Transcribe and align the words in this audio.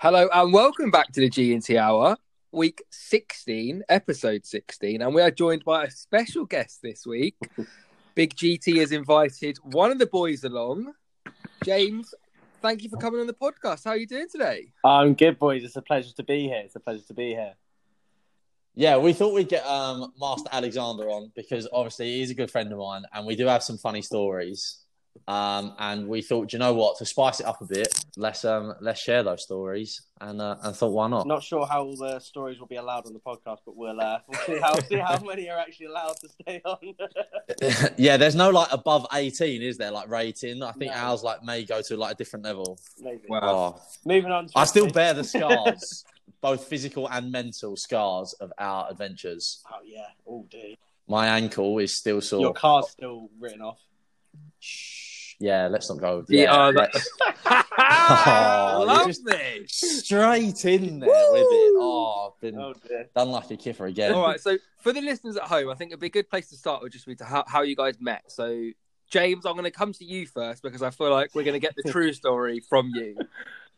Hello 0.00 0.28
and 0.32 0.52
welcome 0.52 0.92
back 0.92 1.10
to 1.10 1.20
the 1.20 1.28
G&T 1.28 1.76
Hour, 1.76 2.16
week 2.52 2.84
16, 2.88 3.82
episode 3.88 4.46
16. 4.46 5.02
And 5.02 5.12
we 5.12 5.20
are 5.20 5.32
joined 5.32 5.64
by 5.64 5.86
a 5.86 5.90
special 5.90 6.44
guest 6.44 6.82
this 6.84 7.04
week. 7.04 7.34
Big 8.14 8.32
GT 8.36 8.78
has 8.78 8.92
invited 8.92 9.58
one 9.64 9.90
of 9.90 9.98
the 9.98 10.06
boys 10.06 10.44
along. 10.44 10.92
James, 11.64 12.14
thank 12.62 12.84
you 12.84 12.88
for 12.88 12.96
coming 12.98 13.18
on 13.18 13.26
the 13.26 13.34
podcast. 13.34 13.86
How 13.86 13.90
are 13.90 13.96
you 13.96 14.06
doing 14.06 14.28
today? 14.30 14.72
I'm 14.84 15.14
good, 15.14 15.36
boys. 15.36 15.64
It's 15.64 15.74
a 15.74 15.82
pleasure 15.82 16.14
to 16.14 16.22
be 16.22 16.42
here. 16.42 16.62
It's 16.64 16.76
a 16.76 16.80
pleasure 16.80 17.02
to 17.08 17.14
be 17.14 17.30
here. 17.30 17.54
Yeah, 18.76 18.98
we 18.98 19.12
thought 19.14 19.34
we'd 19.34 19.48
get 19.48 19.66
um, 19.66 20.12
Master 20.20 20.48
Alexander 20.52 21.10
on 21.10 21.32
because 21.34 21.66
obviously 21.72 22.18
he's 22.18 22.30
a 22.30 22.34
good 22.34 22.52
friend 22.52 22.70
of 22.70 22.78
mine, 22.78 23.02
and 23.12 23.26
we 23.26 23.34
do 23.34 23.46
have 23.46 23.64
some 23.64 23.78
funny 23.78 24.02
stories. 24.02 24.78
Um, 25.26 25.74
and 25.78 26.08
we 26.08 26.22
thought, 26.22 26.52
you 26.52 26.58
know 26.58 26.72
what, 26.74 26.98
to 26.98 27.04
spice 27.06 27.40
it 27.40 27.46
up 27.46 27.60
a 27.60 27.64
bit, 27.66 27.88
let's 28.16 28.44
um, 28.44 28.74
let's 28.80 29.00
share 29.00 29.22
those 29.22 29.42
stories, 29.42 30.02
and 30.20 30.40
uh, 30.40 30.56
and 30.62 30.74
thought, 30.76 30.92
why 30.92 31.08
not? 31.08 31.26
Not 31.26 31.42
sure 31.42 31.66
how 31.66 31.84
all 31.84 31.96
the 31.96 32.18
stories 32.20 32.58
will 32.60 32.66
be 32.66 32.76
allowed 32.76 33.06
on 33.06 33.12
the 33.12 33.20
podcast, 33.20 33.58
but 33.66 33.76
we'll 33.76 34.00
uh, 34.00 34.20
we'll 34.28 34.40
see 34.40 34.58
how 34.58 34.78
see 34.80 34.96
how 34.96 35.18
many 35.24 35.50
are 35.50 35.58
actually 35.58 35.86
allowed 35.86 36.16
to 36.20 36.28
stay 36.28 36.60
on. 36.64 36.94
yeah, 37.98 38.16
there's 38.16 38.34
no 38.34 38.50
like 38.50 38.68
above 38.72 39.06
18, 39.12 39.62
is 39.62 39.76
there? 39.76 39.90
Like 39.90 40.08
rating. 40.08 40.62
I 40.62 40.72
think 40.72 40.92
No. 40.92 40.98
ours 40.98 41.22
like 41.22 41.42
may 41.42 41.64
go 41.64 41.82
to 41.82 41.96
like 41.96 42.12
a 42.12 42.16
different 42.16 42.44
level. 42.44 42.78
Maybe. 43.00 43.22
Wow. 43.28 43.40
Oh, 43.42 43.82
Moving 44.04 44.30
on. 44.30 44.48
I 44.54 44.64
still 44.64 44.88
bear 44.90 45.14
the 45.14 45.24
scars, 45.24 46.04
both 46.40 46.64
physical 46.64 47.08
and 47.10 47.30
mental 47.32 47.76
scars 47.76 48.32
of 48.34 48.52
our 48.58 48.88
adventures. 48.90 49.62
Oh 49.70 49.78
yeah. 49.84 50.06
Oh 50.26 50.46
day. 50.50 50.78
My 51.06 51.26
ankle 51.28 51.78
is 51.78 51.96
still 51.96 52.20
sore. 52.20 52.40
Your 52.40 52.52
car's 52.52 52.90
still 52.90 53.30
written 53.40 53.62
off. 53.62 53.80
Shh. 54.60 54.97
Yeah, 55.40 55.68
let's 55.68 55.88
not 55.88 55.98
go. 55.98 56.24
Yeah, 56.28 56.42
Yeah, 56.42 56.52
uh, 56.66 56.72
let's- 56.72 57.08
I 57.46 58.82
love 58.84 59.06
just- 59.06 59.24
this. 59.24 59.72
straight 60.04 60.64
in 60.64 60.98
there 61.00 61.08
with 61.08 61.46
it. 61.50 61.74
Oh, 61.80 62.32
I've 62.34 62.40
been 62.40 62.58
Oh 62.58 62.74
dear. 62.86 63.08
done 63.14 63.30
like 63.30 63.50
a 63.50 63.56
kiffer 63.56 63.88
again. 63.88 64.12
All 64.14 64.22
right, 64.26 64.40
so 64.40 64.56
for 64.80 64.92
the 64.92 65.00
listeners 65.00 65.36
at 65.36 65.44
home, 65.44 65.68
I 65.70 65.74
think 65.74 65.90
it'd 65.90 66.00
be 66.00 66.06
a 66.08 66.10
good 66.10 66.28
place 66.28 66.48
to 66.50 66.56
start 66.56 66.82
would 66.82 66.92
just 66.92 67.06
be 67.06 67.14
to 67.16 67.24
how, 67.24 67.44
how 67.46 67.62
you 67.62 67.76
guys 67.76 68.00
met. 68.00 68.24
So, 68.32 68.70
James, 69.10 69.46
I'm 69.46 69.52
going 69.52 69.64
to 69.64 69.70
come 69.70 69.92
to 69.92 70.04
you 70.04 70.26
first 70.26 70.62
because 70.62 70.82
I 70.82 70.90
feel 70.90 71.10
like 71.10 71.34
we're 71.34 71.44
going 71.44 71.54
to 71.54 71.60
get 71.60 71.74
the 71.76 71.88
true 71.90 72.12
story 72.12 72.60
from 72.60 72.90
you. 72.94 73.16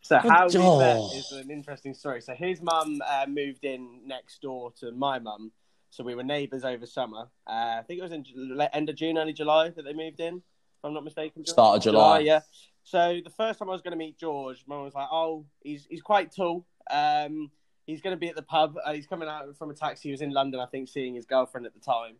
So 0.02 0.16
how 0.18 0.46
we 0.48 0.54
Oh. 0.56 0.78
met 0.78 1.16
is 1.18 1.30
an 1.32 1.50
interesting 1.50 1.92
story. 1.92 2.22
So 2.22 2.32
his 2.34 2.62
mum 2.62 3.02
uh, 3.06 3.26
moved 3.28 3.64
in 3.66 4.00
next 4.06 4.40
door 4.40 4.72
to 4.80 4.92
my 4.92 5.18
mum, 5.18 5.52
so 5.90 6.02
we 6.02 6.14
were 6.14 6.22
neighbours 6.22 6.64
over 6.64 6.86
summer. 6.86 7.28
Uh, 7.46 7.76
I 7.78 7.82
think 7.86 8.00
it 8.00 8.02
was 8.02 8.12
in 8.12 8.24
end 8.72 8.88
of 8.88 8.96
June, 8.96 9.18
early 9.18 9.34
July 9.34 9.68
that 9.68 9.82
they 9.84 9.92
moved 9.92 10.20
in. 10.20 10.40
If 10.80 10.86
I'm 10.86 10.94
not 10.94 11.04
mistaken. 11.04 11.42
George? 11.44 11.52
Start 11.52 11.76
of 11.76 11.82
July. 11.82 12.20
yeah. 12.20 12.40
So 12.84 13.20
the 13.22 13.30
first 13.30 13.58
time 13.58 13.68
I 13.68 13.72
was 13.72 13.82
going 13.82 13.92
to 13.92 13.98
meet 13.98 14.18
George, 14.18 14.64
my 14.66 14.76
mum 14.76 14.84
was 14.84 14.94
like, 14.94 15.08
"Oh, 15.12 15.44
he's 15.60 15.86
he's 15.90 16.00
quite 16.00 16.34
tall. 16.34 16.64
Um, 16.90 17.50
he's 17.86 18.00
going 18.00 18.16
to 18.16 18.18
be 18.18 18.28
at 18.28 18.34
the 18.36 18.42
pub. 18.42 18.76
Uh, 18.82 18.94
he's 18.94 19.06
coming 19.06 19.28
out 19.28 19.54
from 19.58 19.70
a 19.70 19.74
taxi. 19.74 20.08
He 20.08 20.12
was 20.12 20.22
in 20.22 20.30
London, 20.30 20.58
I 20.58 20.66
think, 20.66 20.88
seeing 20.88 21.14
his 21.14 21.26
girlfriend 21.26 21.66
at 21.66 21.74
the 21.74 21.80
time." 21.80 22.16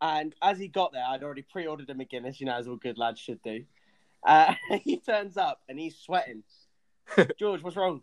And 0.00 0.34
as 0.42 0.58
he 0.58 0.66
got 0.66 0.92
there, 0.92 1.04
I'd 1.08 1.22
already 1.22 1.42
pre-ordered 1.42 1.88
him 1.88 2.00
a 2.00 2.04
Guinness, 2.04 2.40
you 2.40 2.46
know, 2.46 2.56
as 2.56 2.66
all 2.66 2.74
good 2.74 2.98
lads 2.98 3.20
should 3.20 3.40
do. 3.42 3.64
Uh, 4.26 4.54
he 4.82 4.98
turns 4.98 5.36
up 5.36 5.60
and 5.68 5.78
he's 5.78 5.96
sweating. 5.96 6.42
George, 7.38 7.62
what's 7.62 7.76
wrong? 7.76 8.02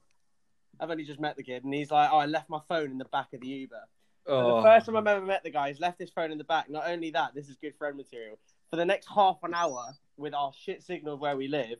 I've 0.80 0.89
only 0.89 1.03
just 1.03 1.19
met 1.19 1.35
the 1.35 1.43
kid, 1.43 1.65
and 1.65 1.73
he's 1.73 1.91
like, 1.91 2.09
"Oh, 2.11 2.17
I 2.19 2.25
left 2.25 2.49
my 2.49 2.61
phone 2.69 2.91
in 2.91 2.97
the 2.97 3.05
back 3.05 3.33
of 3.33 3.41
the 3.41 3.47
Uber." 3.47 3.81
Oh, 4.27 4.57
The 4.57 4.63
first 4.63 4.85
time 4.85 4.95
I've 4.95 5.07
ever 5.07 5.25
met 5.25 5.43
the 5.43 5.49
guy, 5.49 5.69
he's 5.69 5.80
left 5.80 5.99
his 5.99 6.09
phone 6.09 6.31
in 6.31 6.37
the 6.37 6.43
back. 6.43 6.69
Not 6.69 6.87
only 6.87 7.11
that, 7.11 7.33
this 7.33 7.49
is 7.49 7.57
good 7.57 7.75
friend 7.77 7.97
material. 7.97 8.37
For 8.69 8.75
the 8.75 8.85
next 8.85 9.07
half 9.13 9.37
an 9.43 9.53
hour, 9.53 9.93
with 10.17 10.33
our 10.33 10.51
shit 10.53 10.83
signal 10.83 11.17
where 11.17 11.35
we 11.35 11.47
live, 11.47 11.80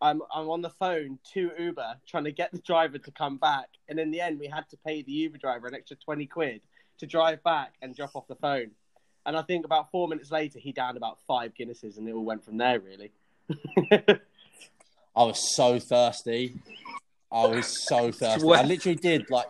I'm 0.00 0.22
I'm 0.34 0.48
on 0.48 0.62
the 0.62 0.70
phone 0.70 1.18
to 1.34 1.50
Uber 1.58 1.96
trying 2.06 2.24
to 2.24 2.32
get 2.32 2.52
the 2.52 2.58
driver 2.58 2.98
to 2.98 3.10
come 3.10 3.36
back, 3.36 3.68
and 3.88 4.00
in 4.00 4.10
the 4.10 4.20
end, 4.20 4.38
we 4.38 4.46
had 4.46 4.68
to 4.70 4.76
pay 4.78 5.02
the 5.02 5.12
Uber 5.12 5.38
driver 5.38 5.66
an 5.66 5.74
extra 5.74 5.96
twenty 5.96 6.26
quid 6.26 6.62
to 6.98 7.06
drive 7.06 7.42
back 7.42 7.74
and 7.82 7.94
drop 7.94 8.14
off 8.14 8.26
the 8.26 8.36
phone. 8.36 8.70
And 9.26 9.36
I 9.36 9.42
think 9.42 9.66
about 9.66 9.90
four 9.90 10.08
minutes 10.08 10.30
later, 10.30 10.58
he 10.58 10.72
downed 10.72 10.96
about 10.96 11.18
five 11.26 11.52
Guinnesses, 11.54 11.98
and 11.98 12.08
it 12.08 12.12
all 12.12 12.24
went 12.24 12.44
from 12.44 12.56
there. 12.56 12.80
Really. 12.80 13.12
I 15.16 15.24
was 15.24 15.54
so 15.54 15.78
thirsty. 15.78 16.54
I 17.30 17.46
was 17.46 17.86
so 17.86 18.10
thirsty. 18.12 18.48
I 18.50 18.62
literally 18.62 18.96
did 18.96 19.28
like 19.30 19.48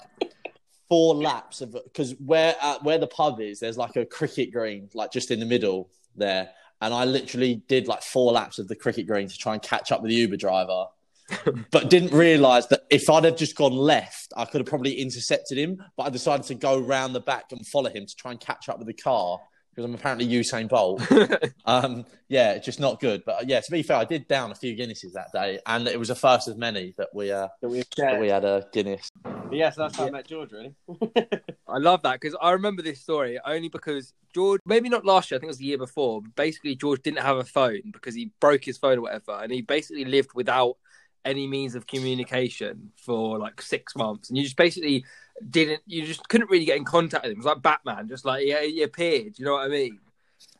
four 0.89 1.15
laps 1.15 1.61
of 1.61 1.73
because 1.73 2.17
where 2.19 2.57
uh, 2.61 2.79
where 2.83 2.99
the 2.99 3.07
pub 3.07 3.41
is, 3.41 3.61
there's 3.61 3.79
like 3.79 3.95
a 3.95 4.05
cricket 4.05 4.53
green, 4.53 4.91
like 4.95 5.13
just 5.13 5.31
in 5.31 5.39
the 5.39 5.47
middle 5.47 5.89
there, 6.17 6.51
and 6.81 6.95
I 6.95 7.05
literally 7.05 7.63
did 7.69 7.89
like 7.89 8.03
four 8.03 8.33
laps 8.33 8.59
of 8.59 8.69
the 8.69 8.77
cricket 8.77 9.07
green 9.07 9.29
to 9.29 9.37
try 9.37 9.53
and 9.55 9.63
catch 9.63 9.93
up 9.93 10.03
with 10.03 10.11
the 10.11 10.17
Uber 10.17 10.37
driver. 10.37 10.87
but 11.71 11.91
didn't 11.91 12.13
realise 12.13 12.67
that 12.67 12.87
if 12.91 13.09
I'd 13.09 13.25
have 13.25 13.37
just 13.37 13.55
gone 13.55 13.77
left, 13.77 14.33
I 14.37 14.45
could 14.45 14.61
have 14.61 14.67
probably 14.67 14.95
intercepted 14.95 15.59
him. 15.59 15.83
But 15.97 16.05
I 16.05 16.11
decided 16.11 16.47
to 16.47 16.55
go 16.55 16.79
round 16.81 17.15
the 17.15 17.21
back 17.21 17.53
and 17.53 17.65
follow 17.67 17.91
him 17.91 18.07
to 18.07 18.17
try 18.17 18.33
and 18.33 18.41
catch 18.41 18.69
up 18.69 18.79
with 18.79 18.89
the 18.89 18.95
car 18.95 19.39
because 19.71 19.85
I'm 19.85 19.95
apparently 19.95 20.27
Usain 20.27 20.69
Bolt. 20.69 21.03
Um, 21.67 22.05
yeah, 22.29 22.59
just 22.59 22.81
not 22.81 22.99
good. 23.01 23.23
But 23.25 23.35
uh, 23.37 23.45
yeah, 23.47 23.61
to 23.61 23.71
be 23.71 23.83
fair, 23.83 23.97
I 23.99 24.05
did 24.05 24.27
down 24.27 24.51
a 24.51 24.55
few 24.55 24.75
Guinnesses 24.77 25.13
that 25.13 25.31
day, 25.33 25.61
and 25.67 25.87
it 25.87 25.99
was 25.99 26.11
a 26.11 26.15
first 26.15 26.49
of 26.49 26.59
many 26.59 26.95
that 26.97 27.09
we 27.15 27.31
uh, 27.31 27.49
That 27.61 27.69
we've 27.69 27.85
that 27.97 27.97
shared. 27.97 28.21
we 28.21 28.29
had 28.29 28.45
a 28.45 28.67
Guinness. 28.73 29.09
But 29.23 29.53
yes, 29.53 29.77
that's 29.77 29.97
how 29.97 30.07
I 30.07 30.11
met 30.11 30.27
George. 30.27 30.51
Really. 30.53 30.75
I 31.69 31.79
love 31.79 32.03
that 32.03 32.21
because 32.21 32.37
I 32.41 32.51
remember 32.53 32.83
this 32.83 33.01
story 33.01 33.39
only 33.45 33.69
because 33.69 34.13
George, 34.35 34.61
maybe 34.65 34.89
not 34.89 35.05
last 35.05 35.31
year, 35.31 35.37
I 35.37 35.41
think 35.41 35.49
it 35.49 35.53
was 35.53 35.59
the 35.59 35.65
year 35.67 35.79
before. 35.79 36.23
But 36.23 36.35
basically, 36.35 36.75
George 36.75 37.03
didn't 37.03 37.21
have 37.21 37.37
a 37.37 37.45
phone 37.45 37.83
because 37.93 38.15
he 38.15 38.33
broke 38.41 38.65
his 38.65 38.79
phone 38.79 38.99
or 38.99 39.03
whatever, 39.03 39.33
and 39.43 39.53
he 39.53 39.63
basically 39.63 40.05
lived 40.05 40.31
without 40.35 40.77
any 41.25 41.47
means 41.47 41.75
of 41.75 41.87
communication 41.87 42.93
for 42.97 43.39
like 43.39 43.61
six 43.61 43.95
months, 43.97 44.29
and 44.29 44.39
you 44.39 44.45
just 44.45 44.57
basically 44.57 45.05
didn't, 45.49 45.83
you 45.87 46.05
just 46.05 46.29
couldn't 46.29 46.51
really 46.51 46.65
get 46.65 46.77
in 46.77 46.85
contact 46.85 47.25
with 47.25 47.33
him. 47.33 47.37
It 47.37 47.45
was 47.45 47.47
like 47.47 47.63
Batman, 47.63 48.09
just 48.09 48.25
like 48.25 48.47
yeah, 48.47 48.63
he 48.63 48.83
appeared. 48.83 49.39
You 49.39 49.45
know 49.47 49.53
what 49.53 49.65
I 49.65 49.69
mean? 49.69 49.99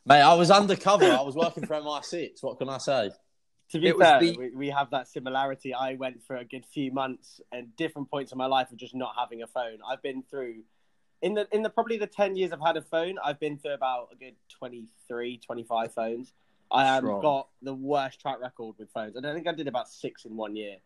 Mate, 0.05 0.21
I 0.21 0.33
was 0.33 0.49
undercover. 0.51 1.05
I 1.05 1.21
was 1.21 1.35
working 1.35 1.65
for 1.65 1.75
MI6. 1.75 2.41
What 2.41 2.57
can 2.57 2.69
I 2.69 2.77
say? 2.79 3.11
To 3.71 3.79
be 3.79 3.87
It 3.87 3.97
fair, 3.97 4.19
the- 4.19 4.37
we, 4.37 4.49
we 4.49 4.69
have 4.69 4.89
that 4.91 5.07
similarity. 5.07 5.73
I 5.73 5.95
went 5.95 6.23
for 6.23 6.35
a 6.35 6.43
good 6.43 6.65
few 6.65 6.91
months 6.91 7.39
and 7.51 7.75
different 7.77 8.09
points 8.09 8.31
in 8.31 8.37
my 8.37 8.47
life 8.47 8.71
of 8.71 8.77
just 8.77 8.95
not 8.95 9.13
having 9.17 9.43
a 9.43 9.47
phone. 9.47 9.77
I've 9.87 10.01
been 10.01 10.23
through 10.23 10.63
in 11.21 11.35
the 11.35 11.47
in 11.51 11.61
the 11.61 11.69
probably 11.69 11.97
the 11.97 12.07
10 12.07 12.35
years 12.35 12.51
I've 12.51 12.61
had 12.65 12.77
a 12.77 12.81
phone, 12.81 13.17
I've 13.23 13.39
been 13.39 13.57
through 13.57 13.73
about 13.73 14.09
a 14.11 14.15
good 14.15 14.35
23, 14.49 15.37
25 15.37 15.93
phones. 15.93 16.33
I 16.71 16.85
have 16.85 17.03
Strong. 17.03 17.21
got 17.21 17.47
the 17.61 17.73
worst 17.73 18.21
track 18.21 18.39
record 18.39 18.75
with 18.79 18.89
phones. 18.91 19.17
I 19.17 19.21
don't 19.21 19.35
think 19.35 19.47
I 19.47 19.53
did 19.53 19.67
about 19.67 19.89
6 19.89 20.25
in 20.25 20.35
one 20.35 20.55
year. 20.55 20.77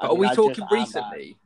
I 0.00 0.06
But 0.06 0.10
are 0.10 0.12
mean, 0.14 0.20
we 0.20 0.26
I 0.28 0.34
talking 0.34 0.64
am 0.64 0.68
recently? 0.78 1.36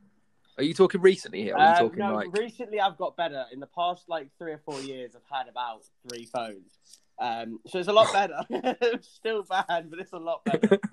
Are 0.57 0.63
you 0.63 0.73
talking 0.73 1.01
recently 1.01 1.41
here? 1.43 1.55
Or 1.55 1.59
are 1.59 1.63
you 1.63 1.71
Um, 1.71 1.77
talking 1.89 1.99
no, 1.99 2.15
like? 2.15 2.37
recently 2.37 2.79
I've 2.79 2.97
got 2.97 3.17
better. 3.17 3.45
In 3.51 3.59
the 3.59 3.67
past 3.67 4.07
like 4.07 4.29
3 4.37 4.53
or 4.53 4.57
4 4.59 4.81
years 4.81 5.13
I've 5.15 5.37
had 5.37 5.47
about 5.49 5.81
3 6.09 6.25
phones. 6.25 6.79
Um, 7.19 7.59
so 7.67 7.79
it's 7.79 7.87
a 7.87 7.93
lot 7.93 8.11
better. 8.13 8.39
still 9.01 9.43
bad, 9.43 9.89
but 9.89 9.99
it's 9.99 10.13
a 10.13 10.17
lot 10.17 10.43
better. 10.45 10.79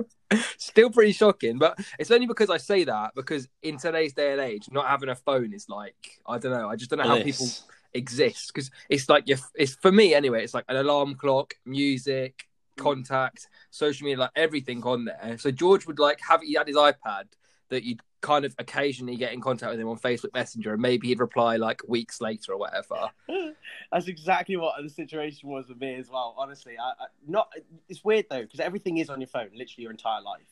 Still 0.58 0.90
pretty 0.90 1.12
shocking, 1.12 1.56
but 1.56 1.78
it's 1.98 2.10
only 2.10 2.26
because 2.26 2.50
I 2.50 2.58
say 2.58 2.84
that 2.84 3.12
because 3.14 3.48
in 3.62 3.78
today's 3.78 4.12
day 4.12 4.32
and 4.32 4.40
age, 4.40 4.68
not 4.70 4.86
having 4.86 5.08
a 5.08 5.14
phone 5.14 5.54
is 5.54 5.70
like 5.70 5.94
I 6.26 6.36
don't 6.36 6.52
know. 6.52 6.68
I 6.68 6.76
just 6.76 6.90
don't 6.90 6.98
know 6.98 7.08
how 7.08 7.22
people 7.22 7.46
exist 7.94 8.48
because 8.52 8.70
it's 8.90 9.08
like 9.08 9.26
your, 9.26 9.38
it's 9.54 9.76
for 9.76 9.90
me 9.90 10.12
anyway. 10.14 10.44
It's 10.44 10.52
like 10.52 10.66
an 10.68 10.76
alarm 10.76 11.14
clock, 11.14 11.54
music, 11.64 12.47
Mm. 12.78 12.82
contact, 12.82 13.48
social 13.70 14.04
media, 14.04 14.18
like 14.20 14.30
everything 14.36 14.82
on 14.84 15.04
there. 15.04 15.36
So 15.38 15.50
George 15.50 15.86
would 15.86 15.98
like 15.98 16.20
have 16.28 16.42
he 16.42 16.54
had 16.54 16.66
his 16.68 16.76
iPad 16.76 17.24
that 17.70 17.84
you'd 17.84 18.00
kind 18.20 18.44
of 18.44 18.54
occasionally 18.58 19.14
get 19.14 19.32
in 19.32 19.40
contact 19.40 19.70
with 19.70 19.80
him 19.80 19.88
on 19.88 19.98
Facebook 19.98 20.32
Messenger, 20.34 20.72
and 20.72 20.82
maybe 20.82 21.08
he'd 21.08 21.20
reply 21.20 21.56
like 21.56 21.82
weeks 21.86 22.20
later 22.20 22.52
or 22.52 22.58
whatever. 22.58 23.10
That's 23.92 24.08
exactly 24.08 24.56
what 24.56 24.74
the 24.82 24.88
situation 24.88 25.48
was 25.48 25.68
with 25.68 25.80
me 25.80 25.94
as 25.94 26.08
well. 26.10 26.34
Honestly, 26.38 26.76
I, 26.78 26.88
I 26.88 27.06
not. 27.26 27.52
It's 27.88 28.02
weird 28.04 28.26
though 28.30 28.42
because 28.42 28.60
everything 28.60 28.98
is 28.98 29.10
on 29.10 29.20
your 29.20 29.28
phone, 29.28 29.50
literally 29.54 29.82
your 29.82 29.90
entire 29.90 30.22
life, 30.22 30.48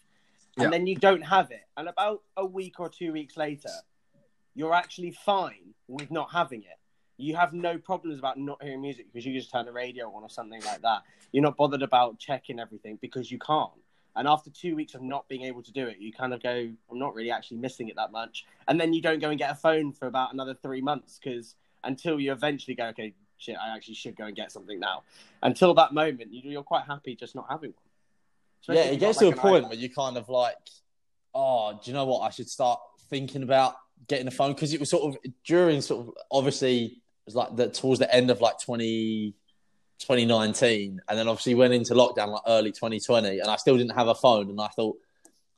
and 0.57 0.65
Yeah. 0.65 0.71
then 0.71 0.87
you 0.87 0.97
don't 0.97 1.23
have 1.23 1.51
it. 1.51 1.65
And 1.77 1.89
about 1.89 2.23
a 2.37 2.45
week 2.45 2.79
or 2.81 2.89
two 2.89 3.13
weeks 3.13 3.37
later, 3.37 3.71
you're 4.55 4.75
actually 4.75 5.11
fine 5.11 5.75
with 5.89 6.11
not 6.11 6.31
having 6.33 6.63
it. 6.63 6.79
You 7.19 7.35
have 7.37 7.53
no 7.53 7.79
problems 7.79 8.19
about 8.19 8.39
not 8.39 8.63
hearing 8.63 8.83
music 8.83 9.07
because 9.13 9.25
you 9.25 9.33
just 9.33 9.51
turn 9.51 9.65
the 9.67 9.73
radio 9.73 10.13
on 10.15 10.23
or 10.23 10.31
something 10.31 10.63
like 10.65 10.83
that. 10.83 11.03
You're 11.33 11.43
not 11.43 11.57
bothered 11.57 11.83
about 11.83 12.19
checking 12.19 12.61
everything 12.61 12.99
because 13.01 13.31
you 13.31 13.39
can't. 13.39 13.71
And 14.17 14.27
after 14.27 14.51
two 14.51 14.75
weeks 14.77 14.95
of 14.95 15.03
not 15.03 15.29
being 15.29 15.43
able 15.43 15.63
to 15.63 15.73
do 15.73 15.87
it, 15.87 15.99
you 15.99 16.13
kind 16.13 16.33
of 16.33 16.43
go, 16.43 16.51
I'm 16.91 16.99
not 16.99 17.15
really 17.15 17.31
actually 17.31 17.59
missing 17.59 17.89
it 17.89 17.97
that 17.97 18.13
much. 18.13 18.47
And 18.67 18.81
then 18.81 18.93
you 18.95 19.03
don't 19.03 19.19
go 19.19 19.31
and 19.31 19.39
get 19.39 19.51
a 19.51 19.55
phone 19.55 19.93
for 19.93 20.07
about 20.09 20.33
another 20.33 20.55
three 20.55 20.81
months 20.81 21.19
because 21.23 21.55
until 21.85 22.19
you 22.19 22.33
eventually 22.33 22.75
go, 22.75 22.87
okay, 22.87 23.13
shit, 23.39 23.57
I 23.63 23.75
actually 23.75 23.95
should 23.95 24.17
go 24.17 24.25
and 24.25 24.35
get 24.35 24.51
something 24.53 24.81
now. 24.81 25.03
Until 25.43 25.75
that 25.75 25.93
moment, 25.93 26.33
you- 26.33 26.51
you're 26.51 26.63
quite 26.63 26.85
happy 26.85 27.15
just 27.15 27.35
not 27.35 27.47
having 27.51 27.71
one. 27.71 27.83
Especially 28.63 28.83
Yeah, 28.83 28.91
it 28.93 29.01
gets 29.01 29.19
got, 29.19 29.21
to 29.21 29.27
a 29.27 29.29
like, 29.29 29.37
an 29.37 29.43
point 29.43 29.65
where 29.65 29.75
you 29.75 29.91
kind 29.91 30.17
of 30.17 30.29
like, 30.31 30.57
oh, 31.35 31.79
do 31.83 31.91
you 31.91 31.95
know 31.95 32.07
what? 32.07 32.21
I 32.21 32.31
should 32.31 32.49
start 32.49 32.81
thinking 33.11 33.43
about 33.43 33.77
getting 34.09 34.27
a 34.29 34.31
phone 34.31 34.55
because 34.55 34.73
it 34.73 34.81
was 34.81 34.91
sort 34.91 35.15
of 35.15 35.33
during 35.45 35.81
sort 35.83 36.07
of 36.07 36.15
obviously 36.31 37.03
was 37.27 37.35
like 37.35 37.57
the 37.57 37.69
towards 37.69 37.99
the 37.99 38.13
end 38.15 38.31
of 38.31 38.41
like 38.41 38.61
20, 38.61 39.35
2019, 39.99 41.01
and 41.09 41.19
then 41.19 41.29
obviously 41.29 41.55
went 41.55 41.75
into 41.75 41.95
lockdown 41.95 42.29
like 42.29 42.43
early 42.47 42.73
2020, 42.73 43.41
and 43.41 43.51
I 43.51 43.57
still 43.57 43.77
didn't 43.77 43.97
have 43.97 44.09
a 44.09 44.15
phone, 44.15 44.49
and 44.49 44.61
I 44.61 44.69
thought, 44.69 44.97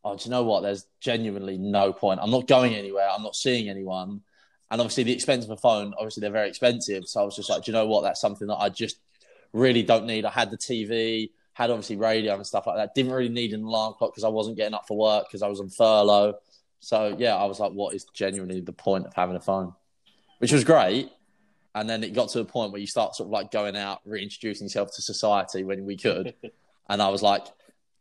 oh, 0.05 0.17
do 0.17 0.25
you 0.25 0.31
know 0.31 0.44
what? 0.44 0.62
There's 0.62 0.87
genuinely 1.00 1.59
no 1.59 1.93
point. 1.93 2.20
I'm 2.23 2.31
not 2.31 2.47
going 2.47 2.75
anywhere. 2.75 3.09
I'm 3.11 3.23
not 3.23 3.37
seeing 3.37 3.69
anyone. 3.69 4.23
And 4.70 4.81
obviously, 4.81 5.05
the 5.05 5.12
expense 5.12 5.44
of 5.44 5.50
a 5.50 5.56
phone, 5.56 5.94
obviously, 5.97 6.20
they're 6.20 6.31
very 6.31 6.49
expensive. 6.49 7.06
So 7.06 7.23
I 7.23 7.25
was 7.25 7.37
just 7.37 7.49
like, 7.49 7.65
do 7.65 7.71
you 7.71 7.76
know 7.76 7.87
what? 7.87 8.03
That's 8.03 8.21
something 8.21 8.49
that 8.49 8.56
I 8.56 8.69
just 8.69 8.99
really 9.53 9.82
don't 9.82 10.06
need. 10.06 10.25
I 10.25 10.31
had 10.31 10.50
the 10.50 10.59
TV, 10.59 11.31
had 11.55 11.71
obviously 11.71 11.97
radio 11.97 12.35
and 12.35 12.47
stuff 12.47 12.67
like 12.67 12.76
that. 12.76 12.94
Didn't 12.94 13.12
really 13.12 13.29
need 13.31 13.55
an 13.55 13.64
alarm 13.64 13.94
clock 13.94 14.12
because 14.12 14.25
I 14.25 14.29
wasn't 14.29 14.56
getting 14.56 14.75
up 14.75 14.87
for 14.87 14.97
work 14.97 15.26
because 15.29 15.43
I 15.43 15.49
was 15.49 15.61
on 15.61 15.71
furlough. 15.71 16.35
So 16.81 17.17
yeah, 17.19 17.35
I 17.35 17.47
was 17.47 17.59
like, 17.59 17.73
what 17.73 17.94
is 17.94 18.05
genuinely 18.14 18.61
the 18.61 18.73
point 18.73 19.06
of 19.06 19.14
having 19.14 19.37
a 19.37 19.41
phone? 19.41 19.75
Which 20.38 20.53
was 20.53 20.64
great. 20.64 21.11
And 21.78 21.88
then 21.88 22.02
it 22.02 22.12
got 22.12 22.28
to 22.30 22.40
a 22.40 22.44
point 22.44 22.72
where 22.72 22.80
you 22.80 22.86
start 22.86 23.14
sort 23.14 23.28
of 23.28 23.30
like 23.30 23.50
going 23.50 23.76
out, 23.76 24.00
reintroducing 24.04 24.64
yourself 24.64 24.94
to 24.96 25.02
society 25.02 25.64
when 25.64 25.84
we 25.84 25.96
could. 25.96 26.34
and 26.88 27.00
I 27.00 27.08
was 27.08 27.22
like, 27.22 27.44
do 27.44 27.52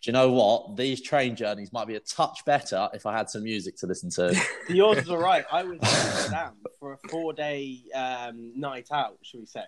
you 0.09 0.13
know 0.13 0.31
what? 0.31 0.77
These 0.77 1.01
train 1.01 1.35
journeys 1.35 1.73
might 1.73 1.87
be 1.87 1.95
a 1.95 1.99
touch 1.99 2.45
better 2.45 2.89
if 2.93 3.05
I 3.05 3.15
had 3.15 3.29
some 3.29 3.43
music 3.43 3.77
to 3.77 3.87
listen 3.87 4.09
to. 4.11 4.39
Yours 4.69 4.97
was 4.97 5.09
all 5.09 5.17
right. 5.17 5.45
I 5.51 5.63
was 5.63 5.79
in 5.79 5.85
Amsterdam 5.85 6.53
for 6.79 6.93
a 6.93 6.97
four 7.09 7.33
day 7.33 7.81
um, 7.93 8.59
night 8.59 8.89
out, 8.91 9.17
should 9.21 9.39
we 9.39 9.45
say, 9.45 9.65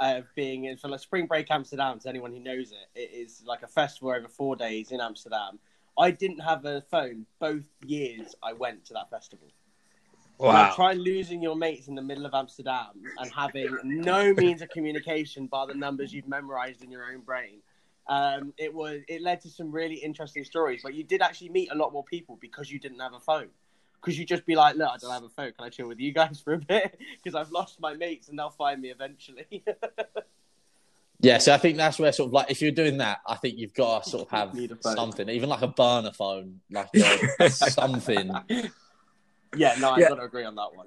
of 0.00 0.24
being 0.34 0.64
in 0.64 0.76
for 0.76 0.88
like 0.88 1.00
spring 1.00 1.26
break 1.26 1.50
Amsterdam. 1.50 1.98
To 2.00 2.08
anyone 2.08 2.32
who 2.32 2.40
knows 2.40 2.72
it, 2.72 2.88
it 2.94 3.10
is 3.14 3.42
like 3.46 3.62
a 3.62 3.68
festival 3.68 4.10
over 4.10 4.28
four 4.28 4.56
days 4.56 4.92
in 4.92 5.00
Amsterdam. 5.00 5.58
I 5.98 6.10
didn't 6.10 6.40
have 6.40 6.64
a 6.64 6.82
phone 6.90 7.26
both 7.38 7.64
years 7.84 8.34
I 8.42 8.52
went 8.52 8.84
to 8.86 8.94
that 8.94 9.10
festival. 9.10 9.48
Now, 10.40 10.74
try 10.74 10.92
losing 10.92 11.42
your 11.42 11.56
mates 11.56 11.88
in 11.88 11.94
the 11.94 12.02
middle 12.02 12.26
of 12.26 12.34
Amsterdam 12.34 12.88
and 13.18 13.32
having 13.32 13.76
no 13.84 14.34
means 14.34 14.62
of 14.62 14.68
communication 14.68 15.46
by 15.46 15.66
the 15.66 15.74
numbers 15.74 16.12
you've 16.12 16.28
memorized 16.28 16.82
in 16.82 16.90
your 16.90 17.04
own 17.04 17.20
brain. 17.20 17.60
Um, 18.08 18.52
it 18.56 18.72
was 18.72 19.00
it 19.08 19.20
led 19.22 19.40
to 19.42 19.50
some 19.50 19.72
really 19.72 19.96
interesting 19.96 20.44
stories. 20.44 20.84
Like 20.84 20.94
you 20.94 21.04
did 21.04 21.22
actually 21.22 21.48
meet 21.48 21.70
a 21.72 21.74
lot 21.74 21.92
more 21.92 22.04
people 22.04 22.38
because 22.40 22.70
you 22.70 22.78
didn't 22.78 23.00
have 23.00 23.14
a 23.14 23.20
phone. 23.20 23.48
Because 24.00 24.18
you 24.18 24.24
just 24.24 24.46
be 24.46 24.54
like, 24.54 24.76
look, 24.76 24.88
I 24.88 24.96
don't 24.98 25.10
have 25.10 25.24
a 25.24 25.28
phone. 25.28 25.52
Can 25.52 25.64
I 25.64 25.68
chill 25.70 25.88
with 25.88 25.98
you 25.98 26.12
guys 26.12 26.40
for 26.44 26.52
a 26.52 26.58
bit? 26.58 26.98
Because 27.22 27.34
I've 27.34 27.50
lost 27.50 27.80
my 27.80 27.94
mates 27.94 28.28
and 28.28 28.38
they'll 28.38 28.50
find 28.50 28.80
me 28.80 28.90
eventually. 28.90 29.64
yeah, 31.20 31.38
so 31.38 31.52
I 31.54 31.58
think 31.58 31.76
that's 31.76 31.98
where 31.98 32.12
sort 32.12 32.28
of 32.28 32.32
like 32.34 32.50
if 32.50 32.60
you're 32.62 32.70
doing 32.70 32.98
that, 32.98 33.20
I 33.26 33.36
think 33.36 33.58
you've 33.58 33.74
got 33.74 34.04
to 34.04 34.10
sort 34.10 34.22
of 34.24 34.30
have 34.38 34.54
Need 34.54 34.72
a 34.72 34.76
phone. 34.76 34.94
something, 34.94 35.28
even 35.28 35.48
like 35.48 35.62
a 35.62 35.68
burner 35.68 36.12
phone, 36.12 36.60
like 36.70 36.94
something. 37.48 38.30
Yeah, 39.56 39.74
no, 39.80 39.90
I've 39.90 40.00
Yeah. 40.00 40.08
got 40.10 40.14
to 40.16 40.22
agree 40.22 40.44
on 40.44 40.54
that 40.56 40.74
one. 40.74 40.86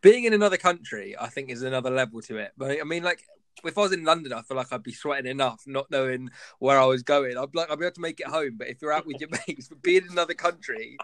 being 0.00 0.24
in 0.24 0.32
another 0.32 0.56
country, 0.56 1.16
I 1.18 1.28
think, 1.28 1.50
is 1.50 1.62
another 1.62 1.90
level 1.90 2.20
to 2.22 2.36
it. 2.38 2.52
But 2.56 2.80
I 2.80 2.84
mean, 2.84 3.02
like, 3.02 3.24
if 3.64 3.76
I 3.76 3.80
was 3.80 3.92
in 3.92 4.04
London, 4.04 4.32
I 4.32 4.42
feel 4.42 4.56
like 4.56 4.72
I'd 4.72 4.84
be 4.84 4.92
sweating 4.92 5.28
enough, 5.28 5.62
not 5.66 5.90
knowing 5.90 6.30
where 6.60 6.78
I 6.78 6.84
was 6.84 7.02
going. 7.02 7.36
I'd 7.36 7.50
be 7.50 7.58
like, 7.58 7.68
I'd 7.70 7.78
be 7.80 7.84
able 7.84 7.94
to 7.96 8.00
make 8.00 8.20
it 8.20 8.28
home. 8.28 8.52
But 8.56 8.68
if 8.68 8.80
you're 8.80 8.92
out 8.92 9.06
with 9.06 9.20
your 9.20 9.30
mates, 9.48 9.66
but 9.68 9.82
being 9.82 10.04
in 10.04 10.12
another 10.12 10.34
country, 10.34 10.98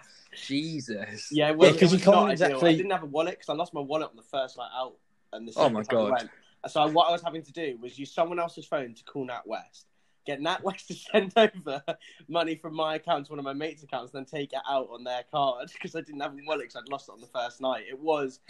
Jesus. 0.46 1.28
Yeah, 1.32 1.50
well, 1.52 1.72
Yeah, 1.74 1.80
'cause 1.80 1.92
it 1.92 1.98
you 1.98 2.04
can't 2.04 2.16
not 2.16 2.24
ideal. 2.30 2.32
exactly- 2.50 2.70
I 2.70 2.76
didn't 2.76 2.92
have 2.92 3.02
a 3.02 3.06
wallet 3.06 3.34
because 3.34 3.48
I 3.48 3.54
lost 3.54 3.74
my 3.74 3.80
wallet 3.80 4.10
on 4.10 4.16
the 4.16 4.22
first 4.22 4.56
night 4.56 4.70
out, 4.72 4.94
and 5.32 5.48
the 5.48 5.52
Oh 5.56 5.68
my 5.68 5.82
time 5.82 5.98
I 5.98 6.00
God. 6.00 6.12
went. 6.12 6.30
So 6.68 6.86
what 6.88 7.08
I 7.08 7.12
was 7.12 7.22
having 7.22 7.42
to 7.42 7.52
do 7.52 7.76
was 7.80 7.98
use 7.98 8.12
someone 8.12 8.38
else's 8.38 8.64
phone 8.66 8.94
to 8.94 9.04
call 9.04 9.26
NatWest, 9.26 9.84
get 10.24 10.40
NatWest 10.40 10.86
to 10.88 10.94
send 11.12 11.32
over 11.36 11.82
money 12.28 12.56
from 12.56 12.74
my 12.74 12.96
account 12.96 13.26
to 13.26 13.32
one 13.32 13.38
of 13.38 13.44
my 13.44 13.52
mates' 13.52 13.82
accounts, 13.82 14.12
and 14.14 14.24
then 14.24 14.40
take 14.40 14.52
it 14.52 14.60
out 14.68 14.88
on 14.92 15.04
their 15.04 15.24
card 15.30 15.70
because 15.72 15.94
I 15.94 16.00
didn't 16.00 16.20
have 16.20 16.32
a 16.32 16.36
wallet 16.46 16.62
because 16.62 16.76
I'd 16.76 16.90
lost 16.90 17.08
it 17.08 17.12
on 17.12 17.20
the 17.20 17.26
first 17.26 17.60
night. 17.60 17.84
It 17.88 17.98
was 17.98 18.40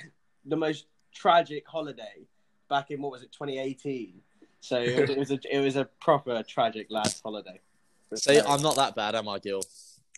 the 0.45 0.57
most 0.57 0.87
tragic 1.13 1.67
holiday 1.67 2.27
back 2.69 2.91
in 2.91 3.01
what 3.01 3.13
was 3.13 3.23
it, 3.23 3.33
2018. 3.33 4.15
So 4.61 4.79
it 4.79 5.19
was, 5.19 5.31
a 5.31 5.39
it 5.51 5.61
was 5.61 5.77
a 5.77 5.85
proper 6.01 6.43
tragic 6.43 6.87
lads 6.89 7.21
holiday. 7.23 7.61
See, 8.15 8.41
I'm 8.41 8.63
not 8.63 8.77
that 8.77 8.95
bad, 8.95 9.15
am 9.15 9.29
I, 9.29 9.39
Gil? 9.39 9.61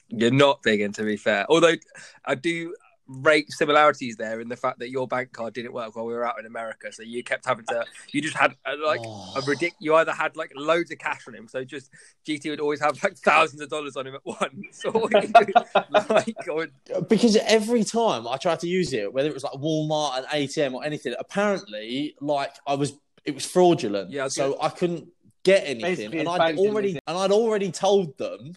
You're 0.09 0.31
not 0.31 0.63
digging, 0.63 0.93
to 0.93 1.03
be 1.03 1.17
fair. 1.17 1.47
Although 1.49 1.75
I 2.25 2.37
do 2.37 2.75
rate 3.09 3.51
similarities 3.53 4.17
there 4.17 4.41
in 4.41 4.49
the 4.49 4.57
fact 4.57 4.81
that 4.81 4.91
your 4.91 5.07
bank 5.07 5.33
card 5.33 5.55
didn't 5.55 5.73
work 5.73 5.95
while 5.95 6.07
we 6.07 6.13
were 6.13 6.25
out 6.27 6.39
in 6.41 6.47
America, 6.47 6.93
so 6.93 7.03
you 7.03 7.23
kept 7.23 7.45
having 7.47 7.65
to. 7.67 7.85
You 8.13 8.21
just 8.21 8.37
had 8.37 8.57
uh, 8.65 8.75
like 8.85 9.01
Oh. 9.05 9.33
a 9.37 9.41
ridic. 9.43 9.73
You 9.79 9.95
either 9.95 10.13
had 10.13 10.37
like 10.37 10.53
loads 10.57 10.91
of 10.91 10.99
cash 10.99 11.23
on 11.29 11.35
him, 11.35 11.47
so 11.49 11.63
just 11.65 11.91
GT 12.27 12.51
would 12.51 12.61
always 12.61 12.81
have 12.81 13.01
like 13.03 13.17
thousands 13.19 13.61
of 13.63 13.69
dollars 13.69 13.97
on 13.97 14.07
him 14.07 14.15
at 14.17 14.25
once. 14.25 14.83
Or 14.87 15.03
you 15.03 15.33
could, 15.33 15.53
like, 16.11 16.35
or, 16.51 16.67
because 17.09 17.37
every 17.37 17.85
time 17.85 18.27
I 18.27 18.37
tried 18.37 18.61
to 18.61 18.69
use 18.69 18.93
it, 18.93 19.13
whether 19.13 19.29
it 19.29 19.35
was 19.35 19.45
like 19.45 19.53
Walmart, 19.55 20.19
and 20.19 20.27
ATM, 20.27 20.75
or 20.75 20.85
anything, 20.85 21.15
apparently, 21.19 22.15
like 22.21 22.55
I 22.67 22.75
was, 22.75 22.93
it 23.25 23.35
was 23.35 23.45
fraudulent. 23.47 24.11
Yeah, 24.11 24.23
I 24.23 24.25
was 24.25 24.35
so 24.35 24.51
gonna- 24.53 24.63
I 24.63 24.69
couldn't 24.71 25.09
get 25.45 25.63
anything, 25.65 25.81
Basically, 26.11 26.19
and 26.21 26.29
I'd 26.29 26.59
already 26.59 26.99
and 27.07 27.17
I'd 27.19 27.31
already 27.31 27.71
told 27.71 28.19
them 28.19 28.55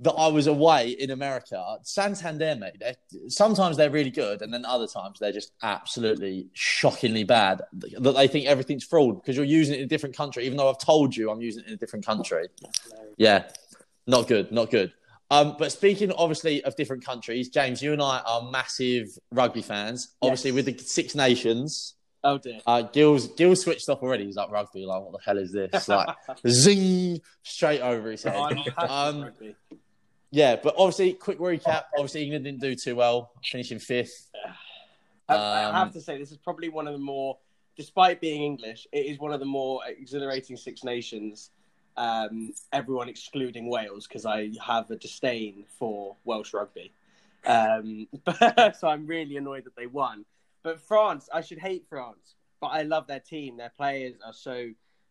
that 0.00 0.12
I 0.12 0.28
was 0.28 0.46
away 0.46 0.90
in 0.90 1.10
America. 1.10 1.78
Santander, 1.82 2.54
mate. 2.56 2.74
They're, 2.80 2.96
sometimes 3.28 3.76
they're 3.76 3.90
really 3.90 4.10
good, 4.10 4.42
and 4.42 4.52
then 4.52 4.64
other 4.64 4.86
times 4.86 5.18
they're 5.18 5.32
just 5.32 5.52
absolutely 5.62 6.48
shockingly 6.52 7.24
bad. 7.24 7.62
That 7.72 8.12
they 8.12 8.28
think 8.28 8.46
everything's 8.46 8.84
fraud 8.84 9.22
because 9.22 9.36
you're 9.36 9.44
using 9.44 9.74
it 9.74 9.78
in 9.78 9.84
a 9.84 9.88
different 9.88 10.16
country, 10.16 10.44
even 10.44 10.56
though 10.58 10.68
I've 10.68 10.78
told 10.78 11.16
you 11.16 11.30
I'm 11.30 11.40
using 11.40 11.64
it 11.64 11.68
in 11.68 11.74
a 11.74 11.76
different 11.78 12.04
country. 12.04 12.48
Yeah, 13.16 13.44
not 14.06 14.28
good, 14.28 14.52
not 14.52 14.70
good. 14.70 14.92
Um, 15.30 15.56
but 15.58 15.72
speaking 15.72 16.12
obviously 16.12 16.62
of 16.62 16.76
different 16.76 17.04
countries, 17.04 17.48
James, 17.48 17.82
you 17.82 17.92
and 17.92 18.00
I 18.00 18.20
are 18.26 18.48
massive 18.50 19.08
rugby 19.32 19.62
fans. 19.62 20.14
Obviously, 20.22 20.50
Yes. 20.50 20.54
with 20.54 20.66
the 20.66 20.78
Six 20.84 21.14
Nations, 21.16 21.94
Oh 22.22 22.38
dear. 22.38 22.60
uh, 22.64 22.82
Gil's 22.82 23.26
Gil's 23.34 23.62
switched 23.62 23.88
off 23.88 24.02
already. 24.04 24.24
He's 24.26 24.36
like 24.36 24.50
rugby, 24.52 24.84
like 24.86 25.02
what 25.02 25.12
the 25.12 25.18
hell 25.24 25.38
is 25.38 25.50
this? 25.52 25.88
Like 25.88 26.08
zing 26.48 27.20
straight 27.42 27.80
over 27.80 28.10
his 28.12 28.22
head. 28.22 28.36
I'm 28.36 29.16
Um, 29.16 29.22
rugby. 29.22 29.56
Yeah, 30.36 30.56
but 30.62 30.74
obviously, 30.76 31.14
quick 31.14 31.38
recap. 31.38 31.84
Obviously, 31.94 32.24
England 32.24 32.44
didn't 32.44 32.60
do 32.60 32.74
too 32.74 32.94
well, 32.94 33.30
finishing 33.42 33.78
fifth. 33.78 34.30
I, 35.30 35.34
I 35.34 35.64
Um, 35.64 35.74
have 35.74 35.92
to 35.94 36.00
say, 36.02 36.18
this 36.18 36.30
is 36.30 36.36
probably 36.36 36.68
one 36.68 36.86
of 36.86 36.92
the 36.92 36.98
more, 36.98 37.38
despite 37.74 38.20
being 38.20 38.42
English, 38.42 38.86
it 38.92 39.06
is 39.06 39.18
one 39.18 39.32
of 39.32 39.40
the 39.40 39.46
more 39.46 39.80
exhilarating 39.86 40.58
Six 40.58 40.84
Nations. 40.84 41.52
Um, 41.96 42.52
everyone 42.70 43.08
excluding 43.08 43.70
Wales 43.70 44.06
because 44.06 44.26
I 44.26 44.50
have 44.62 44.90
a 44.90 44.96
disdain 44.96 45.64
for 45.78 46.16
Welsh 46.26 46.52
rugby. 46.52 46.92
Um, 47.46 48.06
but, 48.26 48.76
so 48.78 48.88
I'm 48.88 49.06
really 49.06 49.38
annoyed 49.38 49.64
that 49.64 49.74
they 49.74 49.86
won. 49.86 50.26
But 50.62 50.82
France, 50.82 51.30
I 51.32 51.40
should 51.40 51.60
hate 51.60 51.86
France, 51.88 52.34
but 52.60 52.66
I 52.66 52.82
love 52.82 53.06
their 53.06 53.20
team. 53.20 53.56
Their 53.56 53.72
players 53.74 54.16
are 54.22 54.34
so 54.34 54.68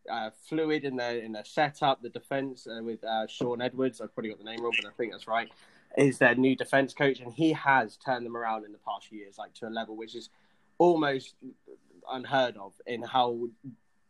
uh, 0.10 0.30
fluid 0.48 0.84
in 0.84 0.96
their 0.96 1.20
in 1.20 1.32
their 1.32 1.46
setup. 1.46 2.02
The 2.02 2.10
defense 2.10 2.68
uh, 2.68 2.84
with 2.84 3.04
uh, 3.04 3.28
Shaun 3.28 3.62
Edwards, 3.62 4.02
I've 4.02 4.14
probably 4.14 4.30
got 4.30 4.40
the 4.40 4.46
name 4.46 4.62
wrong, 4.62 4.74
but 4.82 4.90
I 4.90 4.94
think 4.98 5.12
that's 5.12 5.28
right. 5.28 5.52
Is 5.98 6.18
their 6.18 6.36
new 6.36 6.56
defense 6.56 6.94
coach, 6.94 7.20
and 7.20 7.34
he 7.34 7.54
has 7.54 7.98
turned 7.98 8.26
them 8.26 8.36
around 8.36 8.66
in 8.66 8.72
the 8.72 8.80
past 8.80 9.08
few 9.08 9.20
years, 9.20 9.38
like 9.38 9.54
to 9.56 9.68
a 9.68 9.70
level 9.70 9.96
which 9.96 10.16
is 10.16 10.30
almost 10.78 11.36
unheard 12.12 12.58
of 12.58 12.74
in 12.86 13.02
how 13.02 13.48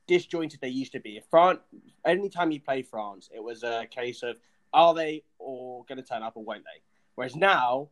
disjointed 0.07 0.59
they 0.61 0.69
used 0.69 0.91
to 0.93 0.99
be. 0.99 1.17
If 1.17 1.25
France, 1.29 1.59
anytime 2.05 2.51
you 2.51 2.59
play 2.59 2.81
France, 2.81 3.29
it 3.33 3.43
was 3.43 3.63
a 3.63 3.87
case 3.89 4.23
of 4.23 4.37
are 4.73 4.93
they 4.93 5.23
all 5.39 5.85
going 5.87 5.97
to 5.97 6.03
turn 6.03 6.23
up 6.23 6.35
or 6.35 6.43
won't 6.43 6.63
they? 6.63 6.81
Whereas 7.15 7.35
now, 7.35 7.89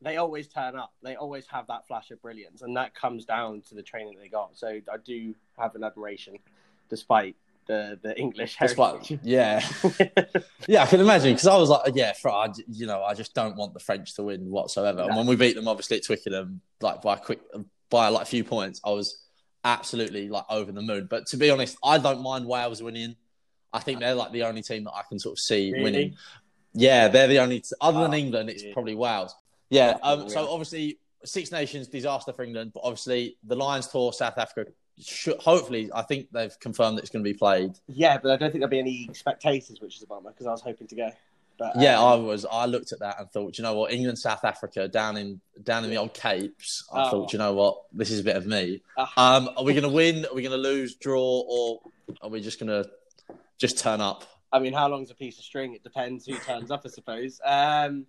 they 0.00 0.16
always 0.16 0.48
turn 0.48 0.76
up. 0.76 0.92
They 1.02 1.14
always 1.16 1.46
have 1.48 1.66
that 1.68 1.86
flash 1.86 2.10
of 2.10 2.20
brilliance, 2.20 2.62
and 2.62 2.76
that 2.76 2.94
comes 2.94 3.24
down 3.24 3.62
to 3.68 3.74
the 3.74 3.82
training 3.82 4.16
they 4.18 4.28
got. 4.28 4.56
So 4.56 4.68
I 4.68 4.96
do 5.04 5.34
have 5.58 5.74
an 5.74 5.84
admiration, 5.84 6.38
despite 6.88 7.36
the 7.66 7.98
the 8.02 8.18
English 8.18 8.56
Despite, 8.60 9.06
heritage. 9.06 9.20
yeah, 9.24 9.66
yeah, 10.68 10.82
I 10.82 10.86
can 10.86 11.00
imagine 11.00 11.32
because 11.32 11.46
I 11.46 11.56
was 11.56 11.68
like, 11.70 11.94
yeah, 11.94 12.12
for 12.12 12.30
I, 12.30 12.48
you 12.68 12.86
know, 12.86 13.02
I 13.02 13.14
just 13.14 13.34
don't 13.34 13.56
want 13.56 13.74
the 13.74 13.80
French 13.80 14.14
to 14.16 14.24
win 14.24 14.50
whatsoever. 14.50 15.02
And 15.02 15.16
when 15.16 15.26
we 15.26 15.36
beat 15.36 15.54
them, 15.56 15.68
obviously 15.68 15.98
at 15.98 16.04
Twickenham, 16.04 16.60
like 16.80 17.02
by 17.02 17.14
a 17.14 17.18
quick, 17.18 17.40
by 17.90 18.08
like 18.08 18.22
a 18.22 18.26
few 18.26 18.44
points, 18.44 18.80
I 18.84 18.90
was 18.90 19.22
absolutely 19.64 20.28
like 20.28 20.44
over 20.50 20.72
the 20.72 20.82
moon. 20.82 21.06
But 21.08 21.26
to 21.28 21.36
be 21.36 21.50
honest, 21.50 21.76
I 21.84 21.98
don't 21.98 22.22
mind 22.22 22.46
Wales 22.46 22.82
winning. 22.82 23.16
I 23.72 23.78
think 23.80 24.00
they're 24.00 24.14
like 24.14 24.32
the 24.32 24.42
only 24.42 24.62
team 24.62 24.84
that 24.84 24.92
I 24.92 25.02
can 25.08 25.18
sort 25.18 25.34
of 25.34 25.38
see 25.38 25.72
Really? 25.72 25.82
winning. 25.84 26.16
Yeah, 26.74 27.08
they're 27.08 27.28
the 27.28 27.38
only. 27.38 27.60
T- 27.60 27.70
other 27.80 28.00
than 28.00 28.12
Oh, 28.14 28.16
England, 28.16 28.50
it's 28.50 28.62
yeah. 28.64 28.72
probably 28.72 28.94
Wales. 28.94 29.34
Yeah. 29.70 29.98
Um, 30.02 30.28
so 30.28 30.48
obviously, 30.50 30.98
Six 31.24 31.52
Nations 31.52 31.88
disaster 31.88 32.32
for 32.32 32.42
England, 32.42 32.72
but 32.74 32.80
obviously 32.84 33.36
the 33.44 33.56
Lions 33.56 33.86
tour 33.88 34.12
South 34.12 34.36
Africa. 34.38 34.70
Should, 35.00 35.38
hopefully, 35.38 35.90
I 35.94 36.02
think 36.02 36.28
they've 36.32 36.58
confirmed 36.60 36.98
that 36.98 37.02
it's 37.02 37.10
going 37.10 37.24
to 37.24 37.30
be 37.30 37.36
played. 37.36 37.72
Yeah, 37.88 38.18
but 38.22 38.30
I 38.30 38.36
don't 38.36 38.50
think 38.50 38.60
there'll 38.60 38.68
be 38.70 38.78
any 38.78 39.08
spectators, 39.14 39.80
which 39.80 39.96
is 39.96 40.02
a 40.02 40.06
bummer 40.06 40.30
because 40.30 40.46
I 40.46 40.50
was 40.50 40.60
hoping 40.60 40.86
to 40.88 40.94
go. 40.94 41.10
But 41.58 41.72
Yeah, 41.80 42.00
I 42.00 42.14
um, 42.14 42.24
was. 42.26 42.44
I 42.50 42.66
looked 42.66 42.92
at 42.92 43.00
that 43.00 43.18
and 43.18 43.30
thought, 43.30 43.58
you 43.58 43.62
know 43.62 43.74
what, 43.74 43.92
England, 43.92 44.18
South 44.18 44.44
Africa, 44.44 44.88
down 44.88 45.16
in 45.16 45.40
down 45.64 45.84
in 45.84 45.90
the 45.90 45.96
old 45.96 46.14
Capes. 46.14 46.84
I 46.92 47.04
Oh. 47.06 47.10
thought, 47.10 47.32
you 47.32 47.38
know 47.38 47.52
what, 47.54 47.82
this 47.92 48.10
is 48.10 48.20
a 48.20 48.24
bit 48.24 48.36
of 48.36 48.46
me. 48.46 48.82
ah, 48.96 49.36
Um, 49.36 49.50
are 49.56 49.64
we 49.64 49.72
going 49.72 49.82
to 49.84 49.88
win? 49.88 50.24
Are 50.26 50.34
we 50.34 50.42
going 50.42 50.52
to 50.52 50.68
lose, 50.68 50.94
draw, 50.96 51.42
or 51.48 51.80
are 52.22 52.28
we 52.28 52.40
just 52.40 52.58
going 52.60 52.68
to 52.84 52.90
just 53.58 53.78
turn 53.78 54.00
up? 54.00 54.24
I 54.52 54.58
mean, 54.58 54.72
how 54.74 54.88
long's 54.88 55.10
a 55.10 55.14
piece 55.14 55.38
of 55.38 55.44
string? 55.44 55.74
It 55.74 55.82
depends 55.82 56.26
who 56.26 56.34
turns 56.38 56.70
up, 56.70 56.82
I 56.84 56.88
suppose. 56.88 57.40
Um, 57.44 58.06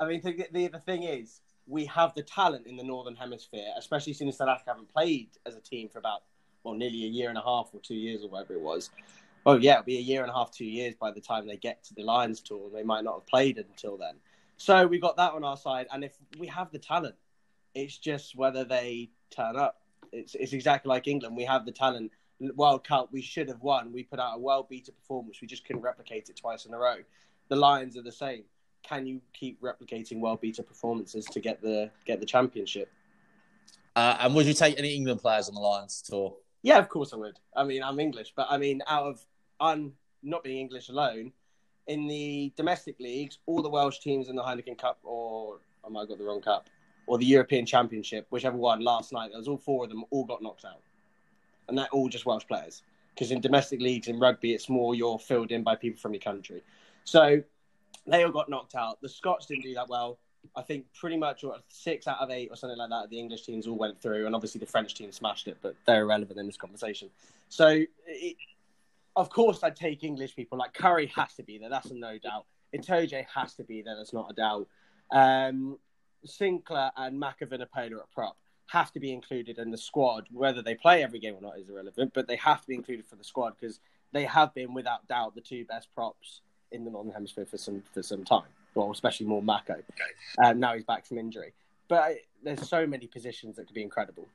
I 0.00 0.06
mean, 0.06 0.20
the, 0.22 0.46
the 0.52 0.68
the 0.68 0.80
thing 0.80 1.02
is, 1.04 1.40
we 1.66 1.84
have 1.86 2.14
the 2.14 2.22
talent 2.22 2.66
in 2.66 2.76
the 2.76 2.84
northern 2.84 3.16
hemisphere, 3.16 3.72
especially 3.76 4.12
since 4.12 4.36
South 4.36 4.48
Africa 4.48 4.70
haven't 4.70 4.92
played 4.92 5.28
as 5.44 5.56
a 5.56 5.60
team 5.60 5.88
for 5.88 5.98
about 5.98 6.22
well, 6.62 6.74
nearly 6.74 7.04
a 7.04 7.08
year 7.08 7.28
and 7.28 7.38
a 7.38 7.42
half 7.42 7.70
or 7.72 7.80
two 7.80 7.94
years 7.94 8.24
or 8.24 8.28
whatever 8.28 8.54
it 8.54 8.60
was. 8.60 8.90
Oh 9.44 9.56
yeah, 9.56 9.74
it'll 9.74 9.84
be 9.84 9.98
a 9.98 10.00
year 10.00 10.22
and 10.22 10.30
a 10.30 10.34
half, 10.34 10.50
two 10.50 10.64
years 10.64 10.96
by 10.96 11.12
the 11.12 11.20
time 11.20 11.46
they 11.46 11.56
get 11.56 11.84
to 11.84 11.94
the 11.94 12.02
Lions 12.02 12.40
tour. 12.40 12.68
They 12.72 12.82
might 12.82 13.04
not 13.04 13.14
have 13.14 13.26
played 13.26 13.58
until 13.58 13.96
then. 13.96 14.16
So 14.56 14.86
we've 14.86 15.00
got 15.00 15.16
that 15.18 15.32
on 15.32 15.44
our 15.44 15.56
side, 15.56 15.86
and 15.92 16.02
if 16.02 16.16
we 16.38 16.48
have 16.48 16.72
the 16.72 16.78
talent, 16.78 17.14
it's 17.74 17.96
just 17.96 18.34
whether 18.34 18.64
they 18.64 19.10
turn 19.30 19.56
up. 19.56 19.82
It's 20.12 20.34
it's 20.34 20.52
exactly 20.52 20.88
like 20.88 21.06
England. 21.06 21.36
We 21.36 21.44
have 21.44 21.64
the 21.64 21.72
talent. 21.72 22.12
World 22.54 22.86
Cup, 22.86 23.08
we 23.12 23.22
should 23.22 23.48
have 23.48 23.62
won. 23.62 23.94
We 23.94 24.02
put 24.02 24.20
out 24.20 24.36
a 24.36 24.38
well 24.38 24.66
beater 24.68 24.92
performance. 24.92 25.40
We 25.40 25.46
just 25.46 25.64
couldn't 25.64 25.80
replicate 25.80 26.28
it 26.28 26.36
twice 26.36 26.66
in 26.66 26.74
a 26.74 26.78
row. 26.78 26.96
The 27.48 27.56
Lions 27.56 27.96
are 27.96 28.02
the 28.02 28.12
same. 28.12 28.44
Can 28.86 29.06
you 29.06 29.20
keep 29.32 29.60
replicating 29.60 30.20
well 30.20 30.36
beater 30.36 30.62
performances 30.62 31.24
to 31.26 31.40
get 31.40 31.60
the 31.60 31.90
get 32.04 32.20
the 32.20 32.26
championship? 32.26 32.88
Uh, 33.96 34.16
and 34.20 34.34
would 34.34 34.46
you 34.46 34.54
take 34.54 34.78
any 34.78 34.94
England 34.94 35.20
players 35.20 35.48
on 35.48 35.54
the 35.54 35.60
Lions 35.60 36.02
tour? 36.02 36.36
Yeah, 36.62 36.78
of 36.78 36.88
course 36.88 37.12
I 37.12 37.16
would. 37.16 37.38
I 37.56 37.64
mean, 37.64 37.82
I'm 37.82 37.98
English, 37.98 38.32
but 38.36 38.46
I 38.48 38.58
mean, 38.58 38.82
out 38.86 39.06
of 39.06 39.20
I'm 39.58 39.94
not 40.22 40.44
being 40.44 40.58
English 40.58 40.88
alone, 40.88 41.32
in 41.86 42.06
the 42.06 42.52
domestic 42.56 42.96
leagues, 43.00 43.38
all 43.46 43.62
the 43.62 43.68
Welsh 43.68 43.98
teams 43.98 44.28
in 44.28 44.36
the 44.36 44.42
Heineken 44.42 44.78
Cup, 44.78 44.98
or 45.02 45.60
I 45.84 45.88
might 45.88 46.00
have 46.00 46.08
got 46.10 46.18
the 46.18 46.24
wrong 46.24 46.42
cup, 46.42 46.68
or 47.06 47.18
the 47.18 47.24
European 47.24 47.64
Championship, 47.64 48.26
whichever 48.30 48.56
one 48.56 48.80
last 48.80 49.12
night, 49.12 49.30
there 49.30 49.38
was 49.38 49.48
all 49.48 49.58
four 49.58 49.84
of 49.84 49.90
them 49.90 50.04
all 50.10 50.24
got 50.24 50.42
knocked 50.42 50.64
out, 50.64 50.82
and 51.68 51.78
they're 51.78 51.88
all 51.92 52.08
just 52.08 52.26
Welsh 52.26 52.46
players. 52.46 52.82
Because 53.14 53.30
in 53.30 53.40
domestic 53.40 53.80
leagues 53.80 54.08
in 54.08 54.20
rugby, 54.20 54.52
it's 54.52 54.68
more 54.68 54.94
you're 54.94 55.18
filled 55.18 55.50
in 55.50 55.62
by 55.62 55.74
people 55.74 55.98
from 55.98 56.12
your 56.12 56.20
country. 56.20 56.62
So 57.04 57.42
they 58.06 58.24
all 58.24 58.32
got 58.32 58.48
knocked 58.48 58.74
out. 58.74 59.00
The 59.00 59.08
Scots 59.08 59.46
didn't 59.46 59.64
do 59.64 59.74
that 59.74 59.88
well. 59.88 60.18
I 60.54 60.62
think 60.62 60.84
pretty 60.94 61.16
much 61.16 61.44
six 61.68 62.06
out 62.06 62.20
of 62.20 62.30
eight 62.30 62.48
or 62.50 62.56
something 62.56 62.78
like 62.78 62.90
that. 62.90 63.10
The 63.10 63.18
English 63.18 63.42
teams 63.42 63.66
all 63.66 63.76
went 63.76 64.00
through, 64.00 64.26
and 64.26 64.34
obviously 64.34 64.60
the 64.60 64.66
French 64.66 64.94
team 64.94 65.10
smashed 65.10 65.48
it, 65.48 65.58
but 65.60 65.74
they're 65.86 66.02
irrelevant 66.02 66.38
in 66.38 66.46
this 66.46 66.56
conversation. 66.56 67.10
So, 67.48 67.82
it, 68.06 68.36
of 69.16 69.30
course, 69.30 69.62
I'd 69.62 69.76
take 69.76 70.04
English 70.04 70.36
people. 70.36 70.58
Like 70.58 70.72
Curry 70.72 71.06
has 71.16 71.34
to 71.34 71.42
be 71.42 71.58
there. 71.58 71.68
That's 71.68 71.90
a 71.90 71.94
no 71.94 72.18
doubt. 72.18 72.46
Itoje 72.74 73.24
has 73.34 73.54
to 73.54 73.64
be 73.64 73.82
there. 73.82 73.96
That's 73.96 74.12
not 74.12 74.30
a 74.30 74.34
doubt. 74.34 74.68
Um, 75.10 75.78
Sinckler 76.26 76.90
and 76.96 77.18
Mako 77.18 77.46
Vunipola 77.46 78.00
at 78.00 78.10
prop 78.12 78.36
have 78.68 78.92
to 78.92 79.00
be 79.00 79.12
included 79.12 79.58
in 79.58 79.70
the 79.70 79.78
squad. 79.78 80.26
Whether 80.32 80.62
they 80.62 80.74
play 80.74 81.02
every 81.02 81.18
game 81.18 81.34
or 81.34 81.40
not 81.40 81.58
is 81.58 81.68
irrelevant, 81.68 82.12
but 82.14 82.26
they 82.26 82.36
have 82.36 82.60
to 82.60 82.66
be 82.66 82.74
included 82.74 83.06
for 83.06 83.16
the 83.16 83.24
squad 83.24 83.54
because 83.58 83.80
they 84.12 84.24
have 84.24 84.52
been, 84.54 84.74
without 84.74 85.06
doubt, 85.06 85.34
the 85.34 85.40
two 85.40 85.64
best 85.64 85.88
props 85.94 86.40
in 86.72 86.84
the 86.84 86.90
Northern 86.90 87.12
Hemisphere 87.12 87.46
for 87.46 87.58
some 87.58 87.82
for 87.92 88.02
some 88.02 88.24
time. 88.24 88.48
Well, 88.74 88.90
especially 88.90 89.26
more 89.26 89.42
Mako. 89.42 89.76
Um, 90.44 90.60
now 90.60 90.74
he's 90.74 90.84
back 90.84 91.06
from 91.06 91.18
injury, 91.18 91.52
but 91.88 92.16
there's 92.42 92.68
so 92.68 92.86
many 92.86 93.06
positions 93.06 93.56
that 93.56 93.66
could 93.66 93.74
be 93.74 93.82
incredible. 93.82 94.26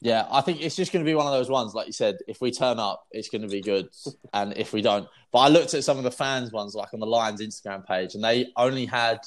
Yeah, 0.00 0.26
I 0.30 0.42
think 0.42 0.62
it's 0.62 0.76
just 0.76 0.92
going 0.92 1.04
to 1.04 1.08
be 1.08 1.14
one 1.14 1.26
of 1.26 1.32
those 1.32 1.50
ones, 1.50 1.74
like 1.74 1.88
you 1.88 1.92
said. 1.92 2.18
If 2.28 2.40
we 2.40 2.52
turn 2.52 2.78
up, 2.78 3.06
it's 3.10 3.28
going 3.28 3.42
to 3.42 3.48
be 3.48 3.60
good, 3.60 3.88
and 4.32 4.56
if 4.56 4.72
we 4.72 4.82
don't, 4.82 5.08
but 5.32 5.40
I 5.40 5.48
looked 5.48 5.74
at 5.74 5.84
some 5.84 5.98
of 5.98 6.04
the 6.04 6.10
fans 6.10 6.52
ones, 6.52 6.74
like 6.74 6.94
on 6.94 7.00
the 7.00 7.06
Lions 7.06 7.40
Instagram 7.40 7.84
page, 7.84 8.14
and 8.14 8.22
they 8.22 8.46
only 8.56 8.86
had, 8.86 9.18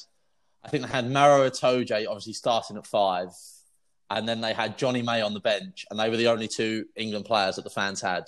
I 0.63 0.69
think 0.69 0.85
they 0.85 0.89
had 0.89 1.09
Maro 1.09 1.49
Itoje 1.49 2.05
obviously 2.07 2.33
starting 2.33 2.77
at 2.77 2.87
five, 2.87 3.29
and 4.09 4.27
then 4.27 4.41
they 4.41 4.53
had 4.53 4.77
Jonny 4.77 5.01
May 5.01 5.21
on 5.21 5.33
the 5.33 5.39
bench, 5.39 5.85
and 5.89 5.99
they 5.99 6.09
were 6.09 6.17
the 6.17 6.27
only 6.27 6.47
two 6.47 6.85
England 6.95 7.25
players 7.25 7.57
that 7.57 7.63
the 7.63 7.69
fans 7.69 8.01
had. 8.01 8.23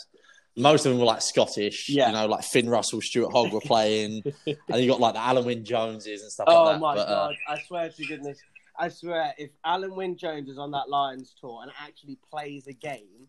Most 0.55 0.85
of 0.85 0.91
them 0.91 0.99
were 0.99 1.05
like 1.05 1.21
Scottish, 1.21 1.89
Yeah. 1.89 2.07
you 2.07 2.13
know, 2.13 2.27
like 2.27 2.43
Finn 2.43 2.69
Russell, 2.69 3.01
Stuart 3.01 3.31
Hogg 3.31 3.51
were 3.51 3.59
playing, 3.61 4.21
and 4.45 4.57
you 4.83 4.87
got 4.87 4.99
like 4.99 5.13
the 5.15 5.19
Alun 5.19 5.45
Wyn 5.45 5.65
Joneses 5.65 6.21
and 6.21 6.31
stuff 6.31 6.45
Oh 6.47 6.63
like 6.65 6.73
that. 6.75 6.79
my 6.79 6.95
But, 6.95 7.01
uh, 7.01 7.27
god! 7.27 7.35
I 7.47 7.61
swear 7.63 7.89
to 7.89 8.05
goodness, 8.05 8.39
I 8.77 8.89
swear, 8.89 9.33
if 9.37 9.49
Alun 9.65 9.95
Wyn 9.95 10.15
Jones 10.17 10.49
is 10.49 10.57
on 10.59 10.71
that 10.71 10.89
Lions 10.89 11.33
tour 11.39 11.61
and 11.63 11.71
actually 11.81 12.17
plays 12.29 12.67
a 12.67 12.73
game, 12.73 13.27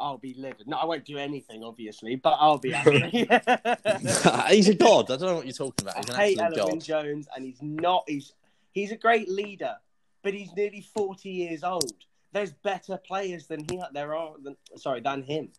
I'll 0.00 0.18
be 0.18 0.34
livid. 0.36 0.66
No, 0.66 0.78
I 0.78 0.84
won't 0.84 1.04
do 1.04 1.16
anything, 1.16 1.62
obviously, 1.62 2.16
but 2.16 2.36
I'll 2.40 2.58
be 2.58 2.74
angry. 2.74 3.08
he's 4.48 4.68
a 4.68 4.74
god. 4.74 5.10
I 5.10 5.16
don't 5.16 5.20
know 5.20 5.34
what 5.36 5.44
you're 5.46 5.52
talking 5.52 5.86
about. 5.86 5.96
He's 5.98 6.08
an 6.08 6.16
I 6.16 6.24
hate 6.26 6.38
Alun 6.38 6.66
Wyn. 6.66 6.80
Jones, 6.80 7.28
and 7.36 7.44
he's 7.44 7.62
not. 7.62 8.02
He's 8.08 8.32
he's 8.72 8.90
a 8.90 8.96
great 8.96 9.28
leader, 9.28 9.76
but 10.24 10.34
he's 10.34 10.52
nearly 10.56 10.80
forty 10.80 11.28
years 11.30 11.62
old. 11.62 11.92
There's 12.32 12.52
better 12.52 12.96
players 12.96 13.46
than 13.46 13.60
he 13.70 13.80
there 13.92 14.16
are 14.16 14.32
than 14.42 14.56
sorry 14.76 15.00
than 15.00 15.22
him. 15.22 15.50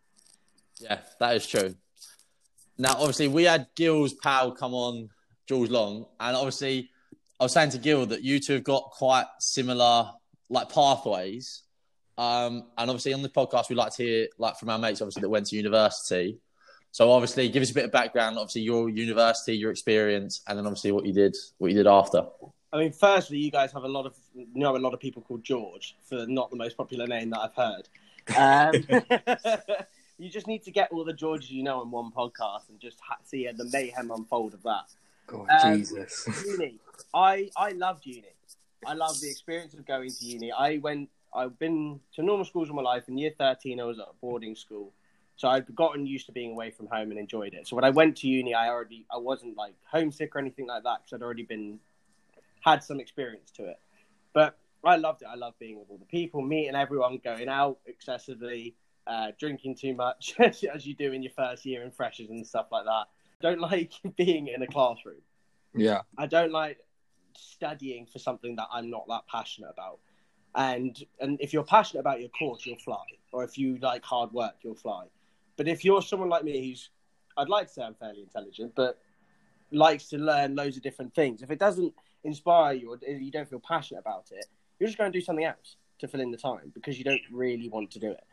Yeah, 0.84 1.00
that 1.20 1.36
is 1.36 1.48
true. 1.48 1.76
Now, 2.78 2.94
obviously, 2.94 3.28
we 3.28 3.44
had 3.44 3.68
Gil's 3.76 4.14
pal 4.14 4.52
come 4.52 4.74
on, 4.74 5.10
Jules 5.48 5.70
Long, 5.70 6.06
and 6.20 6.36
obviously, 6.36 6.90
I 7.40 7.44
was 7.44 7.54
saying 7.54 7.72
to 7.72 7.78
Gil 7.78 8.06
that 8.08 8.24
you 8.24 8.40
two 8.40 8.54
have 8.54 8.64
got 8.64 8.84
quite 8.92 9.26
similar 9.40 10.12
like 10.50 10.70
pathways. 10.70 11.64
Um, 12.18 12.68
and 12.78 12.90
obviously, 12.90 13.14
on 13.14 13.22
the 13.22 13.30
podcast, 13.30 13.70
we 13.70 13.76
like 13.76 13.94
to 13.94 14.04
hear 14.04 14.28
like 14.38 14.58
from 14.58 14.70
our 14.70 14.80
mates, 14.80 15.02
obviously 15.02 15.22
that 15.22 15.30
went 15.30 15.48
to 15.48 15.56
university. 15.56 16.40
So, 16.92 17.12
obviously, 17.12 17.50
give 17.50 17.64
us 17.64 17.72
a 17.72 17.74
bit 17.74 17.86
of 17.86 17.92
background. 17.92 18.38
Obviously, 18.38 18.62
your 18.62 18.90
university, 18.90 19.56
your 19.56 19.72
experience, 19.72 20.42
and 20.48 20.58
then 20.58 20.66
obviously 20.66 20.92
what 20.92 21.06
you 21.06 21.14
did, 21.14 21.36
what 21.58 21.72
you 21.72 21.78
did 21.78 21.88
after. 21.88 22.24
I 22.72 22.78
mean, 22.78 22.92
firstly, 22.92 23.38
you 23.38 23.52
guys 23.52 23.72
have 23.72 23.84
a 23.84 23.88
lot 23.88 24.08
of 24.08 24.16
you 24.34 24.48
know 24.56 24.76
a 24.76 24.78
lot 24.78 24.94
of 24.94 25.00
people 25.00 25.22
called 25.22 25.44
George 25.44 25.96
for 26.10 26.26
not 26.28 26.50
the 26.50 26.58
most 26.58 26.76
popular 26.76 27.06
name 27.06 27.30
that 27.30 27.40
I've 27.40 27.56
heard. 27.56 27.88
Um, 28.36 29.56
you 30.18 30.30
just 30.30 30.48
need 30.48 30.64
to 30.64 30.72
get 30.72 30.92
all 30.92 31.04
the 31.04 31.14
Georges 31.14 31.52
you 31.52 31.64
know 31.64 31.82
in 31.82 31.92
one 31.92 32.12
podcast 32.12 32.70
and 32.70 32.80
just 32.80 33.00
ha- 33.02 33.18
see 33.24 33.48
the 33.56 33.66
mayhem 33.72 34.12
unfold 34.12 34.54
of 34.54 34.64
that. 34.64 34.86
God, 35.28 35.48
Um, 35.64 35.78
Jesus. 35.78 36.28
uni. 36.46 36.80
I 37.14 37.50
I 37.58 37.72
loved 37.72 38.06
uni. 38.06 38.28
I 38.86 38.94
loved 38.94 39.22
the 39.22 39.30
experience 39.30 39.74
of 39.74 39.86
going 39.86 40.12
to 40.12 40.26
uni. 40.26 40.52
I 40.52 40.78
went. 40.78 41.10
I've 41.36 41.58
been 41.58 42.00
to 42.16 42.22
normal 42.22 42.46
schools 42.46 42.70
all 42.70 42.76
my 42.76 42.82
life. 42.82 43.08
In 43.08 43.18
year 43.18 43.32
thirteen, 43.38 43.80
I 43.80 43.86
was 43.86 44.00
at 44.00 44.06
a 44.06 44.14
boarding 44.22 44.56
school, 44.56 44.92
so 45.36 45.48
I'd 45.48 45.74
gotten 45.76 46.06
used 46.06 46.26
to 46.28 46.32
being 46.32 46.52
away 46.52 46.70
from 46.72 46.88
home 46.88 47.10
and 47.12 47.20
enjoyed 47.20 47.54
it. 47.54 47.68
So 47.68 47.76
when 47.76 47.86
I 47.86 47.90
went 47.90 48.18
to 48.18 48.28
uni, 48.28 48.54
I 48.54 48.68
already 48.70 49.06
I 49.12 49.18
wasn't 49.18 49.58
like 49.58 49.74
homesick 49.86 50.36
or 50.36 50.40
anything 50.40 50.68
like 50.68 50.84
that 50.84 51.00
because 51.04 51.14
I'd 51.14 51.24
already 51.24 51.44
been 51.44 51.80
had 52.62 52.84
some 52.84 53.00
experience 53.00 53.50
to 53.52 53.66
it. 53.66 53.80
But 54.34 54.58
I 54.84 54.98
loved 54.98 55.22
it. 55.22 55.28
I 55.32 55.36
loved 55.36 55.60
being 55.60 55.80
with 55.80 55.90
all 55.90 55.98
the 55.98 56.06
people, 56.06 56.42
meeting 56.42 56.76
everyone, 56.76 57.20
going 57.24 57.48
out 57.48 57.78
excessively, 57.86 58.76
uh, 59.08 59.32
drinking 59.40 59.76
too 59.76 59.94
much, 59.94 60.36
as 60.40 60.86
you 60.86 60.96
do 60.96 61.12
in 61.12 61.24
your 61.24 61.32
first 61.36 61.66
year 61.66 61.84
in 61.84 61.92
freshers 61.92 62.30
and 62.30 62.46
stuff 62.46 62.68
like 62.72 62.86
that. 62.86 63.06
Don't 63.42 63.60
like 63.60 63.92
being 64.18 64.48
in 64.48 64.62
a 64.62 64.68
classroom. 64.68 65.22
Yeah. 65.76 66.02
I 66.18 66.28
don't 66.28 66.52
like 66.52 66.78
studying 67.38 68.06
for 68.06 68.20
something 68.20 68.56
that 68.56 68.68
I'm 68.72 68.90
not 68.90 69.06
that 69.10 69.28
passionate 69.28 69.72
about. 69.72 70.00
And 70.56 71.04
and 71.20 71.40
if 71.42 71.52
you're 71.52 71.64
passionate 71.64 72.02
about 72.02 72.20
your 72.20 72.30
course, 72.30 72.66
you'll 72.66 72.78
fly. 72.78 73.04
Or 73.32 73.44
if 73.44 73.58
you 73.58 73.78
like 73.82 74.04
hard 74.04 74.32
work, 74.32 74.54
you'll 74.62 74.76
fly. 74.76 75.06
But 75.58 75.68
if 75.68 75.84
you're 75.84 76.02
someone 76.02 76.30
like 76.30 76.44
me 76.44 76.70
who's 76.70 76.90
I'd 77.36 77.50
like 77.50 77.68
to 77.68 77.74
say 77.74 77.82
I'm 77.82 77.96
fairly 77.96 78.22
intelligent, 78.22 78.74
but 78.76 79.00
likes 79.72 80.08
to 80.10 80.18
learn 80.18 80.56
loads 80.56 80.78
of 80.78 80.84
different 80.84 81.16
things, 81.16 81.42
if 81.42 81.50
it 81.50 81.58
doesn't 81.58 81.94
inspire 82.24 82.74
you 82.74 82.92
or 82.92 83.00
you 83.08 83.32
don't 83.32 83.50
feel 83.50 83.62
passionate 83.68 84.02
about 84.02 84.28
it, 84.32 84.46
you're 84.80 84.88
just 84.88 84.98
going 84.98 85.12
to 85.12 85.18
do 85.18 85.24
something 85.24 85.46
else 85.46 85.78
to 86.00 86.08
fill 86.08 86.22
in 86.22 86.32
the 86.32 86.38
time 86.38 86.72
because 86.74 86.98
you 86.98 87.04
don't 87.04 87.22
really 87.32 87.70
want 87.70 87.90
to 87.92 88.00
do 88.00 88.12
it. 88.12 88.24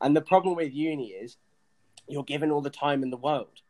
And 0.00 0.16
the 0.16 0.20
problem 0.20 0.54
with 0.54 0.72
uni 0.72 1.08
is 1.08 1.36
you're 2.08 2.24
given 2.24 2.50
all 2.50 2.60
the 2.60 2.70
time 2.70 3.02
in 3.02 3.10
the 3.10 3.16
world. 3.16 3.60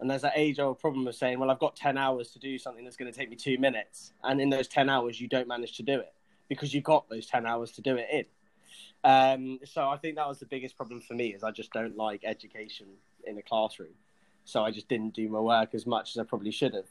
And 0.00 0.10
there's 0.10 0.22
that 0.22 0.32
age 0.34 0.58
old 0.58 0.80
problem 0.80 1.06
of 1.06 1.14
saying, 1.14 1.38
well, 1.38 1.50
I've 1.50 1.60
got 1.60 1.76
10 1.76 1.96
hours 1.96 2.30
to 2.32 2.40
do 2.40 2.58
something 2.58 2.84
that's 2.84 2.96
going 2.96 3.10
to 3.10 3.16
take 3.16 3.30
me 3.30 3.36
two 3.36 3.56
minutes. 3.58 4.12
And 4.24 4.40
in 4.40 4.50
those 4.50 4.66
10 4.66 4.90
hours, 4.90 5.20
you 5.20 5.28
don't 5.28 5.46
manage 5.46 5.76
to 5.76 5.84
do 5.84 6.00
it 6.00 6.12
because 6.48 6.74
you've 6.74 6.84
got 6.84 7.08
those 7.08 7.26
10 7.26 7.46
hours 7.46 7.70
to 7.72 7.82
do 7.82 7.96
it 7.96 8.08
in. 8.12 8.24
Um, 9.04 9.60
so 9.64 9.88
I 9.88 9.96
think 9.96 10.16
that 10.16 10.26
was 10.26 10.38
the 10.38 10.46
biggest 10.46 10.76
problem 10.76 11.00
for 11.00 11.14
me 11.14 11.28
is 11.34 11.44
I 11.44 11.52
just 11.52 11.72
don't 11.72 11.96
like 11.96 12.22
education 12.24 12.88
in 13.24 13.38
a 13.38 13.42
classroom. 13.42 13.94
So 14.44 14.64
I 14.64 14.72
just 14.72 14.88
didn't 14.88 15.14
do 15.14 15.28
my 15.28 15.38
work 15.38 15.74
as 15.74 15.86
much 15.86 16.10
as 16.10 16.18
I 16.18 16.24
probably 16.24 16.50
should 16.50 16.74
have. 16.74 16.88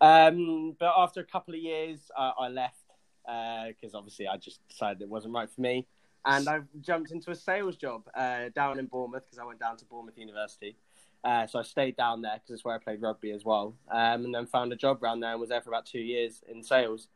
Um, 0.00 0.76
but 0.78 0.92
after 0.96 1.20
a 1.20 1.24
couple 1.24 1.54
of 1.54 1.60
years, 1.60 2.10
uh, 2.16 2.30
I 2.38 2.48
left 2.48 2.76
because 3.24 3.94
obviously 3.94 4.28
I 4.28 4.36
just 4.36 4.66
decided 4.68 5.02
it 5.02 5.08
wasn't 5.08 5.34
right 5.34 5.50
for 5.50 5.60
me. 5.60 5.86
And 6.24 6.48
I 6.48 6.60
jumped 6.80 7.10
into 7.10 7.30
a 7.30 7.34
sales 7.34 7.76
job 7.76 8.02
uh, 8.14 8.50
down 8.54 8.78
in 8.78 8.86
Bournemouth 8.86 9.24
because 9.24 9.38
I 9.38 9.44
went 9.44 9.58
down 9.60 9.76
to 9.78 9.84
Bournemouth 9.84 10.16
University. 10.16 10.76
Uh, 11.24 11.46
so 11.46 11.58
I 11.58 11.62
stayed 11.62 11.96
down 11.96 12.22
there 12.22 12.34
because 12.34 12.50
it's 12.54 12.64
where 12.64 12.74
I 12.74 12.78
played 12.78 13.00
rugby 13.02 13.30
as 13.32 13.44
well. 13.44 13.74
Um, 13.90 14.24
and 14.24 14.34
then 14.34 14.46
found 14.46 14.72
a 14.72 14.76
job 14.76 15.02
around 15.02 15.20
there 15.20 15.32
and 15.32 15.40
was 15.40 15.50
there 15.50 15.60
for 15.60 15.70
about 15.70 15.86
two 15.86 16.00
years 16.00 16.42
in 16.48 16.62
sales, 16.62 17.08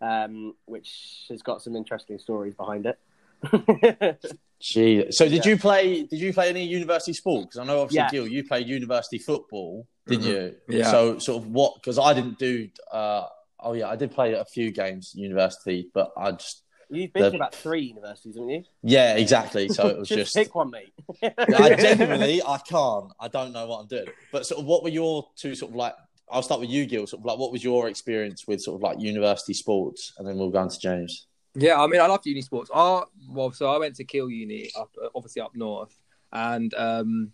um, 0.00 0.54
which 0.66 1.24
has 1.30 1.42
got 1.42 1.62
some 1.62 1.74
interesting 1.76 2.18
stories 2.18 2.54
behind 2.54 2.86
it. 2.86 2.98
Gee. 4.60 5.10
So 5.10 5.28
did 5.28 5.44
Yeah. 5.44 5.50
you 5.52 5.58
play? 5.58 6.02
Did 6.04 6.20
you 6.20 6.32
play 6.32 6.48
any 6.48 6.64
university 6.64 7.12
sport? 7.12 7.44
Because 7.48 7.58
I 7.58 7.64
know 7.64 7.80
obviously 7.82 7.98
Yeah. 7.98 8.10
Gil, 8.10 8.26
you 8.26 8.42
played 8.44 8.68
university 8.68 9.18
football, 9.18 9.86
didn't 10.06 10.24
Mhm. 10.24 10.28
you? 10.68 10.78
Yeah. 10.78 10.90
So 10.90 11.18
sort 11.18 11.42
of 11.42 11.50
what? 11.50 11.74
Because 11.74 11.98
I 11.98 12.14
didn't 12.14 12.38
do. 12.38 12.68
Uh, 12.90 13.26
oh 13.60 13.74
yeah, 13.74 13.88
I 13.88 13.96
did 13.96 14.10
play 14.12 14.32
a 14.32 14.44
few 14.46 14.70
games 14.70 15.12
at 15.14 15.20
university, 15.20 15.90
but 15.92 16.10
I 16.16 16.32
just 16.32 16.62
You've 16.88 17.12
been 17.12 17.22
The- 17.24 17.30
to 17.30 17.36
about 17.36 17.54
three 17.54 17.82
universities, 17.82 18.36
haven't 18.36 18.50
you? 18.50 18.64
yeah, 18.82 19.14
exactly. 19.16 19.68
So 19.68 19.88
it 19.88 19.98
was 19.98 20.08
just, 20.08 20.34
just. 20.34 20.36
pick 20.36 20.54
one, 20.54 20.70
mate. 20.70 20.92
I 21.22 21.74
genuinely, 21.80 22.42
I 22.42 22.58
can't. 22.58 23.12
I 23.18 23.28
don't 23.28 23.52
know 23.52 23.66
what 23.66 23.80
I'm 23.80 23.86
doing. 23.88 24.06
But 24.32 24.46
sort 24.46 24.60
of, 24.60 24.66
what 24.66 24.82
were 24.82 24.88
your 24.88 25.26
two 25.36 25.54
sort 25.54 25.72
of 25.72 25.76
like? 25.76 25.94
I'll 26.30 26.42
start 26.42 26.60
with 26.60 26.70
you, 26.70 26.86
Gil. 26.86 27.06
Sort 27.06 27.20
of 27.20 27.24
like, 27.26 27.38
what 27.38 27.52
was 27.52 27.62
your 27.62 27.88
experience 27.88 28.46
with 28.48 28.60
sort 28.60 28.76
of 28.76 28.82
like 28.82 29.00
university 29.00 29.54
sports, 29.54 30.12
and 30.18 30.26
then 30.26 30.36
we'll 30.38 30.50
go 30.50 30.58
on 30.58 30.68
to 30.68 30.78
James. 30.78 31.26
Yeah, 31.54 31.80
I 31.80 31.86
mean, 31.86 32.00
I 32.00 32.06
loved 32.06 32.26
uni 32.26 32.42
sports. 32.42 32.70
I, 32.74 33.02
well, 33.28 33.50
so 33.50 33.68
I 33.68 33.78
went 33.78 33.96
to 33.96 34.04
Keele 34.04 34.28
Uni, 34.30 34.70
up, 34.78 34.90
obviously 35.14 35.40
up 35.40 35.54
north, 35.54 35.98
and 36.32 36.74
um, 36.74 37.32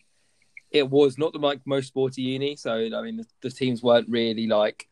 it 0.71 0.89
was 0.89 1.19
not 1.19 1.33
the 1.33 1.41
like 1.41 1.61
most 1.67 1.89
sporty 1.89 2.23
uni. 2.23 2.55
So 2.57 2.73
I 2.73 3.03
mean, 3.03 3.17
the, 3.17 3.27
the 3.41 3.51
teams 3.51 3.83
weren't 3.83 4.09
really 4.09 4.47
like 4.47 4.89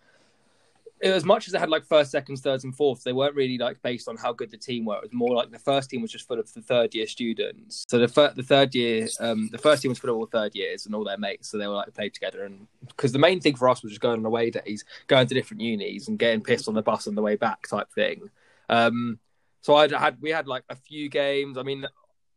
as 1.02 1.24
much 1.24 1.46
as 1.46 1.52
they 1.52 1.58
had 1.58 1.70
like 1.70 1.84
first, 1.84 2.10
seconds, 2.10 2.40
thirds, 2.40 2.64
and 2.64 2.76
fourths, 2.76 3.04
they 3.04 3.12
weren't 3.12 3.34
really 3.34 3.56
like 3.56 3.80
based 3.82 4.06
on 4.06 4.16
how 4.16 4.32
good 4.32 4.50
the 4.50 4.56
team 4.56 4.84
were. 4.84 4.96
It 4.96 5.02
was 5.02 5.12
more 5.12 5.34
like 5.34 5.50
the 5.50 5.58
first 5.58 5.88
team 5.88 6.02
was 6.02 6.10
just 6.10 6.26
full 6.28 6.38
of 6.38 6.52
the 6.52 6.60
third 6.60 6.94
year 6.94 7.06
students. 7.06 7.86
So 7.88 7.98
the 7.98 8.08
fir- 8.08 8.34
the 8.36 8.42
third 8.42 8.74
year, 8.74 9.08
um, 9.18 9.48
the 9.50 9.58
first 9.58 9.82
team 9.82 9.90
was 9.90 9.98
full 9.98 10.10
of 10.10 10.16
all 10.16 10.26
third 10.26 10.54
years 10.54 10.84
and 10.86 10.94
all 10.94 11.04
their 11.04 11.16
mates. 11.16 11.48
So 11.48 11.56
they 11.56 11.66
were 11.66 11.74
like 11.74 11.94
played 11.94 12.12
together. 12.12 12.44
And 12.44 12.66
because 12.86 13.12
the 13.12 13.18
main 13.18 13.40
thing 13.40 13.56
for 13.56 13.68
us 13.68 13.82
was 13.82 13.92
just 13.92 14.02
going 14.02 14.18
on 14.18 14.26
away 14.26 14.50
days, 14.50 14.84
going 15.06 15.26
to 15.26 15.34
different 15.34 15.62
unis 15.62 16.08
and 16.08 16.18
getting 16.18 16.42
pissed 16.42 16.68
on 16.68 16.74
the 16.74 16.82
bus 16.82 17.06
on 17.06 17.14
the 17.14 17.22
way 17.22 17.36
back 17.36 17.66
type 17.66 17.90
thing. 17.92 18.28
Um, 18.68 19.18
so 19.62 19.76
I 19.76 19.88
had 19.88 20.20
we 20.20 20.30
had 20.30 20.46
like 20.46 20.64
a 20.68 20.76
few 20.76 21.08
games. 21.08 21.56
I 21.56 21.62
mean, 21.62 21.86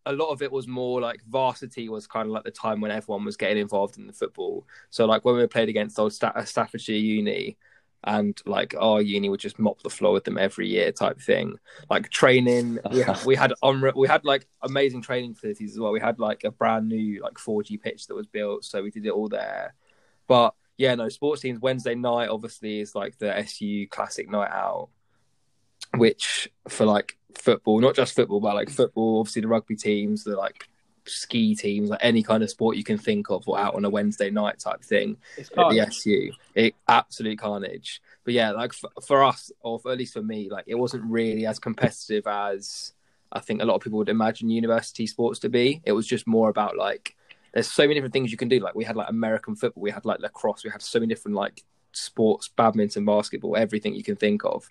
a 0.05 0.13
lot 0.13 0.29
of 0.29 0.41
it 0.41 0.51
was 0.51 0.67
more 0.67 1.01
like 1.01 1.21
varsity 1.25 1.89
was 1.89 2.07
kind 2.07 2.27
of 2.27 2.31
like 2.31 2.43
the 2.43 2.51
time 2.51 2.79
when 2.79 2.91
everyone 2.91 3.25
was 3.25 3.37
getting 3.37 3.57
involved 3.57 3.97
in 3.97 4.07
the 4.07 4.13
football. 4.13 4.65
So 4.89 5.05
like 5.05 5.25
when 5.25 5.35
we 5.35 5.47
played 5.47 5.69
against 5.69 5.99
old 5.99 6.13
Staffordshire 6.13 6.95
Uni 6.95 7.57
and 8.05 8.39
like 8.45 8.75
our 8.79 9.01
uni 9.01 9.29
would 9.29 9.39
just 9.39 9.59
mop 9.59 9.81
the 9.81 9.89
floor 9.89 10.13
with 10.13 10.23
them 10.23 10.37
every 10.37 10.67
year 10.67 10.91
type 10.91 11.19
thing. 11.19 11.55
Like 11.89 12.09
training 12.09 12.79
we 12.91 12.99
had, 12.99 13.19
we 13.25 13.35
had 13.35 13.53
we 13.95 14.07
had 14.07 14.25
like 14.25 14.47
amazing 14.61 15.01
training 15.01 15.33
facilities 15.35 15.73
as 15.73 15.79
well. 15.79 15.91
We 15.91 15.99
had 15.99 16.19
like 16.19 16.43
a 16.43 16.51
brand 16.51 16.89
new 16.89 17.21
like 17.21 17.35
4g 17.35 17.81
pitch 17.81 18.07
that 18.07 18.15
was 18.15 18.27
built 18.27 18.65
so 18.65 18.83
we 18.83 18.91
did 18.91 19.05
it 19.05 19.11
all 19.11 19.29
there. 19.29 19.73
But 20.27 20.53
yeah 20.77 20.95
no 20.95 21.09
sports 21.09 21.41
teams 21.41 21.59
wednesday 21.59 21.95
night 21.95 22.29
obviously 22.29 22.79
is 22.79 22.95
like 22.95 23.17
the 23.17 23.43
su 23.47 23.87
classic 23.87 24.29
night 24.29 24.49
out 24.51 24.89
which 25.95 26.49
for 26.67 26.85
like 26.85 27.17
football 27.35 27.79
not 27.79 27.95
just 27.95 28.15
football 28.15 28.39
but 28.39 28.55
like 28.55 28.69
football 28.69 29.19
obviously 29.19 29.41
the 29.41 29.47
rugby 29.47 29.75
teams 29.75 30.23
the 30.23 30.35
like 30.35 30.67
ski 31.05 31.55
teams, 31.55 31.89
like 31.89 31.99
any 32.01 32.23
kind 32.23 32.43
of 32.43 32.49
sport 32.49 32.77
you 32.77 32.83
can 32.83 32.97
think 32.97 33.29
of, 33.29 33.47
or 33.47 33.59
out 33.59 33.75
on 33.75 33.85
a 33.85 33.89
Wednesday 33.89 34.29
night 34.29 34.59
type 34.59 34.81
thing 34.81 35.17
at 35.37 35.69
the 35.69 35.79
SU. 35.79 36.31
It 36.55 36.75
absolute 36.87 37.39
carnage. 37.39 38.01
But 38.23 38.33
yeah, 38.33 38.51
like 38.51 38.73
for, 38.73 38.89
for 39.05 39.23
us, 39.23 39.51
or 39.61 39.79
for, 39.79 39.91
at 39.91 39.97
least 39.97 40.13
for 40.13 40.23
me, 40.23 40.49
like 40.49 40.65
it 40.67 40.75
wasn't 40.75 41.03
really 41.05 41.45
as 41.45 41.59
competitive 41.59 42.25
as 42.27 42.93
I 43.31 43.39
think 43.39 43.61
a 43.61 43.65
lot 43.65 43.75
of 43.75 43.81
people 43.81 43.97
would 43.99 44.09
imagine 44.09 44.49
university 44.49 45.07
sports 45.07 45.39
to 45.39 45.49
be. 45.49 45.81
It 45.85 45.91
was 45.91 46.07
just 46.07 46.27
more 46.27 46.49
about 46.49 46.77
like 46.77 47.15
there's 47.53 47.71
so 47.71 47.83
many 47.83 47.95
different 47.95 48.13
things 48.13 48.31
you 48.31 48.37
can 48.37 48.47
do. 48.47 48.59
Like 48.59 48.75
we 48.75 48.83
had 48.83 48.95
like 48.95 49.09
American 49.09 49.55
football, 49.55 49.83
we 49.83 49.91
had 49.91 50.05
like 50.05 50.19
lacrosse, 50.19 50.63
we 50.63 50.69
had 50.69 50.81
so 50.81 50.99
many 50.99 51.13
different 51.13 51.35
like 51.35 51.63
sports, 51.91 52.49
badminton, 52.49 53.05
basketball, 53.05 53.57
everything 53.57 53.93
you 53.93 54.03
can 54.03 54.15
think 54.15 54.43
of. 54.45 54.67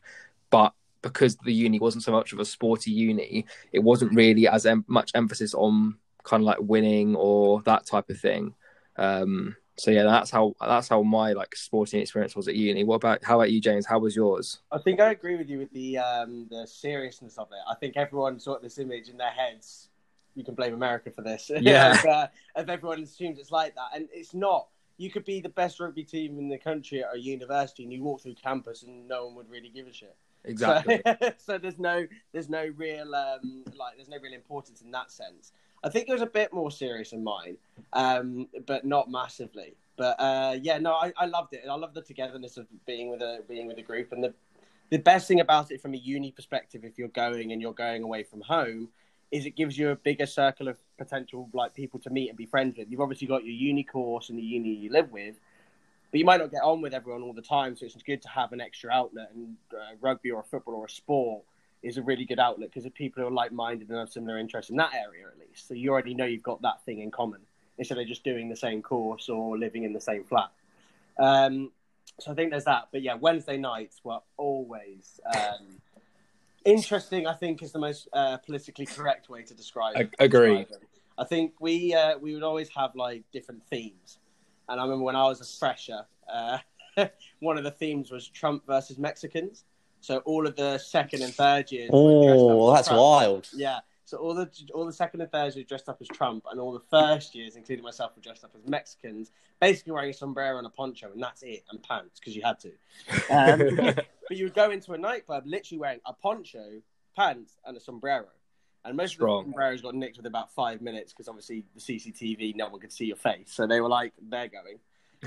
But 0.50 0.72
because 1.02 1.36
the 1.36 1.52
uni 1.52 1.78
wasn't 1.78 2.04
so 2.04 2.12
much 2.12 2.32
of 2.32 2.38
a 2.38 2.44
sporty 2.44 2.90
uni, 2.90 3.46
it 3.72 3.80
wasn't 3.80 4.14
really 4.14 4.46
as 4.46 4.66
em- 4.66 4.84
much 4.86 5.10
emphasis 5.14 5.54
on 5.54 5.96
kind 6.22 6.42
of 6.42 6.46
like 6.46 6.58
winning 6.60 7.16
or 7.16 7.62
that 7.62 7.86
type 7.86 8.10
of 8.10 8.18
thing. 8.18 8.54
Um, 8.96 9.56
so 9.78 9.90
yeah, 9.90 10.04
that's 10.04 10.30
how 10.30 10.54
that's 10.60 10.88
how 10.88 11.02
my 11.02 11.32
like 11.32 11.56
sporting 11.56 12.00
experience 12.00 12.36
was 12.36 12.46
at 12.46 12.54
uni. 12.54 12.84
What 12.84 12.96
about 12.96 13.24
how 13.24 13.36
about 13.36 13.50
you, 13.50 13.60
James? 13.60 13.86
How 13.86 13.98
was 13.98 14.14
yours? 14.14 14.60
I 14.70 14.78
think 14.78 15.00
I 15.00 15.10
agree 15.10 15.36
with 15.36 15.48
you 15.48 15.58
with 15.58 15.72
the 15.72 15.98
um, 15.98 16.46
the 16.50 16.66
seriousness 16.66 17.38
of 17.38 17.48
it. 17.52 17.58
I 17.70 17.74
think 17.76 17.96
everyone 17.96 18.38
saw 18.38 18.58
this 18.58 18.78
image 18.78 19.08
in 19.08 19.16
their 19.16 19.30
heads. 19.30 19.88
You 20.34 20.44
can 20.44 20.54
blame 20.54 20.74
America 20.74 21.10
for 21.10 21.22
this. 21.22 21.50
Yeah, 21.60 21.94
if, 21.94 22.06
uh, 22.06 22.28
if 22.56 22.68
everyone 22.68 23.02
assumes 23.02 23.38
it's 23.38 23.50
like 23.50 23.74
that, 23.74 23.88
and 23.94 24.08
it's 24.12 24.34
not. 24.34 24.68
You 24.98 25.10
could 25.10 25.24
be 25.24 25.40
the 25.40 25.48
best 25.48 25.80
rugby 25.80 26.04
team 26.04 26.38
in 26.38 26.48
the 26.48 26.58
country 26.58 27.02
at 27.02 27.14
a 27.14 27.18
university, 27.18 27.82
and 27.82 27.92
you 27.92 28.02
walk 28.02 28.22
through 28.22 28.34
campus, 28.34 28.82
and 28.82 29.08
no 29.08 29.26
one 29.26 29.34
would 29.36 29.50
really 29.50 29.70
give 29.70 29.86
a 29.86 29.92
shit. 29.92 30.14
Exactly. 30.44 31.00
So, 31.06 31.32
so 31.38 31.58
there's 31.58 31.78
no 31.78 32.06
there's 32.32 32.48
no 32.48 32.70
real 32.76 33.14
um, 33.14 33.64
like 33.76 33.96
there's 33.96 34.08
no 34.08 34.18
real 34.22 34.34
importance 34.34 34.82
in 34.82 34.90
that 34.92 35.10
sense. 35.10 35.52
I 35.84 35.88
think 35.88 36.08
it 36.08 36.12
was 36.12 36.22
a 36.22 36.26
bit 36.26 36.52
more 36.52 36.70
serious 36.70 37.10
than 37.10 37.24
mine, 37.24 37.56
um, 37.92 38.48
but 38.66 38.84
not 38.84 39.10
massively. 39.10 39.74
But 39.96 40.18
uh, 40.18 40.58
yeah, 40.60 40.78
no, 40.78 40.92
I, 40.94 41.12
I 41.16 41.26
loved 41.26 41.54
it. 41.54 41.64
I 41.68 41.74
love 41.74 41.94
the 41.94 42.02
togetherness 42.02 42.56
of 42.56 42.66
being 42.86 43.10
with 43.10 43.20
a 43.20 43.42
being 43.48 43.66
with 43.66 43.78
a 43.78 43.82
group, 43.82 44.12
and 44.12 44.22
the 44.22 44.32
the 44.90 44.98
best 44.98 45.26
thing 45.26 45.40
about 45.40 45.70
it 45.70 45.80
from 45.80 45.94
a 45.94 45.96
uni 45.96 46.30
perspective, 46.30 46.84
if 46.84 46.98
you're 46.98 47.08
going 47.08 47.52
and 47.52 47.60
you're 47.60 47.72
going 47.72 48.02
away 48.02 48.22
from 48.22 48.42
home, 48.42 48.88
is 49.30 49.46
it 49.46 49.56
gives 49.56 49.76
you 49.76 49.90
a 49.90 49.96
bigger 49.96 50.26
circle 50.26 50.68
of 50.68 50.76
potential 50.98 51.48
like 51.52 51.74
people 51.74 51.98
to 52.00 52.10
meet 52.10 52.28
and 52.28 52.38
be 52.38 52.46
friends 52.46 52.76
with. 52.76 52.90
You've 52.90 53.00
obviously 53.00 53.26
got 53.26 53.44
your 53.44 53.54
uni 53.54 53.82
course 53.82 54.28
and 54.28 54.38
the 54.38 54.42
uni 54.42 54.70
you 54.70 54.92
live 54.92 55.10
with, 55.10 55.36
but 56.10 56.18
you 56.18 56.24
might 56.24 56.40
not 56.40 56.50
get 56.50 56.62
on 56.62 56.80
with 56.80 56.94
everyone 56.94 57.22
all 57.22 57.32
the 57.32 57.42
time. 57.42 57.74
So 57.74 57.86
it's 57.86 57.96
good 58.02 58.22
to 58.22 58.28
have 58.28 58.52
an 58.52 58.60
extra 58.60 58.90
outlet, 58.92 59.30
and 59.34 59.56
uh, 59.72 59.96
rugby 60.00 60.30
or 60.30 60.42
football 60.42 60.74
or 60.74 60.86
a 60.86 60.90
sport 60.90 61.42
is 61.82 61.98
a 61.98 62.02
really 62.02 62.24
good 62.24 62.38
outlet 62.38 62.70
because 62.70 62.86
if 62.86 62.94
people 62.94 63.22
who 63.22 63.28
are 63.28 63.32
like-minded 63.32 63.88
and 63.88 63.98
have 63.98 64.10
similar 64.10 64.38
interests 64.38 64.70
in 64.70 64.76
that 64.76 64.94
area 64.94 65.26
at 65.26 65.38
least, 65.38 65.68
so 65.68 65.74
you 65.74 65.90
already 65.90 66.14
know 66.14 66.24
you've 66.24 66.42
got 66.42 66.62
that 66.62 66.84
thing 66.84 67.00
in 67.00 67.10
common 67.10 67.40
instead 67.78 67.98
of 67.98 68.06
just 68.06 68.22
doing 68.22 68.48
the 68.48 68.56
same 68.56 68.82
course 68.82 69.28
or 69.28 69.58
living 69.58 69.84
in 69.84 69.92
the 69.92 70.00
same 70.00 70.24
flat. 70.24 70.50
Um, 71.18 71.72
so 72.20 72.30
I 72.30 72.34
think 72.34 72.50
there's 72.50 72.64
that. 72.64 72.88
But 72.92 73.02
yeah, 73.02 73.14
Wednesday 73.14 73.56
nights 73.56 74.00
were 74.04 74.20
always 74.36 75.20
um, 75.34 75.80
interesting. 76.64 77.26
I 77.26 77.34
think 77.34 77.62
is 77.62 77.72
the 77.72 77.78
most 77.78 78.08
uh, 78.12 78.36
politically 78.38 78.86
correct 78.86 79.28
way 79.28 79.42
to 79.42 79.54
describe. 79.54 79.96
I 79.96 80.08
agree. 80.24 80.58
Describe 80.58 80.82
I 81.18 81.24
think 81.24 81.60
we 81.60 81.94
uh, 81.94 82.18
we 82.18 82.34
would 82.34 82.42
always 82.42 82.68
have 82.70 82.94
like 82.94 83.24
different 83.32 83.64
themes, 83.68 84.18
and 84.68 84.80
I 84.80 84.84
remember 84.84 85.04
when 85.04 85.16
I 85.16 85.24
was 85.24 85.40
a 85.40 85.58
fresher, 85.58 86.06
uh, 86.32 86.58
one 87.40 87.58
of 87.58 87.64
the 87.64 87.70
themes 87.70 88.10
was 88.10 88.28
Trump 88.28 88.66
versus 88.66 88.98
Mexicans. 88.98 89.64
So 90.02 90.18
all 90.18 90.46
of 90.46 90.56
the 90.56 90.78
second 90.78 91.22
and 91.22 91.32
third 91.32 91.70
years. 91.70 91.90
Oh, 91.92 92.74
that's 92.74 92.88
Trump. 92.88 93.00
wild. 93.00 93.48
Yeah. 93.54 93.80
So 94.04 94.18
all 94.18 94.34
the 94.34 94.50
all 94.74 94.84
the 94.84 94.92
second 94.92 95.22
and 95.22 95.30
third 95.30 95.44
years 95.44 95.56
were 95.56 95.62
dressed 95.62 95.88
up 95.88 95.98
as 96.00 96.08
Trump, 96.08 96.44
and 96.50 96.60
all 96.60 96.72
the 96.72 96.82
first 96.90 97.34
years, 97.34 97.56
including 97.56 97.84
myself, 97.84 98.12
were 98.14 98.20
dressed 98.20 98.44
up 98.44 98.50
as 98.54 98.68
Mexicans, 98.68 99.30
basically 99.60 99.92
wearing 99.92 100.10
a 100.10 100.14
sombrero 100.14 100.58
and 100.58 100.66
a 100.66 100.70
poncho, 100.70 101.10
and 101.12 101.22
that's 101.22 101.42
it, 101.42 101.64
and 101.70 101.82
pants 101.82 102.18
because 102.18 102.36
you 102.36 102.42
had 102.42 102.58
to. 102.60 102.72
Um, 103.30 103.76
but 104.28 104.36
you 104.36 104.44
would 104.44 104.54
go 104.54 104.70
into 104.70 104.92
a 104.92 104.98
nightclub 104.98 105.44
literally 105.46 105.78
wearing 105.78 106.00
a 106.04 106.12
poncho, 106.12 106.82
pants, 107.16 107.56
and 107.64 107.76
a 107.76 107.80
sombrero. 107.80 108.26
And 108.84 108.96
most 108.96 109.12
Strong. 109.12 109.30
of 109.30 109.44
the 109.44 109.50
sombreros 109.52 109.80
got 109.80 109.94
nicked 109.94 110.16
within 110.16 110.32
about 110.32 110.52
five 110.52 110.82
minutes 110.82 111.12
because 111.12 111.28
obviously 111.28 111.64
the 111.72 111.80
CCTV, 111.80 112.56
no 112.56 112.68
one 112.68 112.80
could 112.80 112.92
see 112.92 113.06
your 113.06 113.16
face, 113.16 113.52
so 113.52 113.66
they 113.66 113.80
were 113.80 113.88
like, 113.88 114.12
they're 114.20 114.48
going 114.48 114.78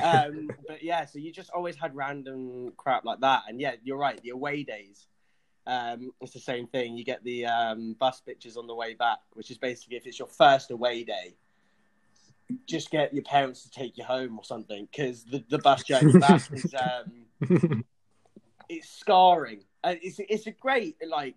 um, 0.01 0.49
but 0.67 0.83
yeah, 0.83 1.05
so 1.05 1.19
you 1.19 1.31
just 1.31 1.49
always 1.51 1.75
had 1.75 1.95
random 1.95 2.71
crap 2.77 3.05
like 3.05 3.21
that. 3.21 3.43
And 3.47 3.59
yeah, 3.59 3.75
you're 3.83 3.97
right. 3.97 4.21
The 4.21 4.29
away 4.29 4.63
days, 4.63 5.07
um, 5.67 6.11
it's 6.21 6.33
the 6.33 6.39
same 6.39 6.67
thing. 6.67 6.97
You 6.97 7.03
get 7.03 7.23
the 7.23 7.45
um, 7.45 7.95
bus 7.99 8.21
pictures 8.21 8.57
on 8.57 8.67
the 8.67 8.75
way 8.75 8.93
back, 8.93 9.19
which 9.33 9.51
is 9.51 9.57
basically 9.57 9.97
if 9.97 10.05
it's 10.05 10.19
your 10.19 10.27
first 10.27 10.71
away 10.71 11.03
day, 11.03 11.35
just 12.67 12.91
get 12.91 13.13
your 13.13 13.23
parents 13.23 13.63
to 13.63 13.71
take 13.71 13.97
you 13.97 14.03
home 14.03 14.37
or 14.37 14.43
something 14.43 14.87
because 14.91 15.23
the, 15.23 15.43
the 15.49 15.57
bus 15.59 15.83
journey 15.83 16.13
back 16.19 16.41
is 16.51 16.73
um, 16.75 17.83
it's 18.69 18.89
scarring. 18.89 19.63
Uh, 19.83 19.95
it's 20.01 20.19
it's 20.19 20.47
a 20.47 20.51
great 20.51 20.97
like 21.07 21.35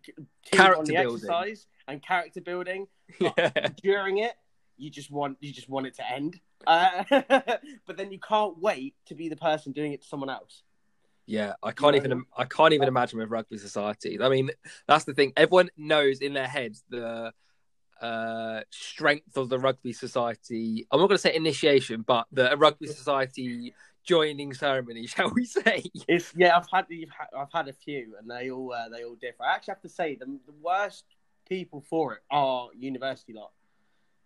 character 0.50 0.78
on 0.78 0.84
the 0.84 0.94
building. 0.94 1.14
exercise 1.14 1.66
and 1.86 2.02
character 2.02 2.40
building. 2.40 2.86
Yeah. 3.18 3.68
During 3.82 4.18
it, 4.18 4.34
you 4.76 4.90
just 4.90 5.10
want 5.10 5.38
you 5.40 5.50
just 5.50 5.70
want 5.70 5.86
it 5.86 5.94
to 5.94 6.10
end. 6.10 6.38
Uh, 6.66 7.04
but 7.86 7.96
then 7.96 8.10
you 8.10 8.18
can't 8.18 8.58
wait 8.58 8.94
to 9.06 9.14
be 9.14 9.28
the 9.28 9.36
person 9.36 9.72
doing 9.72 9.92
it 9.92 10.02
to 10.02 10.08
someone 10.08 10.30
else. 10.30 10.62
Yeah, 11.26 11.54
I 11.62 11.72
can't 11.72 11.94
even 11.94 12.24
I 12.36 12.44
can't 12.46 12.72
even 12.72 12.88
imagine 12.88 13.18
with 13.18 13.30
rugby 13.30 13.58
society. 13.58 14.18
I 14.20 14.30
mean, 14.30 14.50
that's 14.86 15.04
the 15.04 15.12
thing. 15.12 15.34
Everyone 15.36 15.68
knows 15.76 16.20
in 16.20 16.32
their 16.32 16.46
heads 16.46 16.82
the 16.88 17.34
uh, 18.00 18.60
strength 18.70 19.36
of 19.36 19.50
the 19.50 19.58
rugby 19.58 19.92
society. 19.92 20.86
I'm 20.90 21.00
not 21.00 21.08
going 21.08 21.18
to 21.18 21.22
say 21.22 21.34
initiation, 21.34 22.02
but 22.06 22.26
the 22.32 22.56
rugby 22.56 22.86
society 22.86 23.74
joining 24.04 24.54
ceremony, 24.54 25.06
shall 25.06 25.30
we 25.34 25.44
say? 25.44 25.84
It's, 26.08 26.32
yeah, 26.34 26.56
I've 26.56 26.68
had 26.72 26.86
I've 27.36 27.52
had 27.52 27.68
a 27.68 27.74
few, 27.74 28.14
and 28.18 28.30
they 28.30 28.50
all 28.50 28.72
uh, 28.72 28.88
they 28.88 29.04
all 29.04 29.16
differ. 29.16 29.44
I 29.44 29.54
actually 29.54 29.72
have 29.72 29.82
to 29.82 29.88
say 29.88 30.14
the, 30.14 30.26
the 30.46 30.54
worst 30.62 31.04
people 31.46 31.84
for 31.88 32.14
it 32.14 32.22
are 32.30 32.68
university 32.78 33.32
lot 33.32 33.52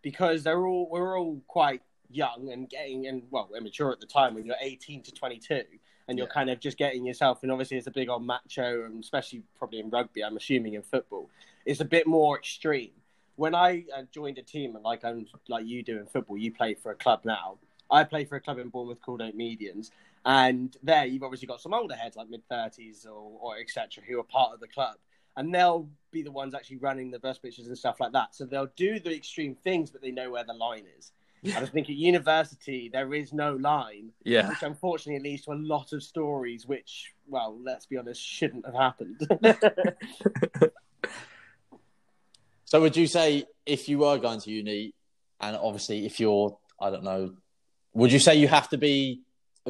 because 0.03 0.43
they're 0.43 0.67
all 0.67 0.89
we're 0.91 1.19
all 1.19 1.43
quite 1.47 1.83
young 2.13 2.51
and 2.53 2.69
getting 2.69 3.07
and 3.07 3.23
well 3.31 3.49
immature 3.57 3.93
at 3.93 4.01
the 4.01 4.07
time 4.07 4.35
when 4.35 4.45
you're 4.45 4.57
18 4.61 5.03
to 5.03 5.13
22 5.13 5.63
and 6.09 6.19
you're 6.19 6.27
yeah. 6.27 6.33
kind 6.33 6.51
of 6.51 6.61
just 6.61 6.77
getting 6.77 7.07
yourself 7.07 7.43
and 7.43 7.53
obviously 7.53 7.77
it's 7.77 7.87
a 7.87 7.93
big 7.93 8.09
old 8.09 8.25
macho 8.25 8.85
and 8.85 9.03
especially 9.03 9.43
probably 9.57 9.81
in 9.81 9.91
rugby 9.91 10.23
i'm 10.25 10.37
assuming 10.37 10.75
in 10.75 10.83
football 10.83 11.29
it's 11.65 11.81
a 11.81 11.85
bit 11.85 12.07
more 12.07 12.39
extreme. 12.39 12.91
When 13.37 13.55
i 13.55 13.85
uh, 13.97 14.03
joined 14.13 14.39
a 14.39 14.43
team 14.43 14.75
and 14.75 14.85
like 14.85 15.05
i'm 15.05 15.27
like 15.49 15.67
you 15.67 15.83
do 15.83 15.99
in 15.99 16.07
football 16.07 16.37
you 16.37 16.53
play 16.53 16.75
for 16.75 16.93
a 16.93 16.95
club 16.95 17.21
now. 17.25 17.59
I 17.91 18.05
play 18.05 18.25
for 18.25 18.37
a 18.37 18.41
club 18.41 18.59
in 18.59 18.69
bournemouth 18.69 19.03
called 19.03 19.21
Oakmeadians 19.21 19.91
and 20.25 20.77
there 20.83 21.07
you've 21.07 21.23
obviously 21.23 21.49
got 21.49 21.61
some 21.61 21.75
older 21.75 21.95
heads 21.95 22.17
like 22.17 22.29
mid 22.29 22.43
30s 22.49 23.07
or, 23.07 23.39
or 23.41 23.59
etc 23.59 24.03
who 24.07 24.21
are 24.21 24.25
part 24.25 24.53
of 24.53 24.61
the 24.61 24.69
club. 24.69 24.97
And 25.37 25.55
they'll 25.55 25.89
be 26.11 26.23
the 26.23 26.31
ones 26.31 26.55
actually 26.55 26.77
running 26.77 27.11
the 27.11 27.19
bus 27.19 27.39
pitches 27.39 27.67
and 27.67 27.77
stuff 27.77 28.01
like 28.01 28.13
that. 28.13 28.35
So 28.35 28.45
they'll 28.45 28.71
do 28.77 29.01
the 29.01 29.15
extreme 29.15 29.55
things 29.55 29.91
but 29.91 30.03
they 30.03 30.11
know 30.11 30.31
where 30.31 30.45
the 30.45 30.53
line 30.53 30.85
is 30.99 31.13
I 31.45 31.59
just 31.61 31.73
think 31.73 31.89
at 31.91 31.97
university 31.97 32.89
there 32.93 33.13
is 33.15 33.33
no 33.33 33.55
line, 33.57 34.11
yeah, 34.25 34.49
which 34.49 34.63
unfortunately 34.63 35.29
leads 35.31 35.43
to 35.47 35.53
a 35.53 35.55
lot 35.55 35.93
of 35.93 36.03
stories 36.03 36.67
which, 36.67 37.13
well, 37.27 37.59
let's 37.63 37.87
be 37.87 37.97
honest, 37.97 38.23
shouldn't 38.25 38.65
have 38.65 38.75
happened. 38.77 39.27
so, 42.65 42.81
would 42.81 42.97
you 42.97 43.07
say 43.07 43.45
if 43.67 43.89
you 43.89 43.99
were 43.99 44.19
going 44.19 44.41
to 44.41 44.51
uni, 44.51 44.95
and 45.41 45.57
obviously 45.57 46.07
if 46.07 46.21
you're, 46.21 46.57
I 46.81 46.91
don't 46.91 47.05
know, 47.05 47.35
would 47.95 48.13
you 48.13 48.19
say 48.21 48.37
you 48.37 48.49
have 48.49 48.69
to 48.71 48.79
be 48.79 49.23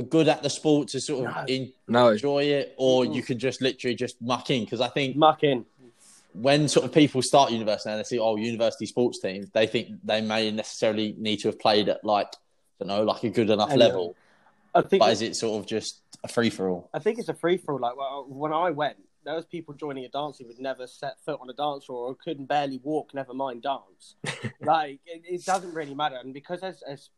good 0.09 0.29
at 0.29 0.43
the 0.43 0.51
sport 0.51 0.89
to 0.89 1.01
sort 1.01 1.27
of 1.29 1.35
No. 1.35 1.45
en- 1.49 1.73
No, 1.89 2.09
enjoy 2.09 2.45
it, 2.45 2.75
or 2.79 3.05
Mm. 3.05 3.15
you 3.15 3.23
can 3.23 3.39
just 3.39 3.61
literally 3.61 3.95
just 3.95 4.21
muck 4.23 4.49
in. 4.51 4.65
Because 4.65 4.81
I 4.81 4.89
think 4.89 5.17
Muck 5.17 5.43
in. 5.43 5.65
When 6.35 6.69
sort 6.69 6.87
of 6.87 6.93
people 6.93 7.23
start 7.23 7.51
university 7.51 7.91
and 7.91 7.99
they 7.99 8.05
see 8.05 8.19
oh 8.19 8.37
university 8.37 8.87
sports 8.87 9.21
teams, 9.21 9.51
they 9.51 9.67
think 9.67 9.89
they 10.05 10.21
may 10.21 10.51
necessarily 10.51 11.15
need 11.19 11.39
to 11.39 11.49
have 11.49 11.59
played 11.59 11.89
at 11.89 12.05
like 12.05 12.27
I 12.27 12.85
don't 12.85 12.89
know 12.89 13.05
like 13.05 13.25
a 13.25 13.31
good 13.31 13.51
enough 13.51 13.75
level. 13.75 14.17
I 14.75 14.83
think 14.83 15.01
But 15.01 15.13
is 15.13 15.23
it 15.23 15.37
sort 15.37 15.61
of 15.61 15.67
just 15.67 16.01
a 16.25 16.29
free 16.29 16.51
for 16.51 16.69
all? 16.69 16.89
I 16.95 16.99
think 16.99 17.19
it's 17.19 17.29
a 17.29 17.35
free 17.35 17.59
for 17.59 17.75
all. 17.75 17.81
Like 17.81 17.97
well, 17.97 18.27
when 18.29 18.53
I 18.53 18.71
went, 18.71 18.97
there 19.25 19.35
was 19.35 19.45
people 19.45 19.75
joining 19.75 20.05
a 20.05 20.09
dance 20.09 20.39
who 20.39 20.47
would 20.47 20.59
never 20.59 20.87
set 20.87 21.21
foot 21.25 21.39
on 21.41 21.51
a 21.51 21.53
dance 21.53 21.85
floor 21.85 22.09
or 22.09 22.15
couldn't 22.15 22.47
barely 22.47 22.81
walk, 22.83 23.15
never 23.15 23.35
mind 23.35 23.63
dance. 23.63 24.17
like 24.61 25.01
it, 25.07 25.23
it 25.25 25.45
doesn't 25.45 25.75
really 25.75 25.95
matter, 25.95 26.17
and 26.17 26.33
because 26.33 26.61
there's, 26.61 26.83
there's 26.87 27.11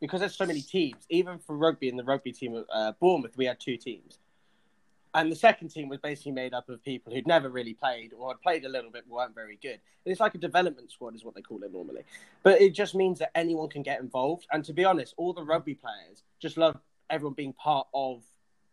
because 0.00 0.20
there's 0.20 0.36
so 0.36 0.46
many 0.46 0.62
teams, 0.62 1.04
even 1.10 1.38
for 1.38 1.56
rugby 1.56 1.88
in 1.88 1.96
the 1.96 2.04
rugby 2.04 2.32
team 2.32 2.56
at 2.56 2.64
uh, 2.72 2.92
Bournemouth, 3.00 3.36
we 3.36 3.44
had 3.44 3.60
two 3.60 3.76
teams, 3.76 4.18
and 5.14 5.30
the 5.30 5.36
second 5.36 5.68
team 5.70 5.88
was 5.88 5.98
basically 5.98 6.32
made 6.32 6.54
up 6.54 6.68
of 6.68 6.82
people 6.84 7.12
who'd 7.12 7.26
never 7.26 7.48
really 7.48 7.74
played 7.74 8.12
or 8.16 8.28
had 8.28 8.40
played 8.42 8.64
a 8.64 8.68
little 8.68 8.90
bit 8.90 9.04
but 9.08 9.14
weren't 9.14 9.34
very 9.34 9.58
good. 9.60 9.80
And 10.04 10.12
it's 10.12 10.20
like 10.20 10.34
a 10.34 10.38
development 10.38 10.90
squad, 10.92 11.14
is 11.16 11.24
what 11.24 11.34
they 11.34 11.42
call 11.42 11.62
it 11.64 11.72
normally. 11.72 12.02
But 12.42 12.60
it 12.60 12.74
just 12.74 12.94
means 12.94 13.18
that 13.18 13.36
anyone 13.36 13.68
can 13.68 13.82
get 13.82 14.00
involved. 14.00 14.46
And 14.52 14.64
to 14.64 14.72
be 14.72 14.84
honest, 14.84 15.14
all 15.16 15.32
the 15.32 15.42
rugby 15.42 15.74
players 15.74 16.22
just 16.40 16.56
love 16.56 16.78
everyone 17.08 17.34
being 17.34 17.52
part 17.52 17.88
of 17.92 18.22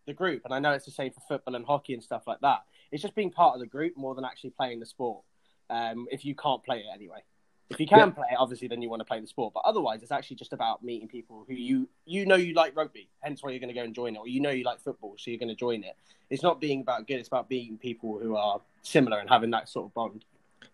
the 0.06 0.14
group. 0.14 0.44
And 0.46 0.54
I 0.54 0.60
know 0.60 0.74
it's 0.74 0.86
the 0.86 0.92
same 0.92 1.12
for 1.12 1.22
football 1.28 1.56
and 1.56 1.66
hockey 1.66 1.94
and 1.94 2.04
stuff 2.04 2.28
like 2.28 2.40
that. 2.42 2.66
It's 2.92 3.02
just 3.02 3.16
being 3.16 3.32
part 3.32 3.56
of 3.56 3.60
the 3.60 3.66
group 3.68 3.98
more 3.98 4.14
than 4.14 4.24
actually 4.24 4.52
playing 4.52 4.80
the 4.80 4.86
sport. 4.86 5.24
Um, 5.70 6.08
if 6.12 6.24
you 6.24 6.36
can't 6.36 6.64
play 6.64 6.80
it 6.80 6.86
anyway. 6.94 7.20
If 7.70 7.80
you 7.80 7.88
can 7.88 8.00
Yeah. 8.00 8.10
play 8.12 8.28
it, 8.32 8.38
obviously, 8.40 8.68
then 8.68 8.82
you 8.82 8.90
want 8.90 9.02
to 9.02 9.06
play 9.06 9.20
the 9.20 9.28
sport. 9.28 9.54
But 9.54 9.64
otherwise, 9.66 10.02
it's 10.02 10.12
actually 10.12 10.38
just 10.38 10.54
about 10.54 10.84
meeting 10.84 11.08
people 11.08 11.44
who 11.48 11.54
you 11.54 11.90
you 12.06 12.26
know 12.26 12.36
you 12.36 12.54
like 12.54 12.76
rugby, 12.76 13.10
hence 13.20 13.44
why 13.44 13.52
you're 13.52 13.60
going 13.60 13.74
to 13.74 13.74
go 13.74 13.84
and 13.84 13.94
join 13.94 14.16
it, 14.16 14.20
or 14.20 14.28
you 14.28 14.40
know 14.40 14.52
you 14.52 14.64
like 14.64 14.80
football, 14.80 15.16
so 15.18 15.32
you're 15.32 15.40
going 15.40 15.50
to 15.50 15.56
join 15.56 15.84
it. 15.84 15.96
It's 16.30 16.44
not 16.44 16.62
being 16.62 16.82
about 16.82 17.08
good; 17.08 17.20
it's 17.20 17.28
about 17.28 17.50
being 17.50 17.78
people 17.78 18.20
who 18.20 18.36
are 18.36 18.62
similar 18.84 19.20
and 19.20 19.30
having 19.30 19.52
that 19.52 19.68
sort 19.68 19.88
of 19.88 19.94
bond. 19.94 20.24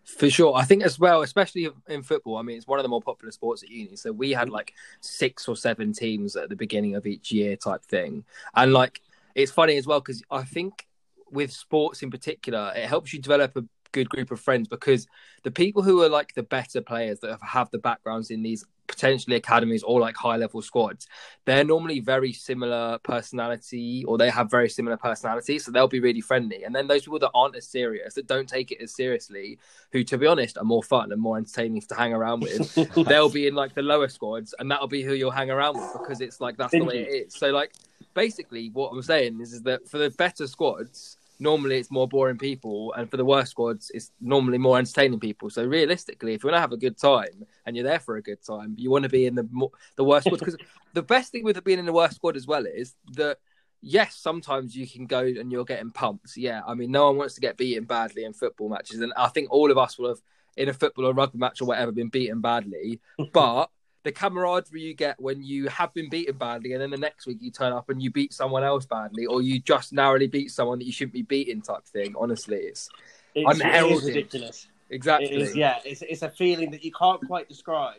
For 0.04 0.28
sure. 0.28 0.54
I 0.54 0.64
think 0.64 0.82
as 0.82 0.98
well, 0.98 1.22
especially 1.22 1.68
in 1.88 2.02
football, 2.02 2.36
I 2.36 2.42
mean, 2.42 2.56
it's 2.56 2.66
one 2.66 2.78
of 2.78 2.82
the 2.82 2.88
more 2.88 3.00
popular 3.00 3.32
sports 3.32 3.62
at 3.62 3.70
uni. 3.70 3.96
So 3.96 4.12
we 4.12 4.32
had 4.32 4.48
mm. 4.48 4.52
like 4.52 4.74
six 5.00 5.48
or 5.48 5.56
seven 5.56 5.92
teams 5.92 6.36
at 6.36 6.50
the 6.50 6.56
beginning 6.56 6.94
of 6.94 7.06
each 7.06 7.32
year 7.32 7.56
type 7.56 7.82
thing. 7.84 8.24
And 8.54 8.72
like, 8.72 9.00
it's 9.34 9.50
funny 9.50 9.76
as 9.78 9.86
well 9.86 10.00
because 10.00 10.22
I 10.30 10.42
think 10.42 10.86
with 11.30 11.52
sports 11.52 12.02
in 12.02 12.10
particular, 12.10 12.72
it 12.76 12.86
helps 12.86 13.12
you 13.14 13.20
develop 13.20 13.56
a 13.56 13.64
good 13.94 14.08
group 14.08 14.30
of 14.30 14.40
friends 14.40 14.68
because 14.68 15.06
the 15.44 15.50
people 15.50 15.82
who 15.82 16.02
are 16.02 16.08
like 16.08 16.34
the 16.34 16.42
better 16.42 16.82
players 16.82 17.20
that 17.20 17.30
have, 17.30 17.42
have 17.42 17.70
the 17.70 17.78
backgrounds 17.78 18.30
in 18.30 18.42
these 18.42 18.64
potentially 18.86 19.36
academies 19.36 19.82
or 19.82 20.00
like 20.00 20.16
high 20.16 20.36
level 20.36 20.60
squads, 20.60 21.06
they're 21.44 21.64
normally 21.64 22.00
very 22.00 22.32
similar 22.32 22.98
personality 22.98 24.04
or 24.06 24.18
they 24.18 24.28
have 24.28 24.50
very 24.50 24.68
similar 24.68 24.96
personality. 24.96 25.58
So 25.58 25.70
they'll 25.70 25.88
be 25.88 26.00
really 26.00 26.20
friendly. 26.20 26.64
And 26.64 26.74
then 26.74 26.86
those 26.86 27.02
people 27.02 27.20
that 27.20 27.30
aren't 27.34 27.56
as 27.56 27.66
serious, 27.66 28.14
that 28.14 28.26
don't 28.26 28.48
take 28.48 28.72
it 28.72 28.82
as 28.82 28.94
seriously, 28.94 29.58
who 29.92 30.02
to 30.04 30.18
be 30.18 30.26
honest 30.26 30.58
are 30.58 30.64
more 30.64 30.82
fun 30.82 31.12
and 31.12 31.20
more 31.20 31.38
entertaining 31.38 31.80
to 31.82 31.94
hang 31.94 32.12
around 32.12 32.40
with, 32.40 32.74
they'll 33.06 33.30
be 33.30 33.46
in 33.46 33.54
like 33.54 33.74
the 33.74 33.82
lower 33.82 34.08
squads 34.08 34.54
and 34.58 34.70
that'll 34.70 34.88
be 34.88 35.02
who 35.02 35.14
you'll 35.14 35.30
hang 35.30 35.50
around 35.50 35.76
with 35.76 35.92
because 35.92 36.20
it's 36.20 36.40
like 36.40 36.56
that's 36.56 36.72
the 36.72 36.84
way 36.84 37.02
it 37.02 37.26
is. 37.26 37.34
So 37.34 37.50
like 37.50 37.72
basically 38.12 38.70
what 38.70 38.90
I'm 38.92 39.02
saying 39.02 39.40
is, 39.40 39.52
is 39.52 39.62
that 39.62 39.88
for 39.88 39.98
the 39.98 40.10
better 40.10 40.46
squads, 40.46 41.16
normally 41.38 41.78
it's 41.78 41.90
more 41.90 42.08
boring 42.08 42.38
people, 42.38 42.92
and 42.94 43.10
for 43.10 43.16
the 43.16 43.24
worst 43.24 43.52
squads, 43.52 43.90
it's 43.94 44.12
normally 44.20 44.58
more 44.58 44.78
entertaining 44.78 45.20
people. 45.20 45.50
So 45.50 45.64
realistically, 45.64 46.34
if 46.34 46.42
you 46.42 46.48
want 46.48 46.56
to 46.56 46.60
have 46.60 46.72
a 46.72 46.76
good 46.76 46.98
time 46.98 47.46
and 47.66 47.76
you're 47.76 47.84
there 47.84 48.00
for 48.00 48.16
a 48.16 48.22
good 48.22 48.44
time, 48.44 48.74
you 48.78 48.90
want 48.90 49.04
to 49.04 49.08
be 49.08 49.26
in 49.26 49.34
the 49.34 49.48
mo- 49.50 49.72
the 49.96 50.04
worst 50.04 50.26
squad 50.26 50.38
because 50.38 50.56
the 50.94 51.02
best 51.02 51.32
thing 51.32 51.44
with 51.44 51.62
being 51.64 51.78
in 51.78 51.86
the 51.86 51.92
worst 51.92 52.16
squad 52.16 52.36
as 52.36 52.46
well 52.46 52.66
is 52.66 52.94
that 53.12 53.38
yes, 53.80 54.16
sometimes 54.16 54.74
you 54.74 54.86
can 54.86 55.06
go 55.06 55.20
and 55.20 55.52
you're 55.52 55.64
getting 55.64 55.90
pumped. 55.90 56.36
Yeah, 56.36 56.62
I 56.66 56.74
mean, 56.74 56.90
no 56.90 57.06
one 57.06 57.18
wants 57.18 57.34
to 57.34 57.40
get 57.40 57.56
beaten 57.56 57.84
badly 57.84 58.24
in 58.24 58.32
football 58.32 58.68
matches, 58.68 59.00
and 59.00 59.12
I 59.16 59.28
think 59.28 59.50
all 59.50 59.70
of 59.70 59.78
us 59.78 59.98
will 59.98 60.08
have 60.08 60.20
in 60.56 60.68
a 60.68 60.72
football 60.72 61.06
or 61.06 61.12
rugby 61.12 61.38
match 61.38 61.60
or 61.60 61.66
whatever 61.66 61.92
been 61.92 62.08
beaten 62.08 62.40
badly, 62.40 63.00
but 63.32 63.70
the 64.04 64.12
camaraderie 64.12 64.80
you 64.80 64.94
get 64.94 65.20
when 65.20 65.42
you 65.42 65.66
have 65.68 65.92
been 65.92 66.08
beaten 66.08 66.36
badly 66.36 66.72
and 66.72 66.80
then 66.82 66.90
the 66.90 66.96
next 66.96 67.26
week 67.26 67.38
you 67.40 67.50
turn 67.50 67.72
up 67.72 67.90
and 67.90 68.02
you 68.02 68.10
beat 68.10 68.32
someone 68.32 68.62
else 68.62 68.86
badly 68.86 69.26
or 69.26 69.42
you 69.42 69.58
just 69.58 69.92
narrowly 69.92 70.26
beat 70.28 70.50
someone 70.50 70.78
that 70.78 70.84
you 70.84 70.92
shouldn't 70.92 71.14
be 71.14 71.22
beating 71.22 71.60
type 71.60 71.84
thing 71.86 72.14
honestly 72.18 72.58
it's 72.58 72.88
It's, 73.34 73.60
it 73.60 73.92
is 73.92 74.04
ridiculous. 74.04 74.68
exactly 74.90 75.28
It 75.28 75.40
is, 75.40 75.56
yeah. 75.56 75.78
It's, 75.84 76.02
it's 76.02 76.22
a 76.22 76.28
feeling 76.30 76.70
that 76.70 76.84
you 76.84 76.92
can't 76.92 77.20
quite 77.26 77.48
describe 77.48 77.96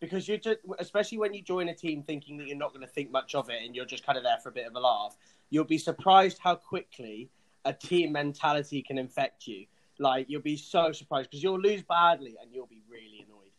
because 0.00 0.28
you're 0.28 0.38
just, 0.38 0.58
especially 0.78 1.18
when 1.18 1.34
you 1.34 1.42
join 1.42 1.68
a 1.68 1.74
team 1.74 2.02
thinking 2.02 2.36
that 2.38 2.46
you're 2.46 2.56
not 2.56 2.72
going 2.74 2.86
to 2.86 2.92
think 2.92 3.10
much 3.10 3.34
of 3.34 3.48
it 3.50 3.62
and 3.64 3.74
you're 3.74 3.86
just 3.86 4.04
kind 4.04 4.18
of 4.18 4.24
there 4.24 4.38
for 4.42 4.50
a 4.50 4.52
bit 4.52 4.66
of 4.66 4.74
a 4.74 4.80
laugh. 4.80 5.16
You'll 5.50 5.64
be 5.64 5.78
surprised 5.78 6.38
how 6.38 6.54
quickly 6.56 7.30
a 7.64 7.72
team 7.72 8.12
mentality 8.12 8.82
can 8.82 8.98
infect 8.98 9.46
you. 9.46 9.66
Like 9.98 10.26
you'll 10.28 10.42
be 10.42 10.56
so 10.56 10.92
surprised 10.92 11.30
because 11.30 11.42
you'll 11.42 11.60
lose 11.60 11.82
badly 11.82 12.36
and 12.40 12.52
you'll 12.52 12.66
be 12.66 12.82
really 12.88 13.24
annoyed. 13.26 13.52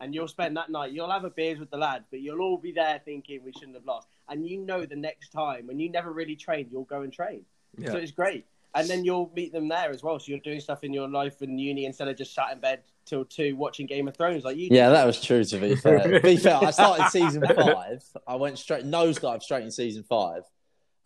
And 0.00 0.14
you'll 0.14 0.28
spend 0.28 0.56
that 0.56 0.70
night. 0.70 0.92
You'll 0.92 1.10
have 1.10 1.24
a 1.24 1.30
beers 1.30 1.58
with 1.58 1.70
the 1.70 1.76
lads, 1.76 2.06
but 2.10 2.20
you'll 2.20 2.40
all 2.40 2.56
be 2.56 2.70
there 2.70 3.00
thinking 3.04 3.40
we 3.44 3.52
shouldn't 3.52 3.74
have 3.74 3.84
lost. 3.84 4.08
And 4.28 4.46
you 4.46 4.58
know 4.60 4.86
the 4.86 4.96
next 4.96 5.30
time 5.30 5.66
when 5.66 5.80
you 5.80 5.90
never 5.90 6.12
really 6.12 6.36
trained, 6.36 6.68
you'll 6.70 6.84
go 6.84 7.02
and 7.02 7.12
train. 7.12 7.44
yeah. 7.76 7.90
So 7.90 7.96
it's 7.96 8.12
great. 8.12 8.46
And 8.74 8.88
then 8.88 9.04
you'll 9.04 9.32
meet 9.34 9.52
them 9.52 9.66
there 9.66 9.90
as 9.90 10.02
well. 10.02 10.18
So 10.20 10.26
you're 10.28 10.40
doing 10.40 10.60
stuff 10.60 10.84
in 10.84 10.92
your 10.92 11.08
life 11.08 11.42
in 11.42 11.58
uni 11.58 11.84
instead 11.86 12.06
of 12.06 12.16
just 12.16 12.34
sat 12.34 12.52
in 12.52 12.60
bed 12.60 12.82
till 13.06 13.24
two 13.24 13.56
watching 13.56 13.86
Game 13.86 14.06
of 14.06 14.16
Thrones 14.16 14.44
like 14.44 14.56
you. 14.56 14.68
Yeah, 14.70 14.90
that 14.90 15.04
was 15.06 15.20
true. 15.20 15.42
To 15.42 15.58
be 15.58 15.74
fair, 15.74 15.98
to 16.00 16.20
be 16.20 16.36
fair, 16.36 16.62
I 16.62 16.70
started 16.70 17.08
season 17.08 17.42
five. 17.56 18.04
I 18.26 18.36
went 18.36 18.58
straight 18.58 18.84
nosedive 18.84 19.42
straight 19.42 19.64
in 19.64 19.70
season 19.70 20.04
five, 20.04 20.42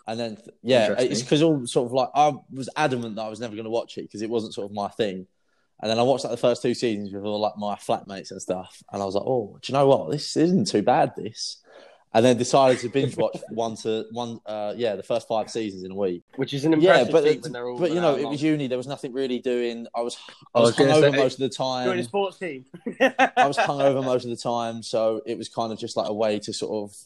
and 0.07 0.19
then 0.19 0.39
yeah, 0.63 0.95
it's 0.99 1.23
because 1.23 1.43
all 1.43 1.65
sort 1.67 1.87
of 1.87 1.93
like 1.93 2.09
I 2.15 2.35
was 2.53 2.69
adamant 2.77 3.17
that 3.17 3.23
I 3.23 3.29
was 3.29 3.41
never 3.41 3.55
going 3.55 3.65
to 3.65 3.71
watch 3.71 3.97
it 3.97 4.03
because 4.03 4.23
it 4.23 4.29
wasn't 4.29 4.55
sort 4.55 4.69
of 4.69 4.75
my 4.75 4.89
thing. 4.89 5.27
And 5.83 5.91
then 5.91 5.99
I 5.99 6.03
watched 6.03 6.23
like 6.25 6.31
the 6.31 6.37
first 6.37 6.63
two 6.63 6.75
seasons 6.75 7.13
with 7.13 7.25
all 7.25 7.41
like 7.41 7.57
my 7.59 7.75
flatmates 7.75 8.31
and 8.31 8.41
stuff, 8.41 8.83
and 8.93 9.03
I 9.03 9.05
was 9.05 9.17
like, 9.17 9.25
oh, 9.27 9.59
do 9.61 9.73
you 9.73 9.77
know 9.79 9.87
what? 9.89 10.11
This 10.13 10.37
isn't 10.37 10.69
too 10.69 10.81
bad. 10.83 11.13
This, 11.17 11.57
and 12.15 12.25
then 12.25 12.37
decided 12.37 12.79
to 12.81 12.89
binge 12.89 13.17
watch 13.17 13.37
one 13.51 13.75
to 13.79 14.05
one. 14.13 14.39
Uh, 14.47 14.75
yeah, 14.77 14.95
the 14.95 15.03
first 15.03 15.27
five 15.27 15.51
seasons 15.51 15.83
in 15.83 15.91
a 15.91 15.95
week. 15.97 16.23
which 16.37 16.55
is 16.55 16.65
an 16.65 16.73
Yeah, 16.81 17.01
impressive 17.01 17.13
but 17.13 17.25
feat 17.25 17.43
when 17.43 17.53
they're 17.53 17.67
all. 17.69 17.79
but 17.81 17.91
you 17.91 18.01
know, 18.01 18.15
it 18.15 18.23
long. 18.23 18.31
was 18.33 18.43
uni. 18.43 18.69
There 18.69 18.79
was 18.79 18.87
nothing 18.87 19.13
really 19.13 19.41
doing. 19.41 19.89
I 19.93 20.03
was 20.03 20.17
I 20.55 20.59
I 20.59 20.61
was, 20.63 20.71
was 20.71 20.79
gonna 20.79 20.93
hungover 20.93 21.11
say- 21.11 21.17
most 21.19 21.35
of 21.35 21.41
the 21.41 21.49
time. 21.57 21.85
You're 21.87 21.95
in 21.95 22.01
a 22.01 22.05
sports 22.05 22.39
team. 22.39 22.65
I 23.01 23.49
was 23.49 23.57
hungover 23.71 24.05
most 24.05 24.23
of 24.25 24.31
the 24.31 24.37
time, 24.37 24.85
so 24.85 25.21
it 25.27 25.37
was 25.37 25.49
kind 25.49 25.73
of 25.73 25.81
just 25.81 25.97
like 25.97 26.09
a 26.09 26.15
way 26.15 26.39
to 26.39 26.53
sort 26.53 26.89
of 26.89 26.97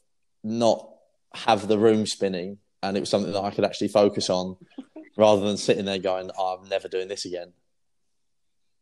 not 0.45 0.87
have 1.35 1.67
the 1.67 1.79
room 1.79 2.05
spinning, 2.05 2.59
and 2.83 2.95
it 2.97 3.01
was 3.01 3.09
something 3.09 3.33
that 3.33 3.41
I 3.43 3.53
could 3.53 3.65
actually 3.65 3.89
focus 3.89 4.29
on, 4.29 4.57
rather 5.17 5.41
than 5.41 5.57
sitting 5.57 5.87
there 5.87 5.99
going, 5.99 6.31
oh, 6.37 6.59
"I'm 6.62 6.69
never 6.69 6.89
doing 6.89 7.09
this 7.09 7.25
again." 7.25 7.55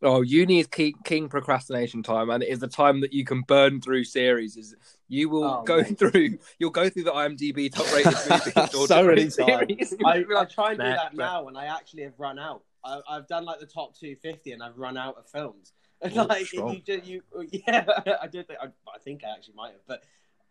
Oh 0.05 0.21
uni 0.23 0.61
is 0.61 0.67
king, 0.67 0.95
king 1.05 1.29
procrastination 1.29 2.03
time 2.03 2.31
and 2.31 2.43
it 2.43 2.49
is 2.49 2.59
the 2.61 2.69
time 2.69 3.01
that 3.01 3.13
you 3.13 3.25
can 3.25 3.41
burn 3.43 3.81
through 3.81 4.05
series 4.05 4.57
is 4.57 4.75
you 5.09 5.29
will 5.29 5.45
Oh, 5.45 5.63
go 5.63 5.79
mate. 5.79 5.99
through 5.99 6.39
you'll 6.59 6.71
go 6.71 6.89
through 6.89 7.05
the 7.05 7.13
imdb 7.13 7.73
top 7.73 7.93
rated 7.93 8.13
movies 8.31 8.89
So 8.89 9.05
many 9.07 9.31
series, 9.31 9.95
I, 10.05 10.15
you'll 10.29 10.39
I 10.39 10.45
try 10.45 10.71
and 10.73 10.79
do 10.79 10.85
that 10.85 11.15
nah." 11.15 11.25
now, 11.25 11.49
and 11.49 11.59
I 11.59 11.67
actually 11.67 12.05
have 12.05 12.15
run 12.19 12.39
out. 12.39 12.63
I, 12.85 13.01
I've 13.09 13.27
done 13.27 13.45
like 13.45 13.61
the 13.61 13.67
top 13.67 13.95
250, 13.97 14.53
and 14.53 14.63
I've 14.63 14.77
run 14.79 14.97
out 14.97 15.17
of 15.17 15.27
films. 15.29 15.73
Oh, 16.17 16.25
like 16.25 16.53
you, 16.53 16.83
just, 16.85 17.07
you, 17.07 17.23
yeah, 17.51 17.87
I 18.21 18.27
did. 18.27 18.47
Think, 18.47 18.59
I, 18.61 18.67
I 18.95 18.99
think 19.03 19.23
I 19.25 19.31
actually 19.35 19.55
might 19.55 19.73
have, 19.73 19.81
but 19.87 20.03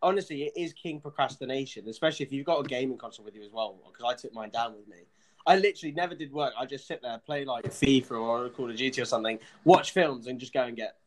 honestly, 0.02 0.44
it 0.44 0.54
is 0.56 0.74
king 0.74 1.00
procrastination, 1.00 1.88
especially 1.88 2.26
if 2.26 2.32
you've 2.32 2.46
got 2.46 2.60
a 2.60 2.68
gaming 2.68 2.98
console 2.98 3.24
with 3.24 3.36
you 3.36 3.44
as 3.44 3.52
well. 3.52 3.80
Because 3.86 4.12
I 4.12 4.16
took 4.20 4.34
mine 4.34 4.50
down 4.50 4.74
with 4.74 4.88
me. 4.88 5.04
I 5.46 5.58
literally 5.58 5.94
never 5.94 6.16
did 6.16 6.32
work. 6.32 6.54
I 6.58 6.66
just 6.66 6.88
sit 6.88 7.02
there, 7.02 7.18
play 7.18 7.46
like 7.46 7.66
FIFA 7.66 8.12
or 8.12 8.50
Call 8.50 8.70
of 8.70 8.78
Duty 8.78 9.02
or 9.02 9.06
something, 9.06 9.40
watch 9.66 9.92
films, 9.92 10.28
and 10.28 10.40
just 10.40 10.54
go 10.54 10.64
and 10.64 10.76
get 10.76 10.98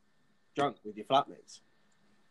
drunk 0.54 0.76
with 0.84 0.96
your 0.96 1.06
flatmates. 1.06 1.60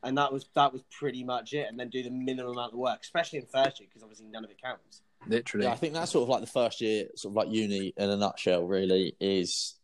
And 0.04 0.18
that 0.18 0.32
was 0.32 0.46
that 0.54 0.72
was 0.72 0.84
pretty 0.92 1.24
much 1.24 1.54
it. 1.54 1.68
And 1.68 1.80
then 1.80 1.90
do 1.90 2.04
the 2.04 2.12
minimum 2.12 2.52
amount 2.52 2.74
of 2.74 2.80
work, 2.80 3.00
especially 3.02 3.40
in 3.40 3.46
first 3.46 3.80
year, 3.80 3.90
because 3.90 4.04
obviously 4.04 4.28
none 4.28 4.44
of 4.44 4.52
it 4.52 4.62
counts. 4.62 5.02
literally 5.28 5.66
Yeah, 5.66 5.72
I 5.72 5.76
think 5.76 5.94
that's 5.94 6.12
sort 6.12 6.24
of 6.24 6.30
like 6.30 6.42
the 6.42 6.48
first 6.48 6.80
year, 6.80 7.08
sort 7.16 7.32
of 7.32 7.36
like 7.36 7.50
uni 7.50 7.94
in 7.98 8.10
a 8.10 8.18
nutshell. 8.18 8.68
Really, 8.68 9.16
is 9.20 9.76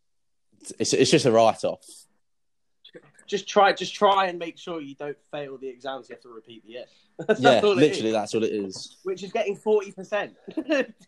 it's 0.78 0.94
it's 0.94 1.10
just 1.10 1.26
a 1.26 1.32
write 1.32 1.64
off. 1.64 1.86
Just 3.32 3.48
try 3.48 3.72
just 3.74 3.96
try 3.96 4.26
and 4.28 4.38
make 4.38 4.58
sure 4.60 4.82
you 4.82 4.94
don't 4.96 5.18
fail 5.32 5.58
the 5.58 5.68
exams 5.68 6.08
you 6.10 6.16
have 6.16 6.22
to 6.22 6.30
repeat 6.30 6.64
the 6.66 6.72
year 6.74 6.86
That's 7.28 7.40
Yeah, 7.40 7.62
all 7.64 7.74
literally, 7.76 8.10
is. 8.10 8.14
that's 8.14 8.34
what 8.36 8.44
it 8.44 8.52
is. 8.54 8.98
which 9.04 9.24
is 9.24 9.32
getting 9.32 9.58
40% 9.58 10.36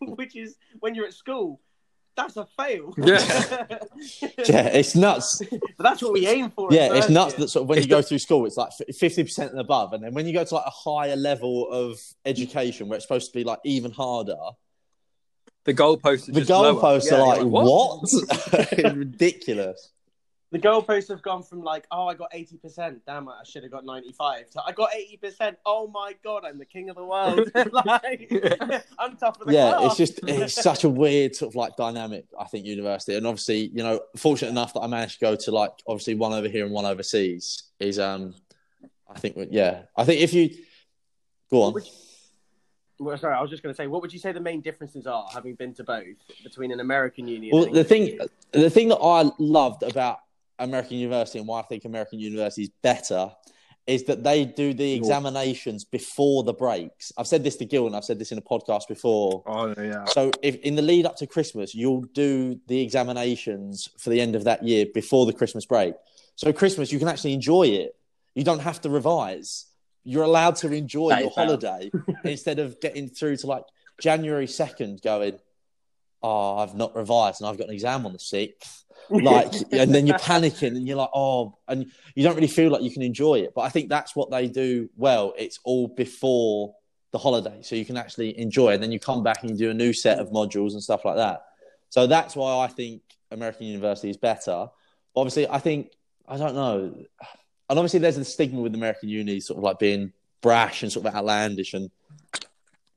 which 0.20 0.34
is 0.34 0.56
when 0.80 0.94
you're 0.94 1.06
at 1.06 1.14
school 1.14 1.60
that's 2.16 2.36
a 2.36 2.46
fail 2.56 2.94
Yeah. 2.96 3.18
Yeah, 4.48 4.66
it's 4.68 4.94
nuts. 4.94 5.42
but 5.50 5.82
that's 5.86 6.00
what 6.02 6.12
we 6.12 6.26
aim 6.28 6.50
for 6.50 6.72
Yeah, 6.72 6.94
it's 6.94 7.08
nuts 7.08 7.32
year. 7.34 7.40
that 7.40 7.48
sort 7.48 7.62
of 7.64 7.68
when 7.68 7.82
you 7.82 7.88
go 7.88 8.02
through 8.02 8.18
school, 8.20 8.46
it's 8.46 8.56
like 8.56 8.70
fifty 8.96 9.22
percent 9.24 9.50
and 9.50 9.60
above, 9.60 9.92
and 9.94 10.02
then 10.04 10.14
when 10.14 10.24
you 10.26 10.32
go 10.32 10.44
to 10.44 10.54
like 10.54 10.64
a 10.66 10.70
higher 10.70 11.16
level 11.16 11.68
of 11.70 11.98
education 12.24 12.88
where 12.88 12.96
it's 12.96 13.04
supposed 13.04 13.32
to 13.32 13.36
be 13.38 13.42
like 13.42 13.58
even 13.64 13.90
harder, 13.90 14.36
the 15.64 15.74
goalposts 15.74 16.28
are 16.28 16.32
the 16.32 16.40
just 16.42 16.50
lower. 16.50 16.74
goalposts 16.80 17.10
Yeah, 17.10 17.16
are 17.18 17.26
like 17.26 17.40
you're 17.40 17.48
what? 17.48 18.94
Ridiculous. 18.94 19.90
The 20.52 20.58
goalposts 20.60 21.08
have 21.08 21.22
gone 21.22 21.42
from 21.42 21.62
like, 21.62 21.86
oh, 21.90 22.06
I 22.06 22.14
got 22.14 22.28
eighty 22.32 22.56
percent. 22.56 23.02
Damn 23.06 23.26
it, 23.26 23.32
I 23.40 23.44
should 23.44 23.64
have 23.64 23.72
got 23.72 23.84
ninety-five. 23.84 24.50
To 24.50 24.62
I 24.64 24.70
got 24.72 24.94
eighty 24.94 25.16
percent. 25.16 25.58
Oh 25.66 25.88
my 25.88 26.14
god, 26.22 26.44
I'm 26.44 26.58
the 26.58 26.64
king 26.64 26.90
of 26.90 26.96
the 26.96 27.04
world. 27.04 27.50
like, 27.72 28.30
I'm 28.98 29.16
top 29.16 29.40
of 29.40 29.48
the 29.48 29.52
yeah, 29.52 29.70
class. 29.78 29.86
it's 29.86 29.96
just 29.96 30.20
it's 30.28 30.54
such 30.54 30.84
a 30.84 30.88
weird 30.88 31.34
sort 31.34 31.52
of 31.52 31.56
like 31.56 31.76
dynamic. 31.76 32.26
I 32.38 32.44
think 32.44 32.66
university, 32.66 33.16
and 33.16 33.26
obviously, 33.26 33.70
you 33.74 33.82
know, 33.82 34.00
fortunate 34.16 34.50
enough 34.50 34.74
that 34.74 34.80
I 34.80 34.86
managed 34.86 35.18
to 35.18 35.24
go 35.24 35.34
to 35.34 35.50
like 35.50 35.72
obviously 35.88 36.14
one 36.14 36.32
over 36.32 36.48
here 36.48 36.64
and 36.64 36.72
one 36.72 36.84
overseas 36.84 37.64
is 37.80 37.98
um, 37.98 38.34
I 39.08 39.18
think 39.18 39.36
yeah, 39.50 39.82
I 39.96 40.04
think 40.04 40.20
if 40.20 40.32
you 40.32 40.50
go 41.50 41.62
on, 41.62 41.72
Which- 41.72 41.90
Well, 43.00 43.18
sorry, 43.18 43.34
I 43.34 43.40
was 43.40 43.50
just 43.50 43.62
going 43.62 43.74
to 43.74 43.76
say, 43.76 43.86
what 43.86 44.02
would 44.02 44.12
you 44.12 44.18
say 44.18 44.30
the 44.32 44.40
main 44.40 44.60
differences 44.60 45.06
are, 45.06 45.26
having 45.32 45.54
been 45.56 45.74
to 45.74 45.84
both, 45.84 46.06
between 46.42 46.70
an 46.70 46.80
American 46.80 47.26
uni? 47.26 47.50
and 47.50 47.58
well, 47.58 47.70
the 47.72 47.84
thing 47.84 48.18
the 48.52 48.70
thing 48.70 48.88
that 48.88 48.98
I 48.98 49.30
loved 49.38 49.82
about 49.82 50.18
American 50.58 50.96
University 50.96 51.38
and 51.38 51.48
why 51.48 51.60
I 51.60 51.62
think 51.62 51.84
American 51.84 52.18
University 52.18 52.62
is 52.62 52.70
better 52.82 53.30
is 53.86 54.04
that 54.04 54.24
they 54.24 54.44
do 54.46 54.72
the 54.72 54.94
examinations 54.94 55.84
before 55.84 56.42
the 56.42 56.54
breaks. 56.54 57.12
I've 57.18 57.26
said 57.26 57.44
this 57.44 57.56
to 57.56 57.66
Gil 57.66 57.86
and 57.86 57.94
I've 57.94 58.04
said 58.04 58.18
this 58.18 58.32
in 58.32 58.38
a 58.38 58.42
podcast 58.42 58.88
before. 58.88 59.42
Oh 59.46 59.74
yeah. 59.78 60.04
So 60.06 60.30
if 60.42 60.56
in 60.56 60.74
the 60.74 60.82
lead 60.82 61.04
up 61.04 61.16
to 61.16 61.26
Christmas, 61.26 61.74
you'll 61.74 62.02
do 62.02 62.58
the 62.66 62.80
examinations 62.80 63.90
for 63.98 64.10
the 64.10 64.20
end 64.20 64.36
of 64.36 64.44
that 64.44 64.62
year 64.62 64.86
before 64.94 65.26
the 65.26 65.34
Christmas 65.34 65.66
break. 65.66 65.94
So 66.36 66.52
Christmas, 66.52 66.92
you 66.92 66.98
can 66.98 67.08
actually 67.08 67.34
enjoy 67.34 67.64
it. 67.64 67.94
You 68.34 68.42
don't 68.42 68.60
have 68.60 68.80
to 68.82 68.90
revise. 68.90 69.66
You're 70.02 70.24
allowed 70.24 70.56
to 70.56 70.72
enjoy 70.72 71.10
That 71.10 71.20
your 71.20 71.30
holiday 71.30 71.90
instead 72.24 72.58
of 72.58 72.80
getting 72.80 73.08
through 73.08 73.36
to 73.38 73.46
like 73.46 73.64
January 74.00 74.46
second, 74.46 75.02
going, 75.02 75.38
"Oh, 76.24 76.58
I've 76.58 76.74
not 76.74 76.96
revised 76.96 77.40
and 77.40 77.48
I've 77.48 77.58
got 77.58 77.68
an 77.68 77.74
exam 77.74 78.06
on 78.06 78.12
the 78.12 78.18
sixth. 78.18 78.80
Like, 79.10 79.52
and 79.70 79.94
then 79.94 80.06
you're 80.06 80.16
panicking 80.16 80.68
and 80.68 80.88
you're 80.88 80.96
like, 80.96 81.10
"Oh," 81.14 81.58
and 81.68 81.92
you 82.14 82.22
don't 82.22 82.36
really 82.36 82.46
feel 82.46 82.70
like 82.72 82.80
you 82.80 82.90
can 82.90 83.02
enjoy 83.02 83.40
it. 83.40 83.52
But 83.54 83.62
I 83.62 83.68
think 83.68 83.90
that's 83.90 84.16
what 84.16 84.30
they 84.30 84.48
do 84.48 84.88
well. 84.96 85.34
It's 85.36 85.60
all 85.62 85.88
before 85.88 86.74
the 87.10 87.18
holiday, 87.18 87.60
so 87.60 87.76
you 87.76 87.84
can 87.84 87.98
actually 87.98 88.38
enjoy 88.38 88.70
it. 88.70 88.74
And 88.74 88.82
then 88.82 88.92
you 88.92 88.98
come 88.98 89.22
back 89.22 89.42
and 89.42 89.50
you 89.50 89.56
do 89.58 89.70
a 89.70 89.74
new 89.74 89.92
set 89.92 90.20
of 90.20 90.30
modules 90.30 90.72
and 90.72 90.82
stuff 90.82 91.04
like 91.04 91.16
that. 91.16 91.44
So 91.90 92.06
that's 92.06 92.34
why 92.34 92.64
I 92.64 92.66
think 92.68 93.02
American 93.30 93.66
University 93.66 94.08
is 94.08 94.16
better. 94.16 94.68
Obviously, 95.14 95.46
I 95.48 95.58
think 95.58 95.92
I 96.26 96.38
don't 96.38 96.54
know, 96.54 97.04
and 97.68 97.78
obviously 97.78 98.00
there's 98.00 98.16
the 98.16 98.24
stigma 98.24 98.60
with 98.60 98.74
American 98.74 99.10
uni, 99.10 99.40
sort 99.40 99.58
of 99.58 99.64
like 99.64 99.78
being 99.78 100.12
brash 100.40 100.82
and 100.82 100.90
sort 100.90 101.06
of 101.06 101.14
outlandish 101.14 101.74
and 101.74 101.90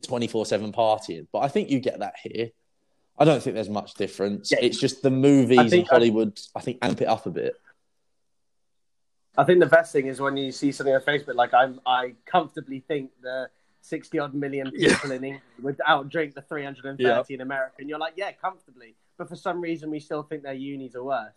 twenty 0.02 0.28
four 0.28 0.46
seven 0.46 0.72
partying. 0.72 1.28
But 1.32 1.40
I 1.40 1.48
think 1.50 1.70
you 1.70 1.80
get 1.80 2.00
that 2.00 2.16
here. 2.24 2.52
I 3.18 3.26
don't 3.26 3.42
think 3.42 3.56
there's 3.56 3.70
much 3.70 3.96
difference. 3.96 4.52
Yeah. 4.52 4.60
It's 4.62 4.80
just 4.80 5.02
the 5.02 5.10
movies 5.12 5.58
I 5.58 5.68
think- 5.70 5.88
and 5.88 5.88
Hollywood. 5.90 6.40
I 6.56 6.62
think 6.62 6.78
amp 6.82 7.02
it 7.02 7.06
up 7.08 7.26
a 7.26 7.32
bit. 7.32 7.56
I 9.38 9.44
think 9.44 9.60
the 9.60 9.66
best 9.68 9.92
thing 9.94 10.08
is 10.08 10.20
when 10.20 10.36
you 10.38 10.52
see 10.52 10.72
something 10.72 10.96
on 10.96 11.02
Facebook, 11.02 11.36
like 11.36 11.54
I'm, 11.54 11.80
I 11.86 12.16
comfortably 12.26 12.80
think 12.88 13.12
the 13.22 13.50
60 13.82 14.18
odd 14.20 14.34
million 14.34 14.72
Yeah. 14.74 14.94
people 14.96 15.12
in 15.12 15.24
England 15.24 15.42
would 15.62 15.78
outdrink 15.88 16.34
the 16.34 16.42
330 16.42 17.04
Yeah. 17.04 17.24
in 17.36 17.42
America. 17.42 17.76
And 17.80 17.90
you're 17.90 18.00
like, 18.00 18.14
yeah, 18.18 18.32
comfortably. 18.32 18.96
But 19.18 19.30
for 19.30 19.36
some 19.36 19.62
reason, 19.62 19.92
we 19.92 20.00
still 20.00 20.24
think 20.24 20.44
their 20.44 20.54
unis 20.54 20.96
are 20.96 21.04
worse 21.04 21.34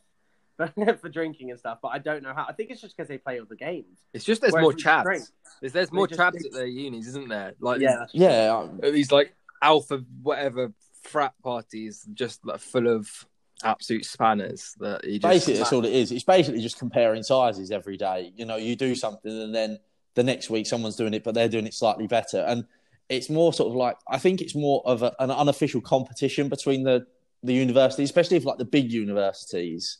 for 1.00 1.08
drinking 1.10 1.50
and 1.50 1.58
stuff. 1.58 1.78
But 1.82 1.88
I 1.88 1.98
don't 1.98 2.22
know 2.22 2.32
how. 2.34 2.46
I 2.48 2.52
think 2.52 2.70
it's 2.70 2.80
just 2.80 2.96
because 2.96 3.08
they 3.08 3.18
play 3.18 3.38
all 3.38 3.46
the 3.46 3.56
games. 3.56 3.98
It's 4.14 4.24
just 4.24 4.40
there's 4.40 4.52
Whereas 4.54 4.62
more 4.62 4.72
with 4.72 4.82
chavs. 4.84 5.02
drink- 5.04 5.24
There's, 5.60 5.72
there's 5.72 5.92
more 5.92 6.06
just- 6.06 6.20
chavs 6.20 6.44
at 6.44 6.52
their 6.52 6.66
unis, 6.66 7.06
isn't 7.08 7.28
there? 7.28 7.54
Like 7.60 7.80
Yeah, 7.80 8.06
Yeah, 8.12 8.56
um, 8.56 8.80
these 8.82 9.12
like 9.12 9.34
alpha 9.62 10.02
whatever 10.22 10.72
frat 11.02 11.34
parties, 11.42 12.06
just 12.14 12.44
like 12.44 12.60
full 12.60 12.86
of 12.86 13.26
absolute 13.62 14.04
spanners 14.04 14.74
that 14.80 15.04
you 15.04 15.18
just 15.18 15.22
basically 15.22 15.58
that's 15.58 15.72
all 15.72 15.84
it 15.84 15.92
is. 15.92 16.12
It's 16.12 16.24
basically 16.24 16.60
just 16.60 16.78
comparing 16.78 17.22
sizes 17.22 17.70
every 17.70 17.96
day. 17.96 18.32
You 18.36 18.46
know, 18.46 18.56
you 18.56 18.76
do 18.76 18.94
something 18.94 19.30
and 19.30 19.54
then 19.54 19.78
the 20.14 20.22
next 20.22 20.50
week 20.50 20.66
someone's 20.66 20.96
doing 20.96 21.14
it, 21.14 21.24
but 21.24 21.34
they're 21.34 21.48
doing 21.48 21.66
it 21.66 21.74
slightly 21.74 22.06
better. 22.06 22.44
And 22.46 22.64
it's 23.08 23.28
more 23.28 23.52
sort 23.52 23.70
of 23.70 23.76
like 23.76 23.96
I 24.08 24.18
think 24.18 24.40
it's 24.40 24.54
more 24.54 24.82
of 24.86 25.02
a, 25.02 25.14
an 25.18 25.30
unofficial 25.30 25.80
competition 25.80 26.48
between 26.48 26.84
the 26.84 27.06
the 27.42 27.54
universities, 27.54 28.08
especially 28.08 28.36
if 28.36 28.44
like 28.44 28.58
the 28.58 28.64
big 28.64 28.92
universities. 28.92 29.98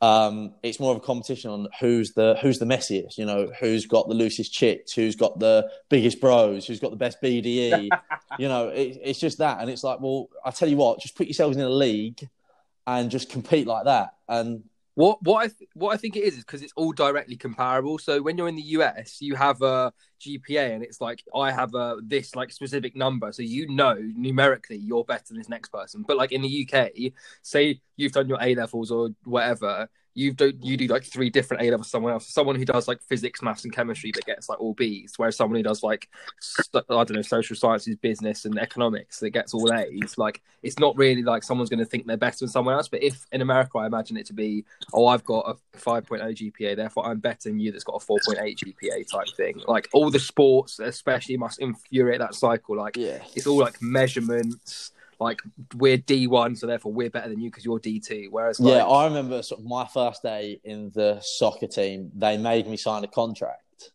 Um, 0.00 0.54
it's 0.62 0.80
more 0.80 0.90
of 0.90 0.98
a 0.98 1.00
competition 1.00 1.50
on 1.50 1.68
who's 1.80 2.12
the 2.12 2.36
who's 2.42 2.58
the 2.58 2.66
messiest. 2.66 3.16
You 3.16 3.24
know, 3.26 3.50
who's 3.60 3.86
got 3.86 4.08
the 4.08 4.14
loosest 4.14 4.52
chicks, 4.52 4.92
who's 4.92 5.16
got 5.16 5.38
the 5.38 5.70
biggest 5.88 6.20
bros, 6.20 6.66
who's 6.66 6.80
got 6.80 6.90
the 6.90 6.96
best 6.96 7.22
BDE. 7.22 7.88
you 8.38 8.48
know, 8.48 8.68
it, 8.68 8.98
it's 9.02 9.18
just 9.18 9.38
that, 9.38 9.60
and 9.60 9.70
it's 9.70 9.84
like, 9.84 10.00
well, 10.00 10.28
I 10.44 10.50
tell 10.50 10.68
you 10.68 10.76
what, 10.76 11.00
just 11.00 11.16
put 11.16 11.26
yourselves 11.26 11.56
in 11.56 11.62
a 11.62 11.68
league 11.68 12.28
and 12.86 13.10
just 13.10 13.30
compete 13.30 13.66
like 13.66 13.84
that. 13.84 14.10
And 14.28 14.64
What 14.94 15.22
what 15.22 15.44
I 15.44 15.48
th- 15.48 15.70
what 15.74 15.94
I 15.94 15.96
think 15.96 16.16
it 16.16 16.24
is 16.24 16.34
is 16.34 16.44
because 16.44 16.62
it's 16.62 16.74
all 16.76 16.92
directly 16.92 17.36
comparable. 17.36 17.98
So 17.98 18.20
when 18.20 18.36
you're 18.36 18.48
in 18.48 18.56
the 18.56 18.62
US, 18.78 19.22
you 19.22 19.36
have 19.36 19.62
a 19.62 19.92
GPA, 20.24 20.74
and 20.74 20.82
it's 20.82 21.00
like 21.00 21.22
I 21.34 21.50
have 21.50 21.74
a 21.74 21.96
this 22.02 22.34
like 22.34 22.52
specific 22.52 22.96
number, 22.96 23.32
so 23.32 23.42
you 23.42 23.68
know 23.68 23.96
numerically 24.16 24.76
you're 24.76 25.04
better 25.04 25.24
than 25.28 25.38
this 25.38 25.48
next 25.48 25.70
person. 25.70 26.04
But 26.06 26.16
like 26.16 26.32
in 26.32 26.42
the 26.42 26.68
UK, 26.68 27.12
say 27.42 27.80
you've 27.96 28.12
done 28.12 28.28
your 28.28 28.38
A 28.40 28.54
levels 28.54 28.90
or 28.90 29.10
whatever, 29.24 29.88
you 30.14 30.32
do 30.32 30.52
you 30.62 30.76
do 30.76 30.86
like 30.86 31.04
three 31.04 31.28
different 31.28 31.62
A 31.62 31.70
levels. 31.70 31.90
Someone 31.90 32.12
else, 32.12 32.28
someone 32.28 32.56
who 32.56 32.64
does 32.64 32.86
like 32.86 33.02
physics, 33.02 33.42
maths, 33.42 33.64
and 33.64 33.72
chemistry 33.72 34.12
that 34.14 34.24
gets 34.24 34.48
like 34.48 34.60
all 34.60 34.74
Bs, 34.74 35.12
whereas 35.16 35.36
someone 35.36 35.56
who 35.56 35.62
does 35.62 35.82
like 35.82 36.08
I 36.74 36.80
don't 36.88 37.12
know 37.12 37.22
social 37.22 37.56
sciences, 37.56 37.96
business, 37.96 38.44
and 38.44 38.58
economics 38.58 39.18
that 39.20 39.30
gets 39.30 39.54
all 39.54 39.72
A's. 39.72 40.16
Like 40.16 40.40
it's 40.62 40.78
not 40.78 40.96
really 40.96 41.22
like 41.22 41.42
someone's 41.42 41.68
going 41.68 41.80
to 41.80 41.84
think 41.84 42.06
they're 42.06 42.16
better 42.16 42.38
than 42.40 42.48
someone 42.48 42.74
else. 42.74 42.88
But 42.88 43.02
if 43.02 43.26
in 43.32 43.40
America, 43.40 43.78
I 43.78 43.86
imagine 43.86 44.16
it 44.16 44.26
to 44.26 44.32
be 44.32 44.64
oh, 44.92 45.06
I've 45.06 45.24
got 45.24 45.48
a 45.48 45.78
5.0 45.78 46.20
GPA, 46.22 46.76
therefore 46.76 47.06
I'm 47.06 47.18
better 47.18 47.48
than 47.48 47.58
you 47.58 47.72
that's 47.72 47.84
got 47.84 48.02
a 48.02 48.06
4.8 48.06 48.56
GPA 48.56 49.10
type 49.10 49.36
thing. 49.36 49.60
Like 49.66 49.88
all 49.92 50.10
the 50.14 50.18
sports, 50.20 50.78
especially, 50.78 51.36
must 51.36 51.58
infuriate 51.60 52.20
that 52.20 52.34
cycle. 52.34 52.76
Like 52.76 52.96
yeah, 52.96 53.18
it's 53.34 53.46
all 53.46 53.58
like 53.58 53.80
measurements. 53.82 54.92
Like 55.20 55.40
we're 55.76 55.98
D1, 55.98 56.58
so 56.58 56.66
therefore 56.66 56.92
we're 56.92 57.08
better 57.10 57.28
than 57.28 57.40
you 57.40 57.48
because 57.50 57.64
you're 57.64 57.78
D2. 57.78 58.28
Whereas, 58.30 58.58
like, 58.58 58.74
Yeah, 58.74 58.84
I 58.84 59.06
remember 59.06 59.42
sort 59.42 59.60
of 59.60 59.66
my 59.66 59.86
first 59.86 60.22
day 60.22 60.60
in 60.64 60.90
the 60.94 61.20
soccer 61.20 61.68
team, 61.68 62.10
they 62.14 62.36
made 62.36 62.66
me 62.66 62.76
sign 62.76 63.04
a 63.04 63.08
contract. 63.08 63.92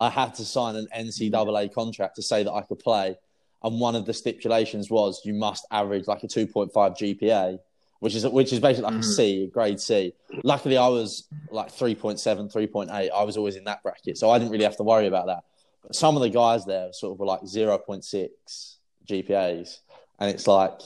I 0.00 0.08
had 0.08 0.34
to 0.36 0.44
sign 0.44 0.74
an 0.76 0.88
NCAA 0.96 1.72
contract 1.74 2.16
to 2.16 2.22
say 2.22 2.42
that 2.42 2.52
I 2.52 2.62
could 2.62 2.78
play. 2.78 3.16
And 3.62 3.78
one 3.78 3.94
of 3.94 4.06
the 4.06 4.14
stipulations 4.14 4.90
was 4.90 5.20
you 5.24 5.34
must 5.34 5.66
average 5.70 6.08
like 6.08 6.24
a 6.24 6.26
2.5 6.26 6.72
GPA, 6.72 7.58
which 8.00 8.14
is 8.16 8.26
which 8.26 8.52
is 8.52 8.58
basically 8.58 8.90
like 8.90 8.94
a 8.94 9.06
Mhm. 9.06 9.14
C, 9.16 9.44
a 9.44 9.46
grade 9.48 9.78
C. 9.78 10.14
Luckily, 10.42 10.76
I 10.78 10.88
was 10.88 11.28
like 11.50 11.70
3.7, 11.70 12.48
3.8. 12.50 13.10
I 13.10 13.22
was 13.22 13.36
always 13.36 13.56
in 13.56 13.64
that 13.64 13.82
bracket, 13.84 14.18
so 14.18 14.30
I 14.30 14.38
didn't 14.38 14.50
really 14.50 14.64
have 14.64 14.78
to 14.78 14.82
worry 14.82 15.06
about 15.06 15.26
that. 15.26 15.44
Some 15.90 16.16
of 16.16 16.22
the 16.22 16.30
guys 16.30 16.64
there 16.64 16.92
sort 16.92 17.12
of 17.12 17.18
were 17.18 17.26
like 17.26 17.42
0.6 17.42 18.76
GPAs. 19.08 19.78
And 20.18 20.30
it's 20.30 20.46
like, 20.46 20.80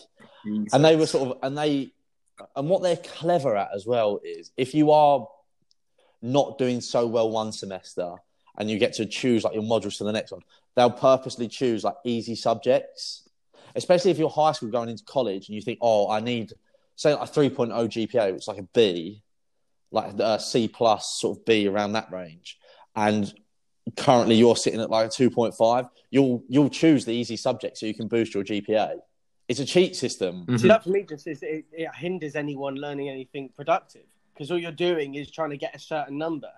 and 0.73 0.85
they 0.85 0.97
were 0.97 1.07
sort 1.07 1.31
of 1.31 1.39
and 1.43 1.57
they 1.57 1.93
and 2.55 2.69
what 2.69 2.83
they're 2.83 2.97
clever 2.97 3.57
at 3.57 3.71
as 3.75 3.87
well 3.87 4.21
is 4.25 4.51
if 4.57 4.75
you 4.75 4.91
are 4.91 5.27
not 6.23 6.59
doing 6.59 6.81
so 6.81 7.07
well 7.07 7.31
one 7.31 7.53
semester 7.53 8.15
and 8.59 8.71
you 8.71 8.79
get 8.79 8.95
to 8.95 9.07
choose 9.07 9.45
like 9.45 9.55
your 9.55 9.63
modules 9.63 9.99
for 9.99 10.05
the 10.05 10.13
next 10.13 10.33
one 10.33 10.43
they'll 10.75 10.91
purposely 10.91 11.49
choose 11.49 11.85
like 11.85 11.95
easy 12.05 12.35
subjects 12.35 13.29
especially 13.75 14.11
if 14.11 14.19
you're 14.19 14.31
high 14.31 14.53
school 14.53 14.71
going 14.71 14.89
into 14.89 15.05
college 15.05 15.49
and 15.49 15.55
you 15.55 15.63
think 15.63 15.79
oh 15.83 16.11
i 16.11 16.21
need 16.21 16.53
say 16.97 17.15
like 17.15 17.29
a 17.29 17.33
3.0 17.33 17.71
gpa 17.71 18.33
which 18.33 18.43
is 18.43 18.49
like 18.49 18.59
a 18.59 18.69
b 18.75 19.23
like 19.91 20.19
a 20.19 20.41
c 20.41 20.69
plus 20.69 21.19
sort 21.21 21.39
of 21.39 21.45
b 21.45 21.67
around 21.67 21.93
that 21.93 22.11
range 22.11 22.59
and 22.95 23.35
currently 23.97 24.35
you're 24.35 24.57
sitting 24.57 24.81
at 24.81 24.91
like 24.91 25.07
a 25.07 25.11
2.5 25.11 25.89
you'll 26.11 26.43
you'll 26.49 26.69
choose 26.69 27.05
the 27.05 27.13
easy 27.13 27.37
subject 27.37 27.79
so 27.79 27.87
you 27.87 27.95
can 27.95 28.09
boost 28.09 28.35
your 28.35 28.43
gpa 28.43 28.97
it's 29.49 29.61
a 29.61 29.65
cheat 29.65 29.95
system 29.95 30.45
Mhm. 30.47 30.61
See, 30.61 30.69
that 30.69 30.83
for 30.83 30.91
me 30.91 31.03
just 31.05 31.27
is 31.27 31.43
it, 31.43 31.67
it 31.73 31.89
hinders 31.95 32.35
anyone 32.35 32.75
learning 32.77 33.09
anything 33.09 33.51
productive 33.57 34.07
because 34.35 34.51
all 34.51 34.59
you're 34.59 34.73
doing 34.73 35.15
is 35.15 35.31
trying 35.31 35.51
to 35.51 35.57
get 35.57 35.75
a 35.75 35.79
certain 35.79 36.19
number, 36.19 36.51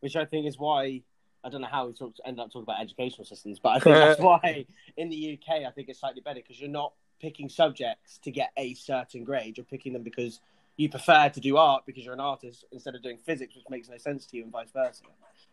which 0.00 0.16
I 0.16 0.24
think 0.24 0.46
is 0.46 0.58
why 0.58 1.02
I 1.44 1.48
don't 1.48 1.60
know 1.60 1.68
how 1.68 1.86
we 1.86 1.92
talk, 1.92 2.14
end 2.24 2.40
up 2.40 2.48
talking 2.48 2.62
about 2.62 2.80
educational 2.80 3.24
systems, 3.24 3.58
but 3.58 3.70
I 3.70 3.78
think 3.78 3.96
that's 3.96 4.20
why 4.28 4.66
in 4.96 5.08
the 5.10 5.38
UK 5.38 5.64
I 5.66 5.70
think 5.70 5.88
it's 5.88 6.00
slightly 6.00 6.22
better 6.22 6.40
because 6.40 6.60
you're 6.60 6.70
not 6.70 6.92
picking 7.20 7.48
subjects 7.48 8.18
to 8.18 8.30
get 8.30 8.50
a 8.56 8.74
certain 8.74 9.22
grade. 9.22 9.56
You're 9.58 9.64
picking 9.64 9.92
them 9.92 10.02
because 10.02 10.40
you 10.76 10.88
prefer 10.88 11.28
to 11.28 11.40
do 11.40 11.56
art 11.56 11.84
because 11.86 12.04
you're 12.04 12.14
an 12.14 12.20
artist 12.20 12.64
instead 12.72 12.94
of 12.94 13.02
doing 13.02 13.18
physics, 13.18 13.54
which 13.54 13.64
makes 13.70 13.88
no 13.88 13.96
sense 13.96 14.26
to 14.26 14.36
you, 14.36 14.42
and 14.44 14.52
vice 14.52 14.70
versa. 14.72 15.04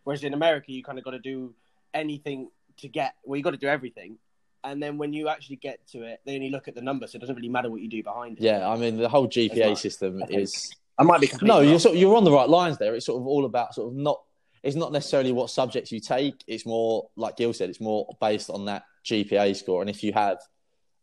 Whereas 0.04 0.24
in 0.24 0.34
America, 0.34 0.72
you 0.72 0.84
kind 0.84 0.98
of 0.98 1.06
got 1.06 1.12
to 1.12 1.20
do 1.20 1.54
anything 1.94 2.50
to 2.78 2.88
get. 2.88 3.16
Well, 3.24 3.38
you 3.38 3.44
got 3.44 3.52
to 3.52 3.58
do 3.58 3.68
everything, 3.68 4.18
and 4.63 4.82
then 4.82 4.98
when 4.98 5.13
you 5.13 5.30
actually 5.30 5.58
get 5.58 5.86
to 5.89 6.04
it, 6.04 6.22
they 6.26 6.36
only 6.36 6.50
look 6.50 6.68
at 6.68 6.76
the 6.76 6.82
number, 6.82 7.08
so 7.08 7.18
it 7.18 7.20
doesn't 7.20 7.36
really 7.36 7.50
matter 7.50 7.70
what 7.70 7.82
you 7.82 7.89
do 7.89 8.04
behind 8.04 8.38
it. 8.38 8.44
Yeah, 8.44 8.68
I 8.68 8.78
mean 8.78 8.98
the 8.98 9.10
whole 9.10 9.28
GPA 9.28 9.68
right, 9.68 9.78
system 9.78 10.22
I 10.24 10.34
is 10.34 10.76
I 10.98 11.04
might 11.04 11.22
be 11.22 11.30
no, 11.42 11.62
you're 11.62 11.80
sort 11.80 11.96
of, 11.96 12.02
you're 12.02 12.16
on 12.16 12.24
the 12.24 12.32
right 12.32 12.50
lines 12.50 12.78
there. 12.78 12.96
It's 12.96 13.06
sort 13.06 13.22
of 13.22 13.28
all 13.28 13.46
about 13.46 13.74
sort 13.76 13.89
of 13.89 13.96
not. 13.96 14.22
It's 14.62 14.78
not 14.78 14.94
necessarily 14.94 15.34
what 15.34 15.50
subjects 15.50 15.92
you 15.92 16.00
take. 16.00 16.42
It's 16.48 16.66
more 16.66 17.10
like 17.18 17.36
Gil 17.36 17.52
said. 17.52 17.70
It's 17.70 17.82
more 17.82 18.08
based 18.22 18.50
on 18.50 18.63
that 18.66 18.84
GPA 19.04 19.58
score. 19.58 19.82
And 19.82 19.89
if 19.89 20.04
you 20.04 20.13
have 20.13 20.38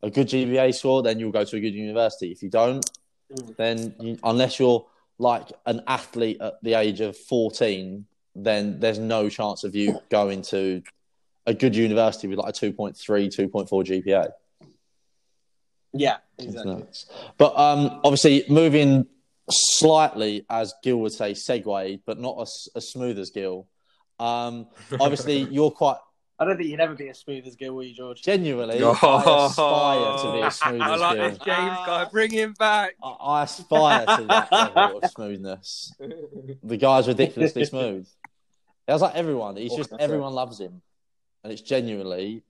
a 0.02 0.08
good 0.08 0.28
GPA 0.28 0.74
score, 0.74 1.02
then 1.02 1.20
you'll 1.20 1.30
go 1.30 1.44
to 1.44 1.56
a 1.56 1.60
good 1.60 1.74
university. 1.74 2.32
If 2.32 2.42
you 2.42 2.48
don't, 2.48 2.84
Mm. 3.30 3.56
then 3.56 3.94
you, 4.00 4.18
unless 4.24 4.58
you're 4.58 4.84
like 5.18 5.52
an 5.66 5.82
athlete 5.86 6.38
at 6.40 6.54
the 6.62 6.74
age 6.74 7.00
of 7.00 7.16
14, 7.16 8.04
then 8.34 8.80
there's 8.80 8.98
no 8.98 9.28
chance 9.28 9.64
of 9.64 9.74
you 9.74 10.00
going 10.10 10.42
to 10.42 10.82
a 11.46 11.54
good 11.54 11.74
university 11.74 12.28
with 12.28 12.38
like 12.38 12.50
a 12.50 12.52
2.3, 12.52 12.94
2.4 12.96 13.68
GPA. 13.68 14.30
Yeah, 15.92 16.18
exactly. 16.38 16.84
But 17.36 17.58
um, 17.58 18.00
obviously, 18.04 18.44
moving 18.48 19.06
slightly, 19.50 20.46
as 20.48 20.72
Gil 20.82 20.98
would 20.98 21.12
say, 21.12 21.32
segue, 21.32 22.00
but 22.06 22.20
not 22.20 22.40
as, 22.40 22.68
as 22.76 22.88
smooth 22.88 23.18
as 23.18 23.30
Gil. 23.30 23.66
Um, 24.20 24.68
obviously, 25.00 25.40
you're 25.40 25.72
quite 25.72 25.96
I 26.40 26.46
don't 26.46 26.56
think 26.56 26.70
you'd 26.70 26.80
ever 26.80 26.94
be 26.94 27.10
as 27.10 27.18
smooth 27.18 27.46
as 27.46 27.54
Gil, 27.54 27.74
will 27.74 27.82
you, 27.82 27.94
George? 27.94 28.22
genuinely. 28.22 28.78
Oh. 28.82 28.92
I 29.02 29.46
aspire 29.46 30.16
to 30.24 30.32
be 30.32 30.42
as 30.42 30.56
smooth 30.56 30.80
I 30.80 30.94
as 30.94 31.00
like 31.00 31.16
Gil. 31.16 31.28
this 31.28 31.38
James 31.38 31.78
guy. 31.84 32.04
Bring 32.10 32.30
him 32.30 32.54
back. 32.58 32.94
I, 33.02 33.08
I 33.08 33.42
aspire 33.42 34.06
to 34.06 34.24
that 34.24 34.50
level 34.50 35.00
of 35.00 35.10
smoothness. 35.10 35.92
The 36.62 36.76
guy's 36.76 37.08
ridiculously 37.08 37.64
smooth. 37.66 38.08
It 38.90 39.00
like 39.00 39.14
everyone. 39.14 39.56
He's 39.56 39.74
just 39.74 39.92
everyone 39.98 40.32
loves 40.34 40.60
him, 40.60 40.82
and 41.44 41.52
it's 41.52 41.62
genuinely 41.62 42.42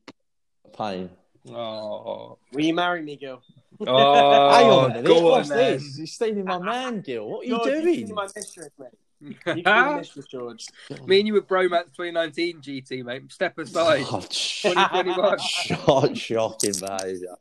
a 0.65 0.69
pain. 0.77 1.11
Oh, 1.51 2.39
Will 2.53 2.65
you 2.65 2.75
marry 2.75 3.03
me, 3.03 3.17
Gil? 3.17 3.43
oh 3.87 4.51
Hang 4.55 4.67
on 4.67 4.85
a 4.85 4.89
minute. 4.89 5.05
go 5.07 5.21
What's 5.23 5.51
on, 5.51 5.57
then. 5.57 5.73
this? 5.75 5.99
You're 5.99 6.07
stealing 6.07 6.45
my 6.45 6.59
man, 6.59 7.01
Gil. 7.01 7.29
What 7.29 7.41
are 7.41 7.45
you 7.45 7.57
George, 7.57 7.67
You 7.67 7.83
doing? 7.83 7.99
can 7.99 8.07
be 8.09 8.13
my 8.13 8.29
mistress, 8.35 8.69
mate. 8.79 8.89
You 9.23 9.35
can 9.35 9.55
be 9.57 9.63
my 9.63 9.97
mistress, 9.99 10.27
George. 10.27 10.67
Me 11.07 11.19
and 11.19 11.27
you 11.27 11.35
were 11.35 11.43
bromance 11.43 11.87
2019 11.97 12.61
GT, 12.61 13.05
mate. 13.05 13.31
Step 13.33 13.59
aside. 13.59 14.05
Oh, 14.11 14.21
sh- 14.31 14.63
2021. 14.63 15.39
Shock, 15.39 16.11
shocking 16.17 16.73
behaviour. 16.81 17.37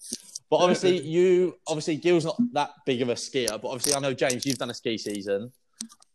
But 0.49 0.57
obviously, 0.57 0.99
you 1.01 1.55
obviously 1.67 1.95
Gil's 1.97 2.25
not 2.25 2.38
that 2.53 2.71
big 2.85 3.01
of 3.01 3.09
a 3.09 3.13
skier. 3.15 3.49
But 3.62 3.67
obviously, 3.67 3.95
I 3.95 3.99
know 3.99 4.13
James, 4.13 4.45
you've 4.45 4.57
done 4.57 4.69
a 4.71 4.73
ski 4.73 4.97
season, 4.97 5.51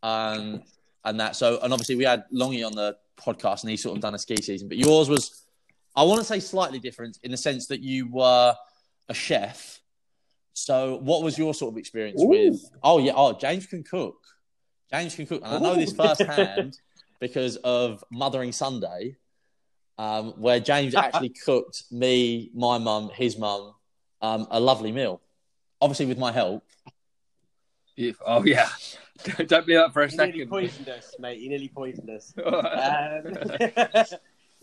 um, 0.02 0.62
and 1.04 1.20
that. 1.20 1.36
So, 1.36 1.58
and 1.62 1.72
obviously, 1.72 1.96
we 1.96 2.04
had 2.04 2.24
Longy 2.32 2.66
on 2.66 2.74
the 2.74 2.96
podcast, 3.16 3.62
and 3.62 3.70
he 3.70 3.76
sort 3.76 3.96
of 3.96 4.02
done 4.02 4.14
a 4.14 4.18
ski 4.18 4.36
season. 4.36 4.68
But 4.68 4.78
yours 4.78 5.08
was, 5.08 5.46
I 5.94 6.02
want 6.02 6.20
to 6.20 6.24
say, 6.24 6.40
slightly 6.40 6.78
different 6.78 7.18
in 7.22 7.30
the 7.30 7.36
sense 7.36 7.66
that 7.68 7.80
you 7.80 8.08
were 8.10 8.54
a 9.08 9.14
chef. 9.14 9.80
So, 10.52 10.98
what 11.02 11.22
was 11.22 11.38
your 11.38 11.54
sort 11.54 11.74
of 11.74 11.78
experience 11.78 12.22
Ooh. 12.22 12.28
with? 12.28 12.60
Oh 12.82 12.98
yeah, 12.98 13.12
oh 13.14 13.32
James 13.32 13.66
can 13.66 13.82
cook. 13.82 14.16
James 14.92 15.14
can 15.14 15.26
cook, 15.26 15.42
and 15.44 15.54
I 15.54 15.58
know 15.58 15.74
this 15.74 15.92
firsthand 15.92 16.78
because 17.20 17.56
of 17.56 18.04
Mothering 18.12 18.52
Sunday, 18.52 19.16
um, 19.98 20.32
where 20.32 20.60
James 20.60 20.94
actually 20.94 21.30
cooked 21.44 21.84
me, 21.90 22.50
my 22.54 22.78
mum, 22.78 23.10
his 23.12 23.36
mum, 23.36 23.74
um, 24.22 24.46
a 24.50 24.60
lovely 24.60 24.92
meal. 24.92 25.20
Obviously, 25.80 26.06
with 26.06 26.18
my 26.18 26.32
help. 26.32 26.64
Beautiful. 27.96 28.26
Oh 28.28 28.44
yeah. 28.44 28.68
Don't, 29.24 29.48
don't 29.48 29.66
be 29.66 29.76
up 29.76 29.92
for 29.92 30.02
a 30.02 30.08
He 30.08 30.16
nearly 30.16 30.46
poisoned 30.46 30.88
us, 30.88 31.14
mate. 31.18 31.40
He 31.40 31.48
nearly 31.48 31.68
poisoned 31.68 32.10
us. 32.10 32.32
Um, 32.44 33.34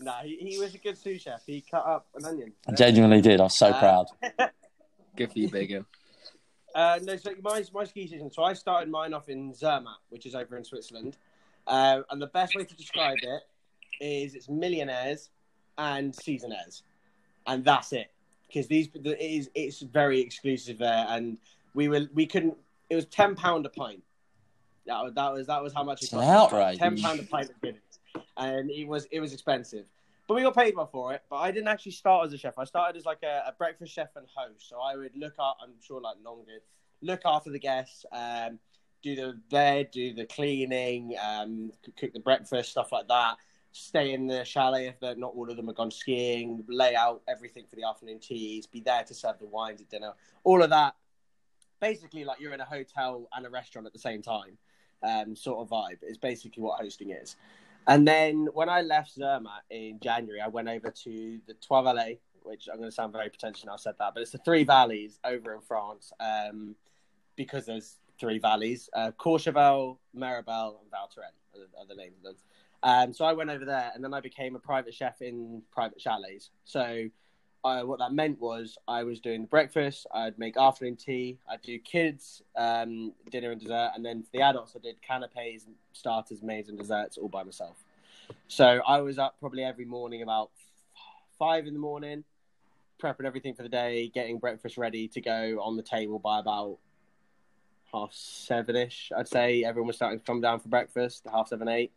no, 0.00 0.12
he, 0.22 0.36
he 0.36 0.58
was 0.58 0.74
a 0.74 0.78
good 0.78 0.96
sous 0.96 1.20
chef. 1.22 1.42
He 1.46 1.60
cut 1.68 1.84
up 1.86 2.06
an 2.14 2.24
onion. 2.24 2.52
I 2.68 2.72
genuinely 2.72 3.20
did. 3.20 3.40
I 3.40 3.44
was 3.44 3.56
so 3.56 3.68
Uh, 3.68 3.78
proud. 3.78 4.06
Good 5.16 5.32
for 5.32 5.38
you, 5.38 5.48
Biggin. 5.50 5.84
Uh, 6.74 6.98
no, 7.02 7.16
so 7.16 7.30
my, 7.42 7.62
my 7.74 7.84
ski 7.84 8.06
season. 8.06 8.30
So 8.30 8.42
I 8.42 8.54
started 8.54 8.88
mine 8.90 9.12
off 9.12 9.28
in 9.28 9.52
Zermatt, 9.52 9.98
which 10.08 10.26
is 10.26 10.34
over 10.34 10.56
in 10.56 10.64
Switzerland. 10.64 11.16
Uh, 11.66 12.00
and 12.10 12.20
the 12.20 12.26
best 12.28 12.54
way 12.56 12.64
to 12.64 12.74
describe 12.74 13.18
it 13.22 13.42
is 14.00 14.34
it's 14.34 14.48
millionaires 14.48 15.30
and 15.78 16.12
seasonaires, 16.14 16.82
and 17.46 17.64
that's 17.64 17.92
it. 17.92 18.10
Because 18.48 18.66
these 18.66 18.88
it 18.94 19.20
is 19.20 19.50
it's 19.54 19.80
very 19.80 20.20
exclusive 20.20 20.78
there, 20.78 21.06
and 21.08 21.36
we 21.74 21.88
were 21.88 22.08
we 22.14 22.26
couldn't. 22.26 22.56
It 22.90 22.96
was 22.96 23.04
ten 23.06 23.34
pound 23.34 23.64
a 23.66 23.68
pint. 23.68 24.02
That 24.86 25.02
was 25.02 25.14
that 25.14 25.32
was 25.32 25.46
that 25.46 25.62
was 25.62 25.72
how 25.72 25.84
much 25.84 26.02
it 26.02 26.10
cost. 26.10 26.28
outrage. 26.28 26.78
Ten 26.78 26.98
pound 26.98 27.20
a 27.20 27.22
pint 27.24 27.50
of 27.50 27.60
Guinness, 27.60 28.00
and 28.36 28.70
it 28.70 28.86
was 28.86 29.06
it 29.10 29.20
was 29.20 29.32
expensive. 29.32 29.86
But 30.28 30.34
we 30.34 30.42
got 30.42 30.54
paid 30.54 30.74
well 30.76 30.86
for 30.86 31.12
it. 31.12 31.22
But 31.28 31.36
I 31.36 31.50
didn't 31.50 31.68
actually 31.68 31.92
start 31.92 32.26
as 32.26 32.32
a 32.32 32.38
chef. 32.38 32.54
I 32.58 32.64
started 32.64 32.96
as 32.96 33.04
like 33.04 33.22
a, 33.22 33.44
a 33.46 33.52
breakfast 33.52 33.92
chef 33.92 34.08
and 34.16 34.26
host. 34.34 34.68
So 34.68 34.80
I 34.80 34.96
would 34.96 35.16
look 35.16 35.34
up. 35.38 35.58
I'm 35.62 35.72
sure 35.80 36.00
like 36.00 36.16
Long 36.24 36.44
did 36.44 36.62
look 37.02 37.20
after 37.24 37.50
the 37.50 37.58
guests, 37.58 38.06
um, 38.12 38.58
do 39.02 39.14
the 39.14 39.38
bed, 39.50 39.90
do 39.90 40.14
the 40.14 40.24
cleaning, 40.24 41.14
um, 41.22 41.72
cook 41.98 42.12
the 42.12 42.20
breakfast, 42.20 42.70
stuff 42.70 42.92
like 42.92 43.08
that. 43.08 43.36
Stay 43.72 44.12
in 44.12 44.26
the 44.26 44.44
chalet 44.44 44.86
if 44.86 45.00
they're 45.00 45.16
not 45.16 45.32
all 45.34 45.50
of 45.50 45.56
them 45.56 45.68
are 45.68 45.74
gone 45.74 45.90
skiing. 45.90 46.62
Lay 46.68 46.94
out 46.94 47.22
everything 47.26 47.64
for 47.68 47.76
the 47.76 47.84
afternoon 47.84 48.20
teas. 48.20 48.66
Be 48.66 48.80
there 48.80 49.02
to 49.02 49.14
serve 49.14 49.38
the 49.38 49.46
wines 49.46 49.80
at 49.80 49.88
dinner. 49.88 50.12
All 50.44 50.62
of 50.62 50.70
that. 50.70 50.94
Basically, 51.80 52.24
like 52.24 52.38
you're 52.38 52.52
in 52.52 52.60
a 52.60 52.64
hotel 52.64 53.28
and 53.34 53.44
a 53.44 53.50
restaurant 53.50 53.86
at 53.86 53.92
the 53.92 53.98
same 53.98 54.22
time, 54.22 54.56
um, 55.02 55.36
sort 55.36 55.60
of 55.60 55.70
vibe. 55.70 55.98
Is 56.02 56.18
basically 56.18 56.62
what 56.62 56.80
hosting 56.80 57.10
is. 57.10 57.36
And 57.86 58.06
then 58.06 58.48
when 58.54 58.68
I 58.68 58.82
left 58.82 59.14
Zermatt 59.14 59.62
in 59.70 59.98
January, 60.00 60.40
I 60.40 60.48
went 60.48 60.68
over 60.68 60.90
to 60.90 61.40
the 61.46 61.54
Trois 61.54 61.82
Vallées, 61.82 62.18
which 62.42 62.68
I'm 62.70 62.78
going 62.78 62.88
to 62.88 62.94
sound 62.94 63.12
very 63.12 63.28
pretentious 63.28 63.64
now 63.64 63.74
I 63.74 63.76
said 63.76 63.94
that, 63.98 64.14
but 64.14 64.22
it's 64.22 64.30
the 64.30 64.38
three 64.38 64.64
valleys 64.64 65.18
over 65.24 65.54
in 65.54 65.60
France 65.60 66.12
um, 66.20 66.76
because 67.36 67.66
there's 67.66 67.98
three 68.18 68.38
valleys 68.38 68.88
uh, 68.94 69.10
Courchevel, 69.18 69.98
Méribel, 70.16 70.80
and 70.80 70.90
Val 70.90 71.08
Thorens 71.12 71.70
are 71.78 71.86
the 71.86 71.94
names 71.94 72.16
of 72.18 72.22
them. 72.22 72.36
Um, 72.84 73.12
so 73.12 73.24
I 73.24 73.32
went 73.32 73.50
over 73.50 73.64
there 73.64 73.92
and 73.94 74.02
then 74.02 74.12
I 74.12 74.20
became 74.20 74.56
a 74.56 74.58
private 74.58 74.94
chef 74.94 75.22
in 75.22 75.62
private 75.72 76.00
chalets. 76.00 76.50
So 76.64 77.08
uh, 77.64 77.82
what 77.82 77.98
that 78.00 78.12
meant 78.12 78.40
was 78.40 78.76
I 78.88 79.04
was 79.04 79.20
doing 79.20 79.42
the 79.42 79.46
breakfast, 79.46 80.06
I'd 80.12 80.38
make 80.38 80.56
afternoon 80.56 80.96
tea, 80.96 81.38
I'd 81.48 81.62
do 81.62 81.78
kids 81.78 82.42
um, 82.56 83.12
dinner 83.30 83.52
and 83.52 83.60
dessert, 83.60 83.92
and 83.94 84.04
then 84.04 84.22
for 84.22 84.30
the 84.32 84.42
adults 84.42 84.74
I 84.76 84.80
did 84.80 84.96
canapes, 85.02 85.66
starters, 85.92 86.42
maids, 86.42 86.68
and 86.68 86.78
desserts 86.78 87.18
all 87.18 87.28
by 87.28 87.44
myself. 87.44 87.76
So 88.48 88.80
I 88.86 89.00
was 89.00 89.18
up 89.18 89.36
probably 89.38 89.64
every 89.64 89.84
morning 89.84 90.22
about 90.22 90.50
five 91.38 91.66
in 91.66 91.72
the 91.72 91.80
morning, 91.80 92.24
prepping 93.00 93.24
everything 93.24 93.54
for 93.54 93.62
the 93.62 93.68
day, 93.68 94.08
getting 94.08 94.38
breakfast 94.38 94.76
ready 94.76 95.08
to 95.08 95.20
go 95.20 95.60
on 95.62 95.76
the 95.76 95.82
table 95.82 96.18
by 96.18 96.40
about 96.40 96.78
half 97.92 98.12
seven 98.12 98.74
ish. 98.74 99.12
I'd 99.16 99.28
say 99.28 99.64
everyone 99.64 99.88
was 99.88 99.96
starting 99.96 100.18
to 100.18 100.24
come 100.24 100.40
down 100.40 100.60
for 100.60 100.68
breakfast, 100.68 101.26
half 101.30 101.48
seven, 101.48 101.68
eight. 101.68 101.92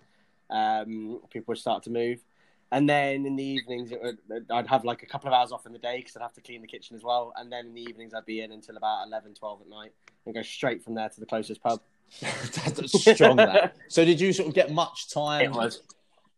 Um, 0.50 1.22
people 1.32 1.54
would 1.54 1.58
start 1.58 1.84
to 1.84 1.90
move. 1.90 2.24
And 2.72 2.90
then 2.90 3.26
in 3.26 3.36
the 3.36 3.44
evenings, 3.44 3.92
it 3.92 4.02
would, 4.02 4.18
I'd 4.52 4.68
have 4.68 4.84
like 4.84 5.04
a 5.04 5.06
couple 5.06 5.28
of 5.28 5.34
hours 5.34 5.52
off 5.52 5.66
in 5.66 5.72
the 5.72 5.80
day 5.80 5.98
because 5.98 6.16
I'd 6.18 6.24
have 6.24 6.34
to 6.34 6.42
clean 6.42 6.62
the 6.62 6.68
kitchen 6.68 6.96
as 6.96 7.04
well. 7.04 7.32
And 7.36 7.52
then 7.52 7.68
in 7.68 7.74
the 7.74 7.82
evenings, 7.82 8.14
I'd 8.14 8.26
be 8.26 8.42
in 8.42 8.52
until 8.52 8.76
about 8.76 9.06
11, 9.08 9.36
12 9.36 9.62
at 9.62 9.70
night 9.70 9.92
and 10.26 10.36
go 10.36 10.42
straight 10.42 10.84
from 10.84 10.96
there 10.96 11.08
to 11.10 11.20
the 11.20 11.26
closest 11.26 11.62
pub. 11.62 11.80
That's 12.22 13.02
strong. 13.14 13.38
That. 13.38 13.76
So, 13.88 14.04
did 14.06 14.20
you 14.20 14.34
sort 14.34 14.50
of 14.50 14.54
get 14.54 14.72
much 14.72 15.10
time? 15.12 15.54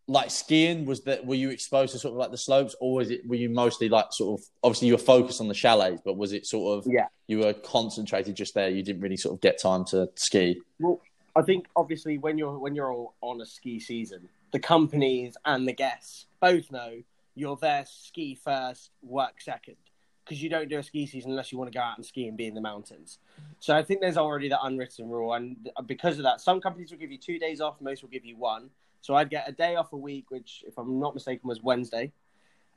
Like 0.09 0.31
skiing. 0.31 0.85
Was 0.85 1.01
that 1.03 1.25
were 1.25 1.35
you 1.35 1.49
exposed 1.49 1.91
to 1.91 1.99
sort 1.99 2.13
of 2.13 2.17
like 2.17 2.31
the 2.31 2.37
slopes, 2.37 2.73
or 2.79 2.95
was 2.95 3.09
it 3.09 3.27
were 3.27 3.35
you 3.35 3.49
mostly 3.49 3.89
like 3.89 4.05
sort 4.11 4.39
of 4.39 4.45
obviously 4.63 4.87
you 4.87 4.93
were 4.93 4.99
focused 4.99 5.41
on 5.41 5.49
the 5.49 5.53
chalets, 5.53 6.01
but 6.05 6.15
was 6.15 6.31
it 6.31 6.45
sort 6.45 6.77
of 6.77 6.89
Yeah. 6.89 7.07
you 7.27 7.39
were 7.39 7.51
concentrated 7.53 8.33
just 8.33 8.53
there? 8.53 8.69
You 8.69 8.83
didn't 8.83 9.01
really 9.01 9.17
sort 9.17 9.35
of 9.35 9.41
get 9.41 9.61
time 9.61 9.83
to 9.85 10.09
ski. 10.15 10.61
Well, 10.79 11.01
I 11.35 11.41
think 11.41 11.65
obviously 11.75 12.17
when 12.17 12.37
you're 12.37 12.57
when 12.57 12.73
you're 12.73 12.93
all 12.93 13.15
on 13.19 13.41
a 13.41 13.45
ski 13.45 13.81
season, 13.81 14.29
the 14.51 14.59
companies 14.59 15.35
and 15.45 15.67
the 15.67 15.73
guests 15.73 16.25
both 16.39 16.71
know 16.71 17.01
you're 17.35 17.57
there 17.57 17.85
ski 17.87 18.35
first, 18.35 18.91
work 19.01 19.41
second, 19.41 19.75
because 20.23 20.41
you 20.41 20.49
don't 20.49 20.69
do 20.69 20.79
a 20.79 20.83
ski 20.83 21.05
season 21.05 21.31
unless 21.31 21.51
you 21.51 21.57
want 21.57 21.71
to 21.71 21.77
go 21.77 21.83
out 21.83 21.97
and 21.97 22.05
ski 22.05 22.27
and 22.27 22.35
be 22.37 22.47
in 22.47 22.55
the 22.55 22.61
mountains. 22.61 23.19
So 23.59 23.75
I 23.75 23.83
think 23.83 24.01
there's 24.01 24.17
already 24.17 24.49
that 24.49 24.59
unwritten 24.63 25.07
rule, 25.09 25.33
and 25.33 25.69
because 25.85 26.17
of 26.17 26.23
that, 26.23 26.41
some 26.41 26.59
companies 26.59 26.91
will 26.91 26.97
give 26.97 27.11
you 27.11 27.17
two 27.17 27.39
days 27.39 27.61
off, 27.61 27.79
most 27.79 28.01
will 28.01 28.09
give 28.09 28.25
you 28.25 28.37
one. 28.37 28.69
So 29.01 29.15
I'd 29.15 29.29
get 29.29 29.47
a 29.47 29.51
day 29.51 29.75
off 29.75 29.93
a 29.93 29.97
week, 29.97 30.31
which, 30.31 30.63
if 30.67 30.77
I'm 30.77 30.99
not 30.99 31.13
mistaken, 31.13 31.47
was 31.47 31.61
Wednesday, 31.61 32.11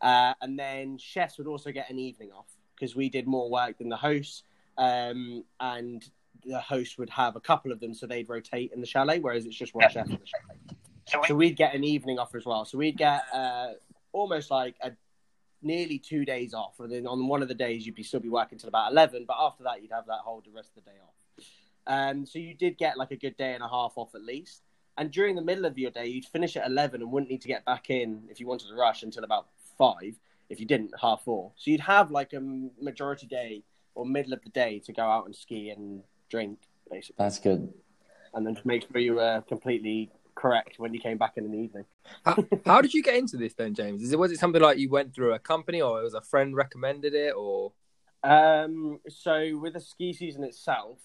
uh, 0.00 0.34
and 0.42 0.58
then 0.58 0.98
chefs 0.98 1.38
would 1.38 1.46
also 1.46 1.72
get 1.72 1.90
an 1.90 1.98
evening 1.98 2.30
off 2.32 2.46
because 2.74 2.94
we 2.94 3.08
did 3.08 3.26
more 3.26 3.50
work 3.50 3.78
than 3.78 3.88
the 3.88 3.96
hosts, 3.96 4.42
um, 4.78 5.44
and 5.58 6.04
the 6.44 6.60
host 6.60 6.98
would 6.98 7.10
have 7.10 7.36
a 7.36 7.40
couple 7.40 7.72
of 7.72 7.80
them, 7.80 7.94
so 7.94 8.06
they'd 8.06 8.28
rotate 8.28 8.72
in 8.72 8.80
the 8.80 8.86
chalet, 8.86 9.18
whereas 9.18 9.46
it's 9.46 9.56
just 9.56 9.74
one 9.74 9.88
chef 9.90 10.06
in 10.06 10.12
the 10.12 10.26
chalet. 10.26 10.59
So 11.26 11.34
we'd 11.34 11.56
get 11.56 11.74
an 11.74 11.84
evening 11.84 12.18
off 12.18 12.34
as 12.34 12.44
well. 12.44 12.64
So 12.64 12.78
we'd 12.78 12.96
get 12.96 13.22
uh, 13.32 13.72
almost 14.12 14.50
like 14.50 14.76
a 14.82 14.92
nearly 15.62 15.98
two 15.98 16.24
days 16.24 16.54
off, 16.54 16.80
and 16.80 16.90
then 16.90 17.06
on 17.06 17.26
one 17.28 17.42
of 17.42 17.48
the 17.48 17.54
days 17.54 17.84
you'd 17.86 17.94
be 17.94 18.02
still 18.02 18.20
be 18.20 18.28
working 18.28 18.58
till 18.58 18.68
about 18.68 18.92
eleven, 18.92 19.24
but 19.26 19.36
after 19.38 19.64
that 19.64 19.82
you'd 19.82 19.92
have 19.92 20.06
that 20.06 20.20
whole 20.24 20.42
the 20.44 20.50
rest 20.50 20.70
of 20.76 20.84
the 20.84 20.90
day 20.90 20.96
off. 21.02 21.44
Um, 21.86 22.24
so 22.26 22.38
you 22.38 22.54
did 22.54 22.78
get 22.78 22.96
like 22.96 23.10
a 23.10 23.16
good 23.16 23.36
day 23.36 23.54
and 23.54 23.62
a 23.62 23.68
half 23.68 23.92
off 23.96 24.14
at 24.14 24.22
least. 24.22 24.62
And 24.96 25.10
during 25.10 25.34
the 25.34 25.42
middle 25.42 25.64
of 25.64 25.78
your 25.78 25.90
day, 25.90 26.06
you'd 26.06 26.26
finish 26.26 26.56
at 26.56 26.66
eleven 26.66 27.00
and 27.00 27.10
wouldn't 27.10 27.30
need 27.30 27.42
to 27.42 27.48
get 27.48 27.64
back 27.64 27.90
in 27.90 28.22
if 28.28 28.40
you 28.40 28.46
wanted 28.46 28.68
to 28.68 28.74
rush 28.74 29.02
until 29.02 29.24
about 29.24 29.46
five. 29.78 30.14
If 30.48 30.60
you 30.60 30.66
didn't, 30.66 30.92
half 31.00 31.22
four. 31.24 31.52
So 31.56 31.70
you'd 31.70 31.80
have 31.80 32.10
like 32.10 32.32
a 32.32 32.40
majority 32.80 33.26
day 33.26 33.62
or 33.94 34.04
middle 34.04 34.32
of 34.32 34.42
the 34.42 34.50
day 34.50 34.80
to 34.86 34.92
go 34.92 35.02
out 35.02 35.26
and 35.26 35.34
ski 35.34 35.70
and 35.70 36.02
drink, 36.28 36.58
basically, 36.90 37.16
That's 37.18 37.38
good. 37.38 37.72
and 38.34 38.46
then 38.46 38.54
to 38.54 38.66
make 38.66 38.82
sure 38.82 39.00
you 39.00 39.14
were 39.14 39.42
completely 39.48 40.10
correct 40.34 40.78
when 40.78 40.94
you 40.94 41.00
came 41.00 41.18
back 41.18 41.36
in, 41.36 41.50
the 41.50 41.58
evening. 41.58 41.84
How, 42.24 42.44
how 42.66 42.80
did 42.80 42.94
you 42.94 43.02
get 43.02 43.16
into 43.16 43.36
this 43.36 43.54
then, 43.54 43.74
James? 43.74 44.02
Is 44.02 44.12
it 44.12 44.18
was 44.18 44.32
it 44.32 44.38
something 44.38 44.60
like 44.60 44.78
you 44.78 44.88
went 44.88 45.14
through 45.14 45.34
a 45.34 45.38
company, 45.38 45.80
or 45.80 46.00
it 46.00 46.04
was 46.04 46.14
a 46.14 46.20
friend 46.20 46.54
recommended 46.54 47.14
it, 47.14 47.34
or 47.36 47.72
Um, 48.22 49.00
so 49.08 49.58
with 49.58 49.74
the 49.74 49.80
ski 49.80 50.12
season 50.12 50.44
itself, 50.44 50.98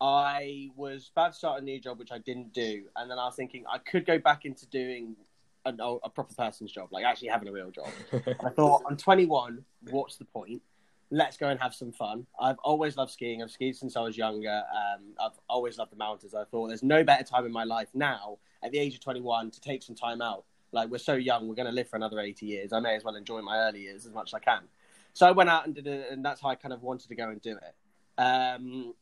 I 0.00 0.70
was 0.76 1.10
about 1.12 1.32
to 1.32 1.38
start 1.38 1.60
a 1.60 1.64
new 1.64 1.80
job, 1.80 1.98
which 1.98 2.12
I 2.12 2.18
didn't 2.18 2.52
do, 2.52 2.84
and 2.96 3.10
then 3.10 3.18
I 3.18 3.26
was 3.26 3.36
thinking 3.36 3.64
I 3.70 3.78
could 3.78 4.06
go 4.06 4.18
back 4.18 4.44
into 4.44 4.66
doing 4.66 5.16
a, 5.64 5.72
a 6.04 6.08
proper 6.08 6.34
person's 6.34 6.72
job, 6.72 6.88
like 6.90 7.04
actually 7.04 7.28
having 7.28 7.48
a 7.48 7.52
real 7.52 7.70
job. 7.70 7.88
I 8.44 8.50
thought 8.50 8.82
I'm 8.88 8.96
21. 8.96 9.64
What's 9.90 10.16
the 10.16 10.24
point? 10.24 10.62
Let's 11.10 11.36
go 11.36 11.48
and 11.48 11.58
have 11.60 11.74
some 11.74 11.90
fun. 11.90 12.26
I've 12.40 12.58
always 12.58 12.96
loved 12.96 13.10
skiing. 13.10 13.42
I've 13.42 13.50
skied 13.50 13.76
since 13.76 13.96
I 13.96 14.00
was 14.00 14.16
younger. 14.16 14.62
Um, 14.72 15.02
I've 15.20 15.38
always 15.48 15.76
loved 15.78 15.90
the 15.90 15.96
mountains. 15.96 16.34
I 16.34 16.44
thought 16.44 16.68
there's 16.68 16.84
no 16.84 17.02
better 17.02 17.24
time 17.24 17.44
in 17.44 17.52
my 17.52 17.64
life 17.64 17.88
now, 17.94 18.38
at 18.62 18.70
the 18.70 18.78
age 18.78 18.94
of 18.94 19.00
21, 19.00 19.50
to 19.50 19.60
take 19.60 19.82
some 19.82 19.96
time 19.96 20.22
out. 20.22 20.44
Like 20.72 20.88
we're 20.88 20.98
so 20.98 21.14
young, 21.14 21.48
we're 21.48 21.56
going 21.56 21.66
to 21.66 21.74
live 21.74 21.88
for 21.88 21.96
another 21.96 22.20
80 22.20 22.46
years. 22.46 22.72
I 22.72 22.78
may 22.78 22.94
as 22.94 23.02
well 23.02 23.16
enjoy 23.16 23.42
my 23.42 23.58
early 23.58 23.80
years 23.82 24.06
as 24.06 24.12
much 24.12 24.30
as 24.30 24.34
I 24.34 24.38
can. 24.38 24.62
So 25.12 25.26
I 25.26 25.32
went 25.32 25.50
out 25.50 25.66
and 25.66 25.74
did 25.74 25.86
it, 25.88 26.12
and 26.12 26.24
that's 26.24 26.40
how 26.40 26.48
I 26.48 26.54
kind 26.54 26.72
of 26.72 26.82
wanted 26.82 27.08
to 27.08 27.16
go 27.16 27.28
and 27.28 27.42
do 27.42 27.56
it. 27.56 28.22
Um, 28.22 28.94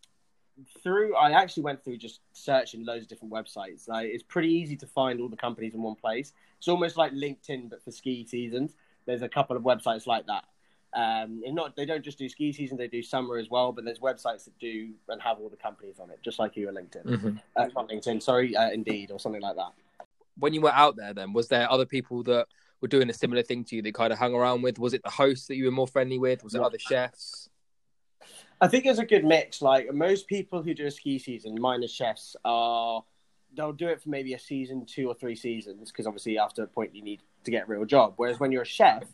through, 0.83 1.15
I 1.17 1.33
actually 1.33 1.65
went 1.65 1.85
through 1.85 1.99
just 1.99 2.21
searching 2.33 2.85
loads 2.85 3.03
of 3.03 3.09
different 3.09 3.33
websites. 3.33 3.89
Like 3.89 4.09
it's 4.09 4.23
pretty 4.23 4.49
easy 4.49 4.77
to 4.77 4.87
find 4.87 5.21
all 5.21 5.29
the 5.29 5.37
companies 5.37 5.75
in 5.75 5.83
one 5.83 5.95
place. 5.95 6.33
It's 6.59 6.69
almost 6.69 6.97
like 6.97 7.13
LinkedIn, 7.13 7.71
but 7.71 7.83
for 7.83 7.91
ski 7.91 8.27
seasons. 8.27 8.75
There's 9.07 9.23
a 9.23 9.29
couple 9.29 9.57
of 9.57 9.63
websites 9.63 10.07
like 10.07 10.27
that. 10.27 10.45
Um, 10.95 11.43
and 11.45 11.55
not 11.55 11.77
they 11.77 11.85
don't 11.85 12.03
just 12.03 12.19
do 12.19 12.29
ski 12.29 12.53
season; 12.53 12.79
they 12.79 12.89
do 12.89 13.03
summer 13.03 13.37
as 13.37 13.51
well. 13.51 13.73
But 13.73 13.85
there's 13.85 13.99
websites 13.99 14.45
that 14.45 14.59
do 14.59 14.91
and 15.09 15.21
have 15.21 15.39
all 15.39 15.49
the 15.49 15.57
companies 15.57 16.01
on 16.01 16.11
it, 16.11 16.19
just 16.25 16.39
like 16.39 16.57
you 16.57 16.69
on 16.69 16.75
LinkedIn. 16.75 17.05
Mm-hmm. 17.05 17.37
Uh, 17.57 17.67
not 17.75 17.89
LinkedIn, 17.89 18.23
sorry, 18.23 18.57
uh, 18.57 18.71
Indeed 18.71 19.11
or 19.11 19.21
something 19.21 19.43
like 19.43 19.57
that. 19.57 19.73
When 20.39 20.55
you 20.55 20.61
were 20.61 20.73
out 20.73 20.97
there, 20.97 21.13
then 21.13 21.33
was 21.33 21.49
there 21.49 21.71
other 21.71 21.85
people 21.85 22.23
that 22.25 22.47
were 22.81 22.89
doing 22.89 23.11
a 23.11 23.13
similar 23.13 23.43
thing 23.43 23.65
to 23.65 23.77
you 23.77 23.83
that 23.83 23.95
kind 23.95 24.13
of 24.13 24.19
hung 24.19 24.35
around 24.35 24.63
with? 24.63 24.79
Was 24.79 24.95
it 24.95 25.03
the 25.03 25.11
hosts 25.11 25.47
that 25.49 25.57
you 25.57 25.67
were 25.67 25.71
more 25.71 25.89
friendly 25.89 26.19
with? 26.19 26.43
Was 26.43 26.55
it 26.55 26.63
other 26.63 26.79
chefs? 26.79 27.51
I 28.61 28.69
think 28.69 28.87
it's 28.87 28.99
a 28.99 29.07
good 29.07 29.25
mix. 29.25 29.63
Like 29.63 29.93
most 29.93 30.27
people 30.27 30.63
who 30.63 30.75
do 30.75 30.87
a 30.87 30.91
ski 30.91 31.19
season, 31.19 31.57
minus 31.61 31.93
chefs, 31.93 32.35
are 32.45 33.05
they'll 33.57 33.73
do 33.73 33.89
it 33.89 34.03
for 34.03 34.09
maybe 34.09 34.35
a 34.35 34.39
season, 34.39 34.85
two 34.87 35.09
or 35.09 35.15
three 35.15 35.37
seasons, 35.37 35.91
because 35.91 36.07
obviously 36.07 36.39
after 36.39 36.63
a 36.63 36.67
point 36.67 36.95
you 36.95 37.03
need 37.03 37.23
to 37.45 37.51
get 37.51 37.65
a 37.65 37.67
real 37.67 37.85
job. 37.85 38.15
Whereas 38.17 38.41
when 38.41 38.53
you're 38.53 38.63
a 38.63 38.67
chef, 38.67 39.05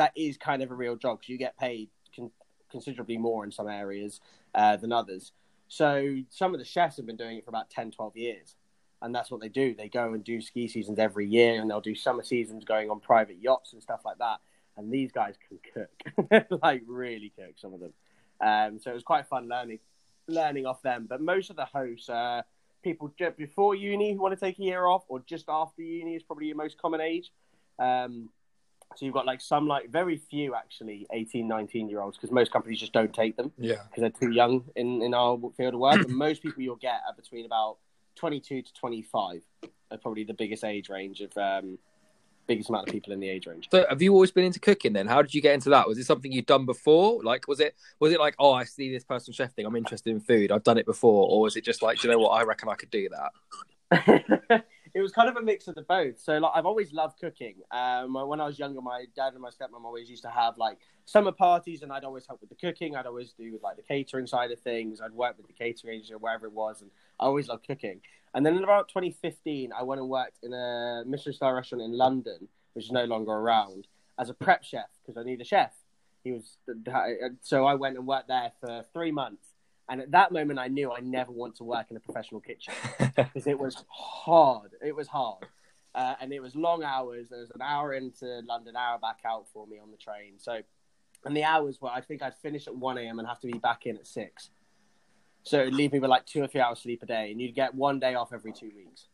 that 0.00 0.12
is 0.16 0.38
kind 0.38 0.62
of 0.62 0.70
a 0.70 0.74
real 0.74 0.96
job 0.96 1.18
because 1.18 1.28
you 1.28 1.36
get 1.36 1.58
paid 1.58 1.90
con- 2.16 2.30
considerably 2.70 3.18
more 3.18 3.44
in 3.44 3.52
some 3.52 3.68
areas 3.68 4.18
uh, 4.54 4.74
than 4.76 4.92
others. 4.92 5.32
So 5.68 6.16
some 6.30 6.54
of 6.54 6.58
the 6.58 6.64
chefs 6.64 6.96
have 6.96 7.04
been 7.04 7.18
doing 7.18 7.36
it 7.36 7.44
for 7.44 7.50
about 7.50 7.68
10, 7.68 7.90
12 7.90 8.16
years. 8.16 8.54
And 9.02 9.14
that's 9.14 9.30
what 9.30 9.42
they 9.42 9.50
do. 9.50 9.74
They 9.74 9.90
go 9.90 10.14
and 10.14 10.24
do 10.24 10.40
ski 10.40 10.68
seasons 10.68 10.98
every 10.98 11.26
year 11.26 11.60
and 11.60 11.70
they'll 11.70 11.82
do 11.82 11.94
summer 11.94 12.22
seasons 12.22 12.64
going 12.64 12.88
on 12.88 13.00
private 13.00 13.42
yachts 13.42 13.74
and 13.74 13.82
stuff 13.82 14.00
like 14.06 14.16
that. 14.18 14.38
And 14.78 14.90
these 14.90 15.12
guys 15.12 15.34
can 15.46 15.58
cook, 15.74 16.60
like 16.62 16.82
really 16.86 17.30
cook, 17.36 17.56
some 17.56 17.74
of 17.74 17.80
them. 17.80 17.92
Um, 18.40 18.78
so 18.78 18.90
it 18.90 18.94
was 18.94 19.02
quite 19.02 19.26
fun 19.26 19.48
learning 19.48 19.80
learning 20.26 20.64
off 20.64 20.80
them. 20.80 21.06
But 21.10 21.20
most 21.20 21.50
of 21.50 21.56
the 21.56 21.66
hosts 21.66 22.08
are 22.08 22.44
people 22.82 23.12
before 23.36 23.74
uni 23.74 24.14
who 24.14 24.18
want 24.18 24.32
to 24.32 24.40
take 24.40 24.58
a 24.58 24.62
year 24.62 24.86
off, 24.86 25.04
or 25.08 25.20
just 25.20 25.44
after 25.48 25.82
uni 25.82 26.14
is 26.14 26.22
probably 26.22 26.46
your 26.46 26.56
most 26.56 26.78
common 26.80 27.02
age. 27.02 27.30
Um, 27.78 28.30
so 28.96 29.04
you've 29.04 29.14
got 29.14 29.24
like 29.26 29.40
some 29.40 29.66
like 29.68 29.88
very 29.90 30.16
few 30.16 30.54
actually 30.54 31.06
18, 31.12 31.46
19 31.46 31.88
year 31.88 32.00
olds 32.00 32.16
because 32.16 32.30
most 32.32 32.50
companies 32.52 32.80
just 32.80 32.92
don't 32.92 33.14
take 33.14 33.36
them 33.36 33.52
Yeah. 33.58 33.76
because 33.88 34.00
they're 34.00 34.28
too 34.28 34.34
young 34.34 34.64
in, 34.76 35.00
in 35.02 35.14
our 35.14 35.38
field 35.56 35.74
of 35.74 35.80
work. 35.80 35.96
and 36.04 36.08
most 36.16 36.42
people 36.42 36.62
you'll 36.62 36.76
get 36.76 37.00
are 37.06 37.14
between 37.14 37.46
about 37.46 37.76
22 38.16 38.62
to 38.62 38.72
25 38.74 39.42
are 39.90 39.98
probably 39.98 40.24
the 40.24 40.34
biggest 40.34 40.64
age 40.64 40.88
range 40.88 41.20
of 41.20 41.36
um, 41.38 41.78
biggest 42.46 42.68
amount 42.68 42.88
of 42.88 42.92
people 42.92 43.12
in 43.12 43.20
the 43.20 43.28
age 43.28 43.46
range. 43.46 43.68
So 43.70 43.86
have 43.88 44.02
you 44.02 44.12
always 44.12 44.32
been 44.32 44.44
into 44.44 44.58
cooking 44.58 44.92
then? 44.92 45.06
How 45.06 45.22
did 45.22 45.32
you 45.34 45.40
get 45.40 45.54
into 45.54 45.70
that? 45.70 45.86
Was 45.86 45.98
it 45.98 46.04
something 46.04 46.32
you'd 46.32 46.46
done 46.46 46.66
before? 46.66 47.22
Like 47.22 47.46
was 47.46 47.60
it 47.60 47.76
was 48.00 48.12
it 48.12 48.18
like, 48.18 48.34
oh 48.40 48.52
I 48.52 48.64
see 48.64 48.90
this 48.90 49.04
personal 49.04 49.34
chef 49.34 49.52
thing, 49.54 49.66
I'm 49.66 49.76
interested 49.76 50.10
in 50.10 50.20
food, 50.20 50.50
I've 50.50 50.64
done 50.64 50.78
it 50.78 50.86
before, 50.86 51.28
or 51.30 51.42
was 51.42 51.56
it 51.56 51.64
just 51.64 51.80
like, 51.80 52.00
do 52.00 52.08
you 52.08 52.12
know 52.12 52.18
what, 52.20 52.30
I 52.30 52.42
reckon 52.42 52.68
I 52.68 52.74
could 52.74 52.90
do 52.90 53.08
that? 53.10 54.64
it 54.94 55.00
was 55.00 55.12
kind 55.12 55.28
of 55.28 55.36
a 55.36 55.42
mix 55.42 55.68
of 55.68 55.74
the 55.74 55.82
both. 55.82 56.20
So 56.20 56.38
like 56.38 56.52
I've 56.54 56.66
always 56.66 56.92
loved 56.92 57.20
cooking. 57.20 57.56
Um, 57.70 58.14
when 58.14 58.40
I 58.40 58.46
was 58.46 58.58
younger, 58.58 58.80
my 58.80 59.04
dad 59.14 59.32
and 59.34 59.42
my 59.42 59.50
stepmom 59.50 59.84
always 59.84 60.08
used 60.08 60.22
to 60.22 60.30
have 60.30 60.58
like 60.58 60.78
summer 61.04 61.32
parties, 61.32 61.82
and 61.82 61.92
I'd 61.92 62.04
always 62.04 62.26
help 62.26 62.40
with 62.40 62.50
the 62.50 62.56
cooking. 62.56 62.96
I'd 62.96 63.06
always 63.06 63.32
do 63.32 63.58
like 63.62 63.76
the 63.76 63.82
catering 63.82 64.26
side 64.26 64.50
of 64.50 64.60
things. 64.60 65.00
I'd 65.00 65.12
work 65.12 65.36
with 65.36 65.46
the 65.46 65.52
catering 65.52 65.94
agency 65.94 66.14
or 66.14 66.18
wherever 66.18 66.46
it 66.46 66.52
was, 66.52 66.82
and 66.82 66.90
I 67.18 67.24
always 67.24 67.48
loved 67.48 67.66
cooking. 67.66 68.00
And 68.34 68.46
then 68.46 68.56
in 68.56 68.64
about 68.64 68.88
2015, 68.88 69.72
I 69.76 69.82
went 69.82 70.00
and 70.00 70.08
worked 70.08 70.38
in 70.42 70.52
a 70.52 71.02
Michelin 71.06 71.34
star 71.34 71.54
restaurant 71.54 71.82
in 71.82 71.92
London, 71.92 72.48
which 72.74 72.84
is 72.84 72.92
no 72.92 73.04
longer 73.04 73.32
around, 73.32 73.88
as 74.18 74.30
a 74.30 74.34
prep 74.34 74.62
chef 74.62 74.88
because 75.02 75.20
I 75.20 75.24
need 75.24 75.40
a 75.40 75.44
chef. 75.44 75.72
He 76.22 76.32
was 76.32 76.58
so 77.40 77.64
I 77.64 77.74
went 77.74 77.96
and 77.96 78.06
worked 78.06 78.28
there 78.28 78.52
for 78.60 78.84
three 78.92 79.10
months. 79.10 79.49
And 79.90 80.00
at 80.00 80.12
that 80.12 80.30
moment, 80.30 80.60
I 80.60 80.68
knew 80.68 80.92
I 80.92 81.00
never 81.00 81.32
want 81.32 81.56
to 81.56 81.64
work 81.64 81.90
in 81.90 81.96
a 81.96 82.00
professional 82.00 82.40
kitchen 82.40 82.72
because 83.16 83.48
it 83.48 83.58
was 83.58 83.84
hard. 83.88 84.70
It 84.80 84.94
was 84.94 85.08
hard. 85.08 85.46
Uh, 85.92 86.14
and 86.20 86.32
it 86.32 86.40
was 86.40 86.54
long 86.54 86.84
hours. 86.84 87.28
There 87.28 87.40
was 87.40 87.50
an 87.50 87.60
hour 87.60 87.92
into 87.92 88.40
London, 88.46 88.76
hour 88.76 89.00
back 89.00 89.18
out 89.26 89.46
for 89.52 89.66
me 89.66 89.78
on 89.82 89.90
the 89.90 89.96
train. 89.96 90.34
So, 90.38 90.60
and 91.24 91.36
the 91.36 91.42
hours 91.42 91.80
were, 91.80 91.90
I 91.90 92.00
think 92.00 92.22
I'd 92.22 92.36
finish 92.36 92.68
at 92.68 92.76
1 92.76 92.98
a.m. 92.98 93.18
and 93.18 93.26
have 93.26 93.40
to 93.40 93.48
be 93.48 93.58
back 93.58 93.84
in 93.86 93.96
at 93.96 94.06
6. 94.06 94.50
So 95.42 95.60
it'd 95.60 95.74
leave 95.74 95.92
me 95.92 95.98
with 95.98 96.10
like 96.10 96.24
two 96.24 96.42
or 96.42 96.46
three 96.46 96.60
hours 96.60 96.78
sleep 96.78 97.02
a 97.02 97.06
day. 97.06 97.32
And 97.32 97.40
you'd 97.40 97.56
get 97.56 97.74
one 97.74 97.98
day 97.98 98.14
off 98.14 98.32
every 98.32 98.52
two 98.52 98.70
weeks. 98.76 99.08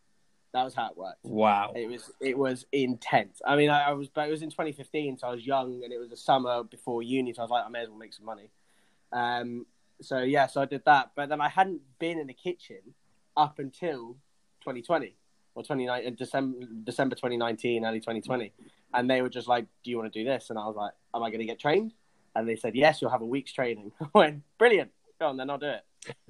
That 0.53 0.63
was 0.63 0.75
how 0.75 0.89
it 0.91 0.97
worked. 0.97 1.23
Wow. 1.23 1.73
It 1.75 1.89
was 1.89 2.11
it 2.19 2.37
was 2.37 2.65
intense. 2.71 3.41
I 3.45 3.55
mean, 3.55 3.69
I, 3.69 3.89
I 3.89 3.91
was, 3.93 4.07
but 4.09 4.27
it 4.27 4.31
was 4.31 4.41
in 4.41 4.49
2015, 4.49 5.17
so 5.17 5.27
I 5.27 5.31
was 5.31 5.45
young, 5.45 5.83
and 5.83 5.91
it 5.91 5.99
was 5.99 6.09
the 6.09 6.17
summer 6.17 6.63
before 6.63 7.03
uni, 7.03 7.33
so 7.33 7.41
I 7.41 7.43
was 7.43 7.51
like, 7.51 7.65
I 7.65 7.69
may 7.69 7.81
as 7.81 7.89
well 7.89 7.97
make 7.97 8.13
some 8.13 8.25
money. 8.25 8.49
Um, 9.11 9.65
so 10.01 10.19
yeah, 10.19 10.47
so 10.47 10.61
I 10.61 10.65
did 10.65 10.83
that, 10.85 11.11
but 11.15 11.29
then 11.29 11.41
I 11.41 11.49
hadn't 11.49 11.81
been 11.99 12.19
in 12.19 12.27
the 12.27 12.33
kitchen 12.33 12.79
up 13.35 13.59
until 13.59 14.17
2020 14.61 15.15
or 15.55 15.63
29 15.63 16.15
December 16.15 16.67
December 16.83 17.15
2019, 17.15 17.85
early 17.85 17.99
2020, 17.99 18.53
and 18.93 19.09
they 19.09 19.21
were 19.21 19.29
just 19.29 19.47
like, 19.47 19.65
"Do 19.83 19.91
you 19.91 19.97
want 19.97 20.11
to 20.11 20.19
do 20.19 20.27
this?" 20.27 20.49
And 20.49 20.59
I 20.59 20.65
was 20.67 20.75
like, 20.75 20.93
"Am 21.15 21.23
I 21.23 21.29
going 21.29 21.39
to 21.39 21.45
get 21.45 21.59
trained?" 21.59 21.93
And 22.35 22.47
they 22.47 22.55
said, 22.55 22.75
"Yes, 22.75 23.01
you'll 23.01 23.11
have 23.11 23.21
a 23.21 23.25
week's 23.25 23.51
training." 23.51 23.91
I 24.01 24.07
went, 24.13 24.43
"Brilliant, 24.57 24.91
go 25.19 25.27
on 25.27 25.37
then, 25.37 25.49
I'll 25.49 25.57
do 25.57 25.67
it." 25.67 25.83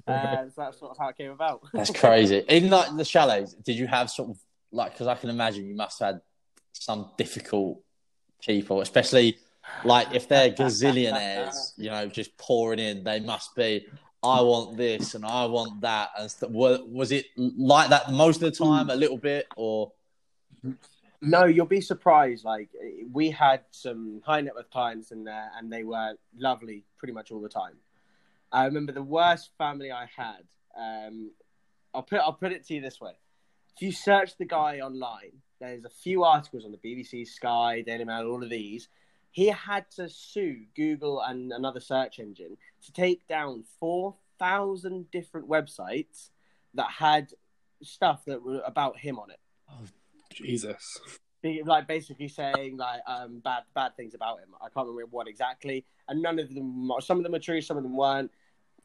Uh, 0.06 0.48
so 0.54 0.62
that's 0.62 0.78
sort 0.78 0.92
of 0.92 0.98
how 0.98 1.08
it 1.08 1.16
came 1.16 1.30
about. 1.30 1.62
That's 1.72 1.90
crazy. 1.90 2.38
In 2.48 2.70
like 2.70 2.96
the 2.96 3.04
chalets, 3.04 3.54
did 3.54 3.76
you 3.76 3.86
have 3.86 4.10
sort 4.10 4.30
of 4.30 4.38
like 4.72 4.92
because 4.92 5.06
I 5.06 5.14
can 5.14 5.30
imagine 5.30 5.66
you 5.66 5.74
must 5.74 5.98
have 6.00 6.14
had 6.14 6.20
some 6.72 7.10
difficult 7.16 7.80
people, 8.40 8.80
especially 8.80 9.38
like 9.84 10.14
if 10.14 10.28
they're 10.28 10.50
gazillionaires, 10.50 11.72
you 11.76 11.90
know, 11.90 12.06
just 12.06 12.36
pouring 12.36 12.78
in. 12.78 13.04
They 13.04 13.20
must 13.20 13.54
be. 13.54 13.86
I 14.22 14.40
want 14.40 14.76
this 14.76 15.14
and 15.14 15.24
I 15.24 15.46
want 15.46 15.80
that. 15.82 16.10
And 16.18 16.30
st- 16.30 16.50
was, 16.50 17.12
it 17.12 17.26
like 17.36 17.90
that 17.90 18.10
most 18.10 18.42
of 18.42 18.52
the 18.52 18.64
time, 18.64 18.90
a 18.90 18.96
little 18.96 19.16
bit, 19.16 19.46
or? 19.56 19.92
No, 21.20 21.44
you'll 21.44 21.66
be 21.66 21.80
surprised. 21.80 22.44
Like 22.44 22.68
we 23.12 23.30
had 23.30 23.62
some 23.70 24.20
high 24.24 24.40
net 24.40 24.54
worth 24.54 24.70
clients 24.70 25.12
in 25.12 25.24
there, 25.24 25.50
and 25.56 25.72
they 25.72 25.84
were 25.84 26.14
lovely 26.36 26.84
pretty 26.98 27.14
much 27.14 27.30
all 27.30 27.40
the 27.40 27.48
time. 27.48 27.74
I 28.50 28.64
remember 28.64 28.92
the 28.92 29.02
worst 29.02 29.50
family 29.58 29.92
I 29.92 30.08
had. 30.16 30.44
Um, 30.76 31.30
I'll 31.94 32.02
put 32.02 32.20
I'll 32.20 32.32
put 32.32 32.52
it 32.52 32.66
to 32.66 32.74
you 32.74 32.80
this 32.80 33.00
way: 33.00 33.12
if 33.76 33.82
you 33.82 33.92
search 33.92 34.36
the 34.36 34.44
guy 34.44 34.80
online, 34.80 35.32
there's 35.60 35.84
a 35.84 35.90
few 35.90 36.24
articles 36.24 36.64
on 36.64 36.72
the 36.72 36.78
BBC, 36.78 37.26
Sky, 37.26 37.82
Daily 37.82 38.04
Mail, 38.04 38.26
all 38.26 38.42
of 38.42 38.50
these. 38.50 38.88
He 39.38 39.46
had 39.46 39.88
to 39.92 40.08
sue 40.08 40.64
Google 40.74 41.20
and 41.20 41.52
another 41.52 41.78
search 41.78 42.18
engine 42.18 42.56
to 42.84 42.92
take 42.92 43.24
down 43.28 43.62
four 43.78 44.16
thousand 44.36 45.12
different 45.12 45.48
websites 45.48 46.30
that 46.74 46.90
had 46.90 47.28
stuff 47.80 48.24
that 48.24 48.42
were 48.42 48.62
about 48.66 48.98
him 48.98 49.16
on 49.16 49.30
it 49.30 49.38
Oh, 49.70 49.84
Jesus. 50.32 50.98
like 51.64 51.86
basically 51.86 52.26
saying 52.26 52.78
like 52.78 53.00
um 53.06 53.38
bad 53.38 53.62
bad 53.76 53.96
things 53.96 54.14
about 54.14 54.40
him. 54.40 54.48
I 54.60 54.70
can't 54.70 54.88
remember 54.88 55.06
what 55.12 55.28
exactly, 55.28 55.84
and 56.08 56.20
none 56.20 56.40
of 56.40 56.52
them. 56.52 56.90
Some 56.98 57.18
of 57.18 57.22
them 57.22 57.36
are 57.36 57.38
true, 57.38 57.60
some 57.60 57.76
of 57.76 57.84
them 57.84 57.96
weren't. 57.96 58.32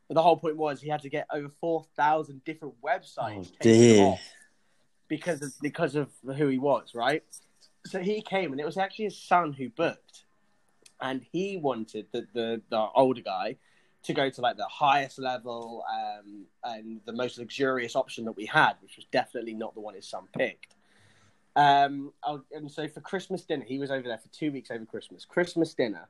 But 0.07 0.13
the 0.13 0.21
whole 0.21 0.37
point 0.37 0.57
was 0.57 0.79
he 0.79 0.89
had 0.89 1.01
to 1.01 1.09
get 1.09 1.25
over 1.33 1.49
four 1.61 1.83
thousand 1.95 2.43
different 2.43 2.75
websites 2.79 3.49
Oh, 3.49 3.57
taken 3.59 4.05
off 4.05 4.21
because 5.07 5.41
of 5.41 5.51
because 5.63 5.95
of 5.95 6.11
who 6.37 6.47
he 6.47 6.59
was, 6.59 6.93
right? 6.93 7.23
So 7.87 8.01
he 8.01 8.21
came, 8.21 8.51
and 8.51 8.61
it 8.61 8.65
was 8.65 8.77
actually 8.77 9.05
his 9.05 9.17
son 9.17 9.51
who 9.53 9.69
booked, 9.69 10.25
and 11.03 11.21
he 11.31 11.57
wanted 11.57 12.07
the 12.11 12.25
the, 12.33 12.61
the 12.69 12.87
older 12.95 13.21
guy 13.21 13.57
to 14.03 14.13
go 14.13 14.29
to 14.29 14.41
like 14.41 14.57
the 14.57 14.65
highest 14.65 15.19
level 15.19 15.83
um, 15.93 16.45
and 16.63 16.99
the 17.05 17.13
most 17.13 17.37
luxurious 17.37 17.95
option 17.95 18.25
that 18.25 18.33
we 18.33 18.45
had, 18.45 18.73
which 18.81 18.97
was 18.97 19.05
definitely 19.11 19.53
not 19.53 19.73
the 19.75 19.79
one 19.79 19.95
his 19.95 20.05
son 20.05 20.23
picked. 20.37 20.75
Um, 21.55 22.11
and 22.51 22.69
so 22.69 22.87
for 22.89 22.99
Christmas 22.99 23.43
dinner, 23.43 23.63
he 23.65 23.79
was 23.79 23.91
over 23.91 24.07
there 24.07 24.17
for 24.17 24.27
two 24.29 24.51
weeks 24.51 24.71
over 24.71 24.85
Christmas. 24.85 25.23
Christmas 25.23 25.73
dinner, 25.73 26.09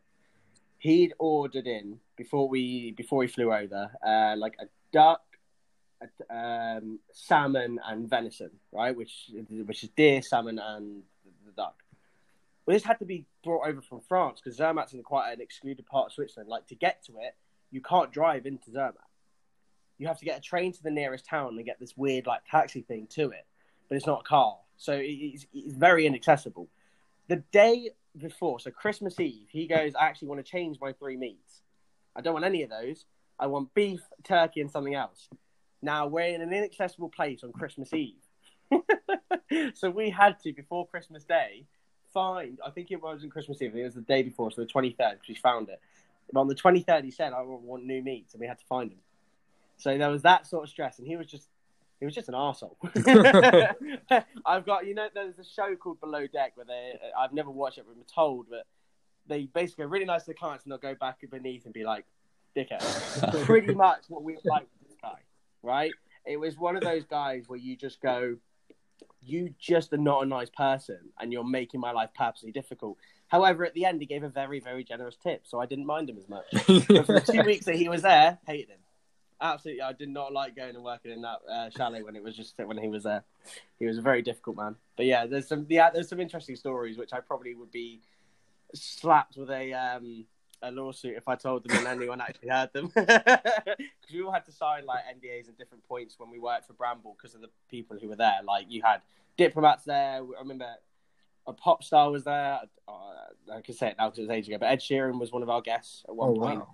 he'd 0.80 1.14
ordered 1.20 1.68
in 1.68 2.00
before 2.16 2.48
we 2.48 2.92
before 2.94 3.20
we 3.20 3.28
flew 3.28 3.54
over, 3.54 3.92
uh, 4.06 4.36
like 4.38 4.56
a 4.60 4.66
duck, 4.92 5.22
a, 6.02 6.36
um, 6.36 7.00
salmon, 7.12 7.80
and 7.86 8.10
venison, 8.10 8.52
right? 8.72 8.96
Which 8.96 9.30
which 9.66 9.84
is 9.84 9.90
deer, 9.90 10.22
salmon, 10.22 10.60
and 10.60 11.04
the 11.46 11.52
duck. 11.52 11.76
Well, 12.66 12.76
this 12.76 12.84
had 12.84 13.00
to 13.00 13.06
be 13.06 13.26
brought 13.44 13.68
over 13.68 13.82
from 13.82 14.02
France 14.02 14.40
because 14.42 14.58
Zermatt's 14.58 14.94
in 14.94 15.04
quite 15.04 15.34
an 15.34 15.42
excluded 15.42 15.86
part 15.86 16.08
of 16.08 16.14
Switzerland. 16.14 16.50
Like 16.50 16.68
to 16.68 16.76
get 16.76 17.04
to 17.06 17.14
it, 17.20 17.36
you 17.72 17.82
can't 17.82 18.12
drive 18.12 18.46
into 18.46 18.72
Zermatt. 18.72 19.10
you 19.98 20.08
have 20.08 20.20
to 20.20 20.26
get 20.26 20.38
a 20.38 20.42
train 20.42 20.72
to 20.72 20.84
the 20.84 20.92
nearest 20.92 21.26
town 21.26 21.56
and 21.58 21.66
get 21.66 21.80
this 21.80 21.98
weird 21.98 22.26
like 22.26 22.42
taxi 22.50 22.82
thing 22.82 23.08
to 23.12 23.30
it, 23.32 23.46
but 23.90 23.96
it's 23.96 24.08
not 24.08 24.22
a 24.22 24.24
car, 24.24 24.58
so 24.78 24.94
it's, 25.02 25.46
it's 25.54 25.74
very 25.74 26.06
inaccessible. 26.06 26.70
The 27.28 27.44
day 27.52 27.92
before, 28.18 28.60
so 28.60 28.72
Christmas 28.72 29.20
Eve, 29.20 29.48
he 29.50 29.68
goes, 29.68 29.96
I 29.96 30.06
actually 30.06 30.30
want 30.30 30.46
to 30.46 30.50
change 30.50 30.78
my 30.80 30.94
three 30.94 31.18
meats. 31.18 31.62
I 32.16 32.22
don't 32.22 32.34
want 32.34 32.46
any 32.46 32.64
of 32.64 32.70
those. 32.70 33.06
I 33.40 33.48
want 33.48 33.74
beef, 33.74 34.02
turkey, 34.24 34.62
and 34.62 34.70
something 34.70 34.94
else. 34.94 35.28
Now 35.82 36.08
we're 36.08 36.34
in 36.34 36.42
an 36.42 36.54
inaccessible 36.54 37.10
place 37.10 37.44
on 37.44 37.52
Christmas 37.52 37.92
Eve. 37.94 38.22
so 39.74 39.90
we 39.90 40.10
had 40.10 40.40
to, 40.44 40.54
before 40.54 40.88
Christmas 40.88 41.24
Day, 41.24 41.66
find, 42.14 42.60
I 42.66 42.70
think 42.70 42.92
it 42.92 43.02
wasn't 43.02 43.32
Christmas 43.32 43.62
Eve, 43.62 43.76
it 43.76 43.84
was 43.84 43.96
the 43.96 44.02
day 44.02 44.24
before, 44.24 44.52
so 44.52 44.62
the 44.62 44.68
23rd, 44.68 44.96
because 44.98 45.28
we 45.28 45.36
found 45.36 45.70
it. 45.70 45.80
But 46.32 46.42
on 46.42 46.48
the 46.48 46.56
23rd, 46.56 47.04
he 47.04 47.12
said, 47.12 47.34
I 47.34 47.42
want 47.42 47.86
new 47.86 48.02
meats, 48.02 48.34
and 48.34 48.42
we 48.42 48.48
had 48.48 48.60
to 48.60 48.66
find 48.66 48.92
them. 48.92 49.00
So 49.78 49.98
there 49.98 50.10
was 50.10 50.22
that 50.22 50.48
sort 50.48 50.64
of 50.64 50.70
stress, 50.70 51.00
and 51.00 51.08
he 51.08 51.16
was 51.16 51.28
just, 51.28 51.48
he 52.00 52.06
was 52.06 52.16
just 52.16 52.30
an 52.30 52.36
arsehole. 52.36 52.76
I've 54.46 54.66
got, 54.66 54.86
you 54.86 54.94
know, 54.94 55.08
there's 55.14 55.40
a 55.40 55.44
show 55.44 55.76
called 55.76 56.00
Below 56.00 56.28
Deck 56.28 56.54
where 56.56 56.66
they, 56.66 56.94
I've 57.18 57.34
never 57.34 57.50
watched 57.50 57.78
it, 57.78 57.86
but 57.88 57.96
I'm 57.96 58.04
told 58.14 58.48
that 58.50 58.66
they 59.28 59.46
basically 59.46 59.86
are 59.86 59.88
really 59.88 60.06
nice 60.06 60.24
to 60.24 60.28
the 60.28 60.34
clients 60.34 60.66
and 60.66 60.72
they'll 60.72 60.80
go 60.80 60.96
back 60.96 61.20
beneath 61.30 61.66
and 61.66 61.74
be 61.74 61.84
like, 61.84 62.06
dickhead. 62.56 63.44
Pretty 63.46 63.74
much 63.74 64.04
what 64.10 64.24
we 64.24 64.38
like 64.44 64.68
with 64.80 64.90
this 64.90 64.98
guy, 65.02 65.20
right? 65.62 65.92
It 66.26 66.38
was 66.38 66.58
one 66.58 66.76
of 66.76 66.84
those 66.84 67.06
guys 67.06 67.46
where 67.48 67.60
you 67.60 67.76
just 67.76 68.02
go, 68.02 68.38
you 69.26 69.54
just 69.60 69.94
are 69.94 69.98
not 69.98 70.24
a 70.24 70.26
nice 70.26 70.50
person 70.50 71.00
and 71.20 71.32
you're 71.32 71.44
making 71.44 71.80
my 71.80 71.92
life 71.92 72.10
purposely 72.16 72.52
difficult. 72.52 72.98
However, 73.28 73.66
at 73.66 73.74
the 73.74 73.86
end, 73.86 74.00
he 74.00 74.06
gave 74.06 74.24
a 74.24 74.30
very, 74.30 74.60
very 74.60 74.84
generous 74.84 75.16
tip, 75.16 75.42
so 75.46 75.60
I 75.60 75.66
didn't 75.66 75.86
mind 75.86 76.10
him 76.10 76.18
as 76.18 76.30
much. 76.30 76.46
but 76.52 77.06
for 77.06 77.14
the 77.14 77.24
two 77.26 77.42
weeks 77.44 77.66
that 77.66 77.76
he 77.76 77.90
was 77.90 78.02
there, 78.02 78.38
hated 78.46 78.70
him. 78.70 78.80
Absolutely, 79.42 79.82
I 79.82 79.92
did 79.92 80.10
not 80.10 80.32
like 80.32 80.56
going 80.56 80.76
and 80.76 80.84
working 80.84 81.12
in 81.12 81.22
that 81.24 81.40
uh, 81.52 81.70
chalet 81.70 82.04
when 82.04 82.16
it 82.16 82.24
was 82.24 82.36
just 82.36 82.54
when 82.58 82.78
he 82.78 82.88
was 82.88 83.04
there. 83.04 83.24
He 83.78 83.86
was 83.86 83.98
a 83.98 84.02
very 84.02 84.22
difficult 84.22 84.56
man. 84.56 84.76
But 84.96 85.06
yeah, 85.06 85.26
there's 85.26 85.48
some 85.48 85.66
yeah, 85.68 85.90
there's 85.90 86.08
some 86.08 86.22
interesting 86.22 86.56
stories 86.56 86.98
which 86.98 87.12
I 87.12 87.20
probably 87.20 87.54
would 87.54 87.72
be 87.72 88.02
slapped 88.74 89.36
with 89.36 89.50
a 89.50 89.74
um, 89.74 90.26
a 90.64 90.72
lawsuit 90.72 91.16
if 91.18 91.28
I 91.28 91.36
told 91.36 91.64
them 91.64 91.78
and 91.78 91.88
anyone 91.88 92.22
actually 92.22 92.50
heard 92.50 92.72
them. 92.74 92.92
Because 92.96 94.14
we 94.14 94.22
all 94.24 94.32
had 94.32 94.46
to 94.46 94.52
sign 94.52 94.86
like 94.86 95.04
NDAs 95.06 95.48
at 95.50 95.58
different 95.58 95.88
points 95.88 96.16
when 96.18 96.30
we 96.30 96.40
worked 96.40 96.68
for 96.68 96.74
Bramble 96.74 97.16
because 97.18 97.36
of 97.36 97.42
the 97.42 97.50
people 97.70 97.98
who 98.02 98.10
were 98.10 98.16
there. 98.16 98.40
Like 98.44 98.66
you 98.70 98.82
had 98.84 99.02
diplomats 99.38 99.84
there. 99.86 100.16
I 100.16 100.40
remember 100.40 100.68
a 101.48 101.54
pop 101.54 101.84
star 101.84 102.12
was 102.12 102.24
there. 102.24 102.60
Uh, 102.88 102.92
I 103.54 103.62
can 103.62 103.74
say 103.76 103.90
it 103.90 103.96
now 103.98 104.08
because 104.08 104.20
it 104.20 104.24
was 104.24 104.32
ages 104.32 104.48
ago, 104.50 104.58
but 104.60 104.68
Ed 104.68 104.80
Sheeran 104.80 105.20
was 105.20 105.32
one 105.32 105.44
of 105.44 105.50
our 105.50 105.62
guests 105.62 106.04
at 106.08 106.16
one 106.16 106.30
Oh, 106.32 106.36
point. 106.36 106.60
wow. 106.60 106.68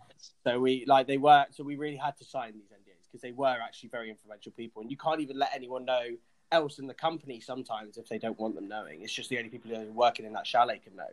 So 0.43 0.59
we 0.59 0.85
like 0.85 1.07
they 1.07 1.17
were. 1.17 1.45
So 1.51 1.63
we 1.63 1.75
really 1.75 1.95
had 1.97 2.17
to 2.17 2.25
sign 2.25 2.53
these 2.53 2.69
NDAs 2.71 3.07
because 3.11 3.21
they 3.21 3.31
were 3.31 3.57
actually 3.63 3.89
very 3.89 4.09
influential 4.09 4.51
people, 4.51 4.81
and 4.81 4.91
you 4.91 4.97
can't 4.97 5.21
even 5.21 5.37
let 5.37 5.51
anyone 5.55 5.85
know 5.85 6.03
else 6.51 6.79
in 6.79 6.87
the 6.87 6.93
company 6.95 7.39
sometimes 7.39 7.97
if 7.97 8.09
they 8.09 8.17
don't 8.17 8.39
want 8.39 8.55
them 8.55 8.67
knowing. 8.67 9.01
It's 9.03 9.13
just 9.13 9.29
the 9.29 9.37
only 9.37 9.49
people 9.49 9.69
who 9.69 9.77
are 9.81 9.85
working 9.91 10.25
in 10.25 10.33
that 10.33 10.47
chalet 10.47 10.79
can 10.79 10.95
know. 10.95 11.03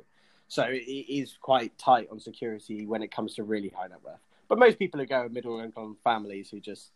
So 0.49 0.65
it 0.65 0.79
is 0.79 1.37
quite 1.41 1.77
tight 1.79 2.09
on 2.11 2.21
security 2.21 2.87
when 2.87 3.03
it 3.03 3.11
comes 3.11 3.35
to 3.35 3.43
really 3.43 3.69
high 3.69 3.89
net 3.89 3.99
worth. 4.03 4.21
But 4.49 4.59
most 4.59 4.79
people 4.79 5.01
who 5.01 5.07
go 5.07 5.23
are 5.23 5.29
middle 5.29 5.59
income 5.61 5.97
families 6.05 6.51
who 6.51 6.61
just 6.61 6.91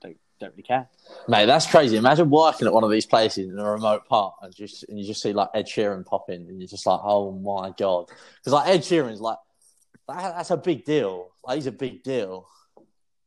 don't 0.00 0.16
don't 0.40 0.50
really 0.50 0.62
care. 0.62 0.88
Mate, 1.28 1.46
that's 1.46 1.66
crazy. 1.66 1.96
Imagine 1.96 2.30
working 2.30 2.66
at 2.66 2.72
one 2.72 2.84
of 2.84 2.90
these 2.90 3.06
places 3.06 3.50
in 3.50 3.58
a 3.58 3.70
remote 3.70 4.06
part 4.06 4.34
and 4.42 4.54
just 4.54 4.84
and 4.88 4.98
you 4.98 5.06
just 5.06 5.22
see 5.22 5.32
like 5.32 5.48
Ed 5.54 5.66
Sheeran 5.66 6.04
pop 6.04 6.28
in 6.28 6.42
and 6.48 6.58
you're 6.60 6.68
just 6.68 6.86
like, 6.86 7.00
oh 7.02 7.32
my 7.32 7.72
god, 7.78 8.10
because 8.38 8.52
like 8.52 8.68
Ed 8.68 8.80
Sheeran's 8.80 9.20
like 9.20 9.38
that, 10.08 10.36
that's 10.36 10.50
a 10.50 10.56
big 10.56 10.84
deal. 10.84 11.30
Like 11.44 11.56
he's 11.56 11.66
a 11.66 11.72
big 11.72 12.02
deal. 12.02 12.48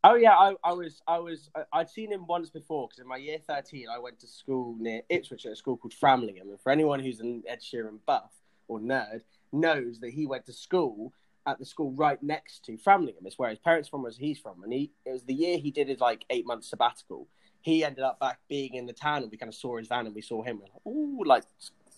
Oh 0.04 0.16
yeah, 0.16 0.36
I, 0.36 0.56
I 0.64 0.74
was 0.74 1.02
I 1.08 1.20
was 1.20 1.50
I'd 1.72 1.90
seen 1.90 2.12
him 2.12 2.26
once 2.28 2.50
before 2.50 2.88
because 2.88 3.00
in 3.00 3.08
my 3.08 3.18
year 3.18 3.38
thirteen 3.38 3.88
I 3.88 4.00
went 4.00 4.20
to 4.20 4.28
school 4.28 4.76
near 4.80 5.02
Ipswich 5.10 5.46
at 5.46 5.54
a 5.54 5.56
school 5.56 5.78
called 5.78 5.94
Framlingham, 5.94 6.50
and 6.50 6.60
for 6.60 6.72
anyone 6.72 7.00
who's 7.00 7.20
an 7.20 7.44
Ed 7.48 7.62
Sheeran 7.62 8.00
buff 8.06 8.32
or 8.68 8.80
nerd 8.80 9.22
knows 9.52 10.00
that 10.00 10.12
he 10.12 10.26
went 10.26 10.46
to 10.46 10.54
school 10.54 11.14
at 11.48 11.60
the 11.60 11.66
school 11.66 11.92
right 11.94 12.22
next 12.22 12.64
to 12.66 12.78
Framlingham. 12.78 13.26
It's 13.26 13.40
where 13.40 13.50
his 13.50 13.60
parents 13.60 13.90
from, 13.90 14.04
where 14.04 14.12
he's 14.12 14.40
from, 14.40 14.64
and 14.64 14.72
he 14.72 14.92
it 15.06 15.12
was 15.12 15.24
the 15.24 15.34
year 15.34 15.58
he 15.58 15.72
did 15.72 15.88
his 15.88 16.00
like 16.00 16.26
eight 16.30 16.46
month 16.46 16.66
sabbatical. 16.66 17.28
He 17.62 17.84
ended 17.84 18.04
up 18.04 18.20
back 18.20 18.40
being 18.50 18.74
in 18.74 18.86
the 18.86 18.94
town, 18.94 19.24
and 19.24 19.32
we 19.32 19.38
kind 19.38 19.50
of 19.50 19.56
saw 19.56 19.78
his 19.78 19.88
van, 19.88 20.06
and 20.06 20.16
we 20.16 20.22
saw 20.22 20.44
him. 20.44 20.60
We're 20.60 20.66
like, 20.66 20.86
Ooh, 20.88 21.24
like 21.26 21.44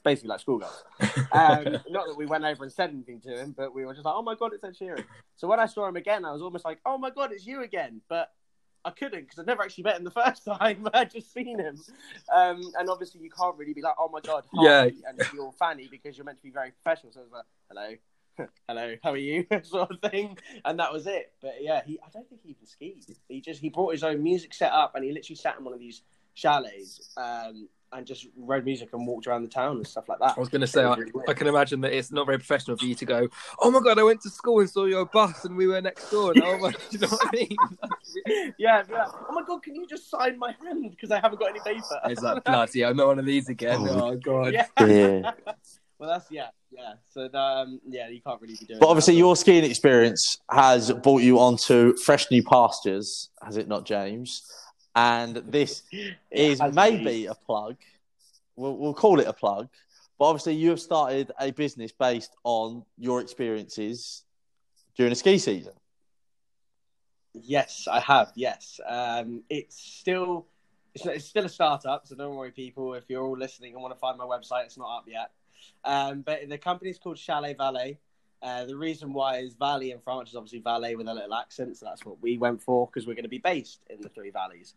basically 0.03 0.29
like 0.29 0.41
schoolgirls. 0.41 0.83
Um, 1.31 1.79
not 1.89 2.05
that 2.05 2.15
we 2.15 2.27
went 2.27 2.43
over 2.43 2.63
and 2.63 2.71
said 2.71 2.91
anything 2.91 3.19
to 3.21 3.35
him, 3.35 3.55
but 3.57 3.73
we 3.73 3.85
were 3.85 3.93
just 3.93 4.05
like, 4.05 4.13
"Oh 4.15 4.21
my 4.21 4.35
god, 4.35 4.53
it's 4.53 4.63
Ed 4.63 4.75
Sheeran." 4.79 5.03
So 5.35 5.47
when 5.47 5.59
I 5.59 5.65
saw 5.65 5.87
him 5.87 5.95
again, 5.95 6.25
I 6.25 6.31
was 6.31 6.43
almost 6.43 6.63
like, 6.63 6.79
"Oh 6.85 6.99
my 6.99 7.09
god, 7.09 7.31
it's 7.31 7.45
you 7.45 7.63
again!" 7.63 8.01
But 8.07 8.31
I 8.85 8.91
couldn't 8.91 9.21
because 9.21 9.39
I'd 9.39 9.47
never 9.47 9.63
actually 9.63 9.85
met 9.85 9.97
him 9.97 10.03
the 10.03 10.11
first 10.11 10.45
time. 10.59 10.87
I'd 10.93 11.11
just 11.11 11.33
seen 11.33 11.59
him, 11.59 11.79
um, 12.33 12.61
and 12.77 12.89
obviously 12.89 13.21
you 13.21 13.29
can't 13.29 13.57
really 13.57 13.73
be 13.73 13.81
like, 13.81 13.95
"Oh 13.97 14.09
my 14.09 14.19
god, 14.21 14.43
hi," 14.53 14.63
Yeah. 14.63 14.83
and 15.07 15.19
you're 15.33 15.51
fanny 15.53 15.87
because 15.89 16.17
you're 16.17 16.25
meant 16.25 16.37
to 16.37 16.43
be 16.43 16.51
very 16.51 16.71
professional. 16.71 17.11
So 17.13 17.21
I 17.21 17.23
was 17.23 17.31
like, 17.31 17.45
"Hello." 17.69 17.95
Hello, 18.67 18.95
how 19.03 19.11
are 19.11 19.17
you? 19.17 19.45
sort 19.63 19.91
of 19.91 20.11
thing, 20.11 20.37
and 20.65 20.79
that 20.79 20.91
was 20.91 21.05
it. 21.05 21.33
But 21.41 21.61
yeah, 21.61 21.81
he 21.85 21.99
I 21.99 22.09
don't 22.11 22.27
think 22.27 22.41
he 22.43 22.49
even 22.49 22.65
skied. 22.65 23.05
He 23.29 23.41
just 23.41 23.61
he 23.61 23.69
brought 23.69 23.91
his 23.93 24.03
own 24.03 24.23
music 24.23 24.53
set 24.55 24.71
up, 24.71 24.95
and 24.95 25.03
he 25.05 25.11
literally 25.11 25.35
sat 25.35 25.57
in 25.59 25.63
one 25.63 25.73
of 25.73 25.79
these 25.79 26.01
chalets 26.33 27.11
um, 27.15 27.69
and 27.93 28.05
just 28.05 28.27
read 28.37 28.65
music 28.65 28.89
and 28.93 29.05
walked 29.05 29.27
around 29.27 29.43
the 29.43 29.49
town 29.49 29.77
and 29.77 29.87
stuff 29.87 30.09
like 30.09 30.19
that. 30.19 30.33
I 30.35 30.39
was 30.39 30.49
going 30.49 30.61
to 30.61 30.67
say, 30.67 30.83
I. 30.83 30.95
I 31.27 31.33
can 31.33 31.47
imagine 31.47 31.81
that 31.81 31.93
it's 31.93 32.11
not 32.11 32.25
very 32.25 32.37
professional 32.37 32.77
for 32.77 32.85
you 32.85 32.95
to 32.95 33.05
go, 33.05 33.27
oh 33.59 33.71
my 33.71 33.79
God, 33.79 33.99
I 33.99 34.03
went 34.03 34.21
to 34.21 34.29
school 34.29 34.59
and 34.59 34.69
saw 34.69 34.85
your 34.85 35.05
bus 35.05 35.45
and 35.45 35.55
we 35.55 35.67
were 35.67 35.81
next 35.81 36.09
door. 36.09 36.31
And 36.31 36.43
oh 36.43 36.57
my, 36.57 36.71
do 36.71 36.77
you 36.91 36.99
know 36.99 37.07
what 37.07 37.27
I 37.27 37.31
mean? 37.31 38.53
yeah, 38.57 38.81
be 38.83 38.93
like, 38.93 39.07
oh 39.29 39.33
my 39.33 39.43
god, 39.45 39.63
can 39.63 39.75
you 39.75 39.87
just 39.87 40.09
sign 40.09 40.37
my 40.37 40.55
hand 40.61 40.89
because 40.91 41.11
I 41.11 41.19
haven't 41.19 41.39
got 41.39 41.49
any 41.49 41.59
paper? 41.59 41.99
It's 42.05 42.21
like, 42.21 42.43
bloody, 42.43 42.85
I'm 42.85 42.97
not 42.97 43.07
one 43.07 43.19
of 43.19 43.25
these 43.25 43.49
again. 43.49 43.87
Oh, 43.87 44.15
God. 44.15 44.53
yeah. 44.53 44.67
Yeah. 44.79 45.31
well, 45.99 46.09
that's 46.09 46.29
yeah, 46.31 46.47
yeah. 46.71 46.93
So 47.09 47.29
um, 47.33 47.79
yeah, 47.87 48.09
you 48.09 48.21
can't 48.21 48.41
really 48.41 48.55
be 48.59 48.65
doing. 48.65 48.79
But 48.79 48.87
obviously, 48.87 49.13
that. 49.15 49.19
your 49.19 49.35
skiing 49.35 49.63
experience 49.63 50.37
has 50.49 50.91
brought 50.91 51.21
you 51.21 51.39
onto 51.39 51.95
fresh 51.97 52.29
new 52.31 52.43
pastures, 52.43 53.29
has 53.43 53.57
it 53.57 53.67
not, 53.67 53.85
James? 53.85 54.43
And 54.95 55.37
this 55.37 55.83
is 56.31 56.61
maybe 56.73 57.25
a 57.27 57.33
plug. 57.33 57.77
We'll, 58.55 58.77
we'll 58.77 58.93
call 58.93 59.19
it 59.19 59.27
a 59.27 59.33
plug. 59.33 59.69
But 60.19 60.25
obviously, 60.25 60.55
you 60.55 60.69
have 60.69 60.79
started 60.79 61.31
a 61.39 61.51
business 61.51 61.91
based 61.91 62.35
on 62.43 62.85
your 62.97 63.19
experiences 63.19 64.23
during 64.95 65.11
a 65.11 65.15
ski 65.15 65.37
season. 65.37 65.73
Yes, 67.33 67.87
I 67.91 67.99
have. 67.99 68.31
Yes, 68.35 68.79
um, 68.87 69.43
it's 69.49 69.81
still 69.81 70.45
it's, 70.93 71.05
it's 71.05 71.25
still 71.25 71.45
a 71.45 71.49
startup, 71.49 72.07
so 72.07 72.15
don't 72.15 72.35
worry, 72.35 72.51
people. 72.51 72.93
If 72.93 73.05
you're 73.09 73.23
all 73.23 73.37
listening 73.37 73.73
and 73.73 73.81
want 73.81 73.93
to 73.93 73.99
find 73.99 74.17
my 74.17 74.25
website, 74.25 74.65
it's 74.65 74.77
not 74.77 74.97
up 74.97 75.05
yet. 75.07 75.31
Um, 75.83 76.21
but 76.21 76.47
the 76.47 76.57
company's 76.57 76.99
called 76.99 77.17
Chalet 77.17 77.55
Valet. 77.55 77.97
Uh, 78.43 78.65
the 78.65 78.75
reason 78.75 79.13
why 79.13 79.37
is 79.37 79.53
Valley 79.53 79.91
in 79.91 79.99
French 79.99 80.29
is 80.29 80.35
obviously 80.35 80.59
valet 80.59 80.95
with 80.95 81.07
a 81.07 81.13
little 81.13 81.33
accent, 81.33 81.77
so 81.77 81.85
that's 81.85 82.05
what 82.05 82.21
we 82.21 82.37
went 82.37 82.61
for 82.61 82.87
because 82.87 83.07
we're 83.07 83.13
going 83.13 83.23
to 83.23 83.29
be 83.29 83.37
based 83.37 83.79
in 83.89 84.01
the 84.01 84.09
Three 84.09 84.31
Valleys. 84.31 84.73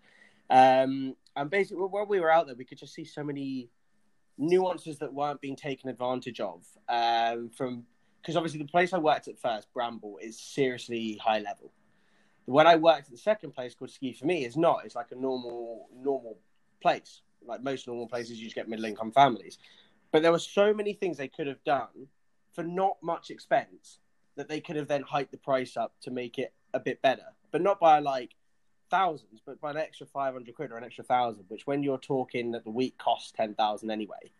Um, 0.48 1.16
and 1.34 1.50
basically, 1.50 1.82
while 1.82 2.06
we 2.06 2.20
were 2.20 2.30
out 2.30 2.46
there, 2.46 2.54
we 2.54 2.64
could 2.64 2.78
just 2.78 2.94
see 2.94 3.04
so 3.04 3.24
many 3.24 3.68
nuances 4.38 4.98
that 4.98 5.12
weren't 5.12 5.40
being 5.40 5.56
taken 5.56 5.90
advantage 5.90 6.38
of. 6.38 6.64
Um, 6.88 7.50
from 7.50 7.84
because 8.22 8.36
obviously 8.36 8.58
the 8.58 8.68
place 8.68 8.92
I 8.92 8.98
worked 8.98 9.26
at 9.28 9.38
first, 9.38 9.72
Bramble, 9.72 10.18
is 10.20 10.38
seriously 10.38 11.18
high 11.22 11.38
level. 11.38 11.72
When 12.44 12.68
I 12.68 12.76
worked 12.76 13.06
at 13.06 13.10
the 13.10 13.18
second 13.18 13.52
place 13.52 13.74
called 13.74 13.90
Ski 13.90 14.12
for 14.12 14.26
Me, 14.26 14.44
it's 14.44 14.56
not. 14.56 14.84
It's 14.84 14.94
like 14.94 15.10
a 15.10 15.16
normal 15.16 15.88
normal 15.92 16.38
place. 16.80 17.22
Like 17.44 17.64
most 17.64 17.88
normal 17.88 18.06
places, 18.06 18.38
you 18.38 18.44
just 18.44 18.54
get 18.54 18.68
middle 18.68 18.84
income 18.84 19.10
families. 19.10 19.58
But 20.12 20.22
there 20.22 20.30
were 20.30 20.38
so 20.38 20.72
many 20.72 20.92
things 20.92 21.16
they 21.16 21.26
could 21.26 21.48
have 21.48 21.62
done 21.64 22.08
for 22.57 22.64
not 22.64 22.96
much 23.02 23.30
expense 23.30 23.98
that 24.34 24.48
they 24.48 24.61
could 24.61 24.76
have 24.76 24.88
then 24.88 25.02
hiked 25.02 25.30
the 25.30 25.38
price 25.38 25.76
up 25.76 25.92
to 26.00 26.11
make 26.11 26.38
it 26.38 26.52
a 26.74 26.80
bit 26.80 27.00
better, 27.02 27.26
but 27.52 27.62
not 27.62 27.78
by 27.78 27.98
like 28.00 28.34
thousands, 28.90 29.40
but 29.44 29.61
by 29.61 29.70
an 29.70 29.76
extra 29.76 30.07
500 30.07 30.54
quid 30.54 30.72
or 30.72 30.78
an 30.78 30.84
extra 30.84 31.04
thousand, 31.04 31.44
which 31.48 31.66
when 31.66 31.82
you're 31.82 31.98
talking 31.98 32.52
that 32.52 32.64
the 32.64 32.70
week 32.70 32.96
costs 32.98 33.30
10,000 33.32 33.90
anyway, 33.90 34.32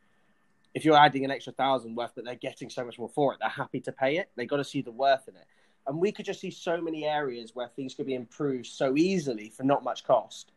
if 0.74 0.84
you're 0.84 0.96
adding 0.96 1.24
an 1.24 1.30
extra 1.30 1.52
thousand 1.52 1.94
worth, 1.94 2.12
but 2.14 2.24
they're 2.24 2.34
getting 2.34 2.70
so 2.70 2.84
much 2.84 2.98
more 2.98 3.08
for 3.08 3.32
it, 3.32 3.38
they're 3.40 3.48
happy 3.48 3.80
to 3.80 3.92
pay 3.92 4.16
it. 4.16 4.30
They 4.34 4.46
got 4.46 4.56
to 4.56 4.64
see 4.64 4.82
the 4.82 4.92
worth 4.92 5.28
in 5.28 5.36
it. 5.36 5.46
And 5.86 5.98
we 5.98 6.10
could 6.10 6.24
just 6.24 6.40
see 6.40 6.50
so 6.50 6.80
many 6.80 7.04
areas 7.04 7.54
where 7.54 7.68
things 7.68 7.94
could 7.94 8.06
be 8.06 8.14
improved 8.14 8.66
so 8.66 8.96
easily 8.96 9.50
for 9.50 9.62
not 9.62 9.84
much 9.84 10.04
cost. 10.04 10.52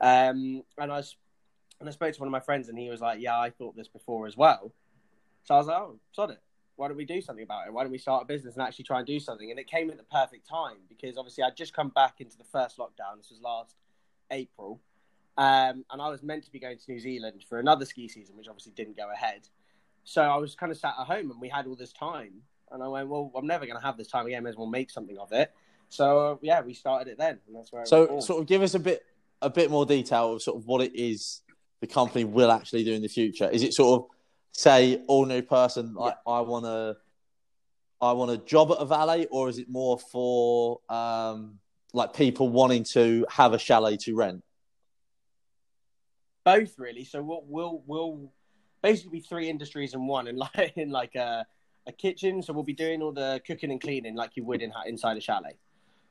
Um, 0.00 0.62
and 0.78 0.90
I 0.90 1.02
and 1.78 1.88
I 1.88 1.92
spoke 1.92 2.14
to 2.14 2.20
one 2.20 2.28
of 2.28 2.32
my 2.32 2.40
friends, 2.40 2.68
and 2.68 2.78
he 2.78 2.88
was 2.88 3.00
like, 3.00 3.20
"Yeah, 3.20 3.38
I 3.38 3.50
thought 3.50 3.76
this 3.76 3.88
before 3.88 4.26
as 4.26 4.36
well." 4.36 4.72
So 5.44 5.54
I 5.54 5.58
was 5.58 5.66
like, 5.66 5.76
"Oh, 5.76 5.98
sod 6.12 6.30
it. 6.30 6.40
Why 6.80 6.88
don't 6.88 6.96
we 6.96 7.04
do 7.04 7.20
something 7.20 7.44
about 7.44 7.66
it? 7.66 7.74
Why 7.74 7.82
don't 7.82 7.92
we 7.92 7.98
start 7.98 8.22
a 8.22 8.24
business 8.24 8.54
and 8.54 8.62
actually 8.62 8.86
try 8.86 8.98
and 8.98 9.06
do 9.06 9.20
something?" 9.20 9.50
And 9.50 9.60
it 9.60 9.66
came 9.66 9.90
at 9.90 9.98
the 9.98 10.02
perfect 10.04 10.48
time 10.48 10.78
because 10.88 11.18
obviously 11.18 11.44
I'd 11.44 11.54
just 11.54 11.74
come 11.74 11.90
back 11.90 12.22
into 12.22 12.38
the 12.38 12.44
first 12.44 12.78
lockdown. 12.78 13.18
This 13.18 13.28
was 13.28 13.38
last 13.42 13.76
April, 14.30 14.80
um, 15.36 15.84
and 15.90 16.00
I 16.00 16.08
was 16.08 16.22
meant 16.22 16.44
to 16.44 16.50
be 16.50 16.58
going 16.58 16.78
to 16.78 16.90
New 16.90 16.98
Zealand 16.98 17.44
for 17.46 17.58
another 17.58 17.84
ski 17.84 18.08
season, 18.08 18.34
which 18.34 18.48
obviously 18.48 18.72
didn't 18.72 18.96
go 18.96 19.10
ahead. 19.12 19.46
So 20.04 20.22
I 20.22 20.36
was 20.36 20.54
kind 20.54 20.72
of 20.72 20.78
sat 20.78 20.94
at 20.98 21.06
home, 21.06 21.30
and 21.30 21.38
we 21.38 21.50
had 21.50 21.66
all 21.66 21.76
this 21.76 21.92
time, 21.92 22.32
and 22.70 22.82
I 22.82 22.88
went, 22.88 23.10
"Well, 23.10 23.30
I'm 23.36 23.46
never 23.46 23.66
going 23.66 23.78
to 23.78 23.84
have 23.84 23.98
this 23.98 24.08
time 24.08 24.24
again. 24.24 24.42
May 24.42 24.48
as 24.48 24.56
well 24.56 24.66
make 24.66 24.90
something 24.90 25.18
of 25.18 25.32
it." 25.32 25.52
So 25.90 26.38
yeah, 26.40 26.62
we 26.62 26.72
started 26.72 27.10
it 27.10 27.18
then, 27.18 27.40
and 27.46 27.56
that's 27.56 27.70
where. 27.70 27.84
So, 27.84 28.20
sort 28.20 28.40
of, 28.40 28.46
give 28.46 28.62
us 28.62 28.72
a 28.72 28.78
bit 28.78 29.04
a 29.42 29.50
bit 29.50 29.70
more 29.70 29.84
detail 29.84 30.32
of 30.32 30.42
sort 30.42 30.56
of 30.56 30.66
what 30.66 30.80
it 30.80 30.94
is 30.94 31.42
the 31.80 31.86
company 31.86 32.24
will 32.24 32.50
actually 32.50 32.84
do 32.84 32.94
in 32.94 33.02
the 33.02 33.08
future. 33.08 33.50
Is 33.50 33.62
it 33.62 33.74
sort 33.74 34.00
of 34.00 34.08
say 34.60 35.02
all 35.06 35.26
new 35.26 35.42
person 35.42 35.94
like 35.94 36.16
I 36.26 36.40
want 36.40 36.64
to 36.64 36.96
I 38.00 38.12
want 38.12 38.30
a 38.30 38.38
job 38.38 38.70
at 38.72 38.78
a 38.78 38.86
valet, 38.86 39.26
or 39.26 39.48
is 39.48 39.58
it 39.58 39.68
more 39.68 39.98
for 39.98 40.80
um, 40.88 41.58
like 41.92 42.14
people 42.14 42.48
wanting 42.48 42.84
to 42.84 43.26
have 43.28 43.52
a 43.52 43.58
chalet 43.58 43.98
to 43.98 44.16
rent? 44.16 44.42
both 46.44 46.78
really. 46.78 47.04
So 47.04 47.22
we'll 47.22 47.44
we'll 47.46 47.82
we'll 47.86 48.32
basically 48.82 49.18
be 49.18 49.20
three 49.20 49.48
industries 49.48 49.94
in 49.94 50.06
one, 50.06 50.28
and 50.28 50.38
like 50.56 50.72
in 50.76 50.90
like 50.90 51.14
a 51.14 51.46
a 51.86 51.92
kitchen. 51.92 52.42
So 52.42 52.52
we'll 52.52 52.64
be 52.64 52.72
doing 52.72 53.02
all 53.02 53.12
the 53.12 53.40
cooking 53.46 53.70
and 53.70 53.80
cleaning 53.80 54.14
like 54.14 54.32
you 54.36 54.44
would 54.44 54.62
in 54.62 54.72
inside 54.86 55.16
a 55.16 55.20
chalet. 55.20 55.56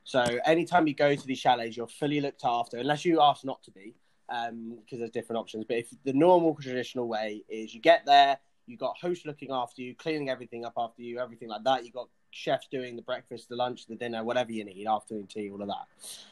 So 0.04 0.24
anytime 0.44 0.86
you 0.86 0.94
go 0.94 1.14
to 1.14 1.26
these 1.26 1.38
chalets, 1.38 1.76
you're 1.76 1.86
fully 1.86 2.20
looked 2.20 2.42
after, 2.44 2.78
unless 2.78 3.04
you 3.04 3.20
ask 3.20 3.44
not 3.44 3.62
to 3.64 3.70
be, 3.70 3.94
because 4.30 4.98
there's 4.98 5.10
different 5.10 5.38
options. 5.38 5.64
But 5.66 5.78
if 5.78 5.88
the 6.04 6.12
normal 6.12 6.54
traditional 6.54 7.08
way 7.08 7.42
is 7.48 7.74
you 7.74 7.80
get 7.80 8.06
there, 8.06 8.38
you 8.66 8.76
got 8.76 8.96
host 8.96 9.26
looking 9.26 9.50
after 9.50 9.82
you, 9.82 9.94
cleaning 9.94 10.30
everything 10.30 10.64
up 10.64 10.74
after 10.76 11.02
you, 11.02 11.18
everything 11.18 11.48
like 11.48 11.64
that. 11.64 11.84
You 11.84 11.90
got 11.90 12.08
chefs 12.30 12.68
doing 12.68 12.94
the 12.94 13.02
breakfast, 13.02 13.48
the 13.48 13.56
lunch, 13.56 13.86
the 13.86 13.96
dinner, 13.96 14.22
whatever 14.22 14.52
you 14.52 14.64
need, 14.64 14.86
afternoon 14.86 15.26
tea, 15.26 15.50
all 15.50 15.60
of 15.60 15.68
that. 15.68 15.86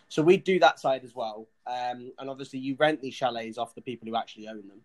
So 0.09 0.22
we 0.22 0.36
do 0.36 0.61
that 0.61 0.78
side 0.78 1.03
as 1.05 1.14
well. 1.14 1.49
Um, 1.66 2.12
and 2.18 2.30
obviously, 2.30 2.61
you 2.61 2.76
rent 2.78 3.03
these 3.03 3.14
chalets 3.14 3.59
off 3.59 3.74
the 3.74 3.82
people 3.82 4.09
who 4.09 4.16
actually 4.16 4.49
own 4.49 4.68
them 4.68 4.80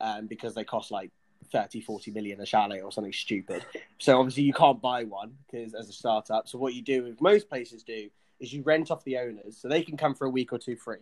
um, 0.00 0.26
because 0.26 0.54
they 0.54 0.64
cost 0.64 0.90
like 0.90 1.10
30, 1.50 1.80
40 1.80 2.10
million 2.10 2.40
a 2.40 2.46
chalet 2.46 2.82
or 2.82 2.92
something 2.92 3.12
stupid. 3.12 3.64
So 3.98 4.18
obviously, 4.18 4.42
you 4.42 4.52
can't 4.52 4.80
buy 4.80 5.04
one 5.04 5.32
because 5.46 5.74
as 5.74 5.88
a 5.88 5.92
startup. 5.92 6.48
So 6.48 6.58
what 6.58 6.74
you 6.74 6.82
do, 6.82 7.04
with 7.04 7.20
most 7.20 7.48
places 7.48 7.82
do, 7.82 8.10
is 8.38 8.52
you 8.52 8.62
rent 8.62 8.90
off 8.90 9.04
the 9.04 9.18
owners 9.18 9.56
so 9.58 9.68
they 9.68 9.82
can 9.82 9.96
come 9.96 10.14
for 10.14 10.26
a 10.26 10.30
week 10.30 10.52
or 10.52 10.58
two 10.58 10.76
free. 10.76 10.98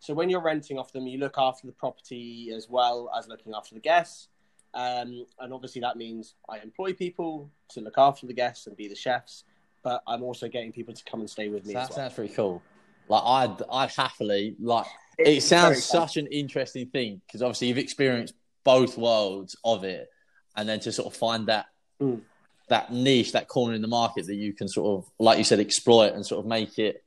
So 0.00 0.14
when 0.14 0.30
you're 0.30 0.42
renting 0.42 0.78
off 0.78 0.92
them, 0.92 1.06
you 1.06 1.18
look 1.18 1.34
after 1.38 1.66
the 1.66 1.72
property 1.72 2.52
as 2.54 2.68
well 2.68 3.10
as 3.16 3.28
looking 3.28 3.52
after 3.54 3.74
the 3.74 3.80
guests. 3.80 4.28
Um, 4.74 5.26
and 5.40 5.52
obviously, 5.52 5.80
that 5.80 5.96
means 5.96 6.34
I 6.48 6.58
employ 6.58 6.92
people 6.92 7.50
to 7.70 7.80
look 7.80 7.94
after 7.98 8.26
the 8.26 8.34
guests 8.34 8.66
and 8.66 8.76
be 8.76 8.86
the 8.86 8.94
chefs, 8.94 9.44
but 9.82 10.02
I'm 10.06 10.22
also 10.22 10.48
getting 10.48 10.72
people 10.72 10.94
to 10.94 11.04
come 11.04 11.20
and 11.20 11.28
stay 11.28 11.48
with 11.48 11.66
me 11.66 11.74
that 11.74 11.84
as 11.84 11.90
well. 11.90 11.96
sounds 11.96 12.14
pretty 12.14 12.34
cool. 12.34 12.62
Like 13.08 13.22
I'd 13.24 13.62
I'd 13.72 13.90
happily 13.90 14.54
like 14.60 14.86
it 15.18 15.42
sounds 15.42 15.84
such 15.84 16.18
an 16.18 16.26
interesting 16.26 16.88
thing 16.90 17.22
because 17.26 17.42
obviously 17.42 17.68
you've 17.68 17.78
experienced 17.78 18.34
both 18.64 18.98
worlds 18.98 19.56
of 19.64 19.84
it, 19.84 20.08
and 20.56 20.68
then 20.68 20.78
to 20.80 20.92
sort 20.92 21.12
of 21.12 21.18
find 21.18 21.46
that 21.48 21.66
Mm. 22.00 22.20
that 22.68 22.92
niche, 22.92 23.32
that 23.32 23.48
corner 23.48 23.74
in 23.74 23.82
the 23.82 23.88
market 23.88 24.26
that 24.26 24.36
you 24.36 24.52
can 24.52 24.68
sort 24.68 24.98
of, 24.98 25.10
like 25.18 25.38
you 25.38 25.42
said, 25.44 25.58
exploit 25.58 26.12
and 26.12 26.24
sort 26.24 26.38
of 26.38 26.46
make 26.46 26.78
it 26.78 27.02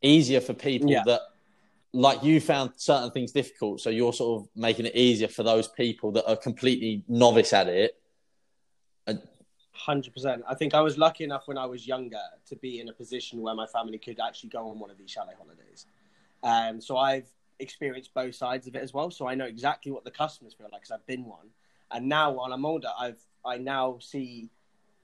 easier 0.00 0.40
for 0.40 0.54
people 0.54 0.90
Yeah. 0.90 1.02
that, 1.04 1.20
like 1.92 2.22
you 2.22 2.40
found 2.40 2.72
certain 2.76 3.10
things 3.10 3.32
difficult, 3.32 3.80
so 3.80 3.90
you're 3.90 4.12
sort 4.12 4.42
of 4.42 4.48
making 4.56 4.86
it 4.86 4.96
easier 4.96 5.28
for 5.28 5.42
those 5.42 5.68
people 5.68 6.12
that 6.12 6.28
are 6.28 6.36
completely 6.36 7.04
novice 7.08 7.52
at 7.52 7.68
it. 7.68 7.98
Hundred 9.74 10.12
percent. 10.14 10.42
I 10.48 10.54
think 10.54 10.74
I 10.74 10.80
was 10.80 10.96
lucky 10.96 11.24
enough 11.24 11.48
when 11.48 11.58
I 11.58 11.66
was 11.66 11.86
younger 11.86 12.20
to 12.46 12.56
be 12.56 12.80
in 12.80 12.88
a 12.88 12.92
position 12.92 13.40
where 13.40 13.54
my 13.54 13.66
family 13.66 13.98
could 13.98 14.20
actually 14.20 14.50
go 14.50 14.68
on 14.68 14.78
one 14.78 14.90
of 14.90 14.98
these 14.98 15.10
chalet 15.10 15.34
holidays. 15.36 15.86
Um, 16.42 16.80
so 16.80 16.96
I've 16.98 17.28
experienced 17.58 18.12
both 18.14 18.34
sides 18.34 18.66
of 18.66 18.76
it 18.76 18.82
as 18.82 18.92
well. 18.92 19.10
So 19.10 19.26
I 19.26 19.34
know 19.34 19.46
exactly 19.46 19.90
what 19.90 20.04
the 20.04 20.10
customers 20.10 20.54
feel 20.54 20.68
like 20.70 20.82
because 20.82 20.92
I've 20.92 21.06
been 21.06 21.24
one. 21.24 21.48
And 21.90 22.08
now, 22.08 22.30
while 22.30 22.52
I'm 22.52 22.64
older, 22.64 22.90
I've 22.98 23.20
I 23.44 23.58
now 23.58 23.98
see 24.00 24.50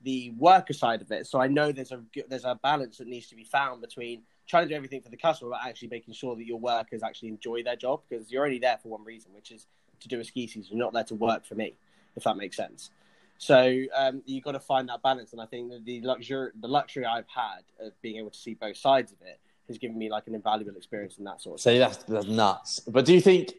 the 0.02 0.30
worker 0.38 0.72
side 0.72 1.02
of 1.02 1.10
it. 1.10 1.26
So 1.26 1.40
I 1.40 1.48
know 1.48 1.72
there's 1.72 1.92
a 1.92 2.02
there's 2.28 2.44
a 2.44 2.54
balance 2.62 2.98
that 2.98 3.08
needs 3.08 3.28
to 3.28 3.36
be 3.36 3.44
found 3.44 3.80
between 3.80 4.22
trying 4.48 4.64
to 4.64 4.68
do 4.70 4.74
everything 4.74 5.02
for 5.02 5.10
the 5.10 5.16
customer, 5.16 5.50
but 5.50 5.60
actually 5.64 5.88
making 5.88 6.14
sure 6.14 6.34
that 6.34 6.44
your 6.44 6.58
workers 6.58 7.02
actually 7.02 7.28
enjoy 7.28 7.62
their 7.62 7.76
job 7.76 8.00
because 8.08 8.30
you're 8.30 8.44
only 8.44 8.58
there 8.58 8.78
for 8.82 8.88
one 8.88 9.04
reason, 9.04 9.32
which 9.34 9.50
is 9.50 9.66
to 10.00 10.08
do 10.08 10.18
a 10.20 10.24
ski 10.24 10.46
season. 10.46 10.76
You're 10.76 10.86
not 10.86 10.92
there 10.92 11.04
to 11.04 11.14
work 11.14 11.44
for 11.44 11.54
me, 11.54 11.74
if 12.16 12.24
that 12.24 12.36
makes 12.36 12.56
sense. 12.56 12.90
So 13.36 13.84
um, 13.94 14.22
you've 14.26 14.42
got 14.42 14.52
to 14.52 14.60
find 14.60 14.88
that 14.88 15.02
balance, 15.02 15.32
and 15.32 15.40
I 15.40 15.46
think 15.46 15.70
that 15.70 15.84
the 15.84 16.00
luxury, 16.00 16.50
the 16.60 16.66
luxury 16.66 17.04
I've 17.04 17.28
had 17.28 17.62
of 17.78 17.92
being 18.02 18.16
able 18.16 18.30
to 18.30 18.38
see 18.38 18.54
both 18.54 18.76
sides 18.76 19.12
of 19.12 19.18
it, 19.22 19.38
has 19.68 19.78
given 19.78 19.98
me 19.98 20.10
like 20.10 20.26
an 20.26 20.34
invaluable 20.34 20.76
experience 20.76 21.18
in 21.18 21.24
that 21.24 21.42
sort 21.42 21.58
of. 21.58 21.60
So 21.60 21.78
that's, 21.78 21.98
that's 21.98 22.26
nuts. 22.26 22.80
But 22.80 23.04
do 23.04 23.12
you 23.12 23.20
think, 23.20 23.52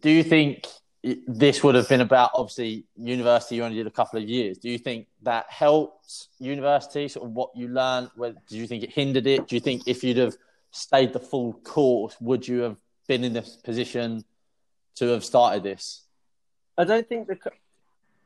do 0.00 0.10
you 0.10 0.24
think 0.24 0.66
this 1.02 1.62
would 1.62 1.74
have 1.74 1.88
been 1.88 2.02
about 2.02 2.30
obviously 2.34 2.84
university? 2.96 3.56
You 3.56 3.64
only 3.64 3.76
did 3.76 3.86
a 3.86 3.90
couple 3.90 4.20
of 4.20 4.28
years. 4.28 4.58
Do 4.58 4.68
you 4.68 4.78
think 4.78 5.06
that 5.22 5.46
helped 5.48 6.28
university? 6.38 7.08
Sort 7.08 7.26
of 7.26 7.32
what 7.32 7.50
you 7.54 7.68
learned. 7.68 8.10
Where, 8.16 8.34
do 8.48 8.58
you 8.58 8.66
think 8.66 8.82
it 8.82 8.90
hindered 8.90 9.26
it? 9.26 9.48
Do 9.48 9.56
you 9.56 9.60
think 9.60 9.82
if 9.86 10.04
you'd 10.04 10.18
have 10.18 10.36
stayed 10.70 11.12
the 11.12 11.20
full 11.20 11.54
course, 11.54 12.16
would 12.20 12.46
you 12.46 12.60
have 12.60 12.76
been 13.08 13.24
in 13.24 13.32
this 13.32 13.56
position 13.56 14.24
to 14.96 15.08
have 15.08 15.24
started 15.24 15.62
this? 15.62 16.02
I 16.76 16.84
don't 16.84 17.08
think 17.08 17.28
the. 17.28 17.38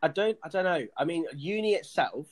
I 0.03 0.09
don't. 0.09 0.37
I 0.43 0.49
don't 0.49 0.65
know. 0.65 0.87
I 0.97 1.05
mean, 1.05 1.27
uni 1.37 1.75
itself, 1.75 2.27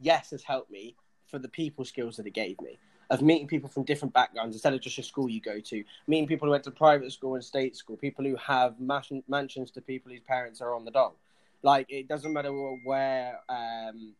yes, 0.00 0.30
has 0.30 0.42
helped 0.42 0.70
me 0.70 0.96
for 1.26 1.38
the 1.38 1.48
people 1.48 1.84
skills 1.84 2.16
that 2.16 2.26
it 2.26 2.34
gave 2.34 2.60
me 2.60 2.78
of 3.10 3.22
meeting 3.22 3.46
people 3.46 3.68
from 3.68 3.84
different 3.84 4.14
backgrounds 4.14 4.54
instead 4.54 4.72
of 4.72 4.80
just 4.80 4.98
a 4.98 5.02
school 5.02 5.28
you 5.28 5.40
go 5.40 5.60
to. 5.60 5.84
Meeting 6.06 6.26
people 6.26 6.46
who 6.46 6.52
went 6.52 6.64
to 6.64 6.70
private 6.70 7.12
school 7.12 7.34
and 7.34 7.44
state 7.44 7.76
school. 7.76 7.96
People 7.96 8.24
who 8.24 8.36
have 8.36 8.76
mansions 8.80 9.70
to 9.70 9.80
people 9.80 10.10
whose 10.10 10.20
parents 10.20 10.60
are 10.60 10.74
on 10.74 10.84
the 10.84 10.90
dole. 10.90 11.16
Like 11.62 11.86
it 11.90 12.08
doesn't 12.08 12.32
matter 12.32 12.52
where 12.84 13.38
um, 13.48 14.14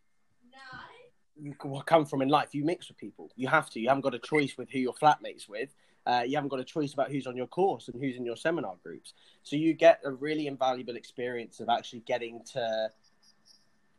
you 1.40 1.54
come 1.86 2.04
from 2.04 2.22
in 2.22 2.28
life. 2.28 2.54
You 2.54 2.64
mix 2.64 2.88
with 2.88 2.98
people. 2.98 3.30
You 3.36 3.48
have 3.48 3.70
to. 3.70 3.80
You 3.80 3.88
haven't 3.88 4.02
got 4.02 4.14
a 4.14 4.18
choice 4.18 4.56
with 4.56 4.70
who 4.70 4.78
your 4.78 4.94
flatmates 4.94 5.48
with. 5.48 5.70
Uh, 6.04 6.22
you 6.26 6.36
haven't 6.36 6.48
got 6.48 6.60
a 6.60 6.64
choice 6.64 6.92
about 6.92 7.10
who's 7.10 7.26
on 7.26 7.36
your 7.36 7.46
course 7.46 7.88
and 7.88 8.00
who's 8.00 8.16
in 8.16 8.24
your 8.24 8.36
seminar 8.36 8.74
groups. 8.82 9.14
So 9.44 9.56
you 9.56 9.72
get 9.72 10.00
a 10.04 10.10
really 10.10 10.48
invaluable 10.48 10.96
experience 10.96 11.60
of 11.60 11.68
actually 11.68 12.00
getting 12.00 12.42
to 12.52 12.90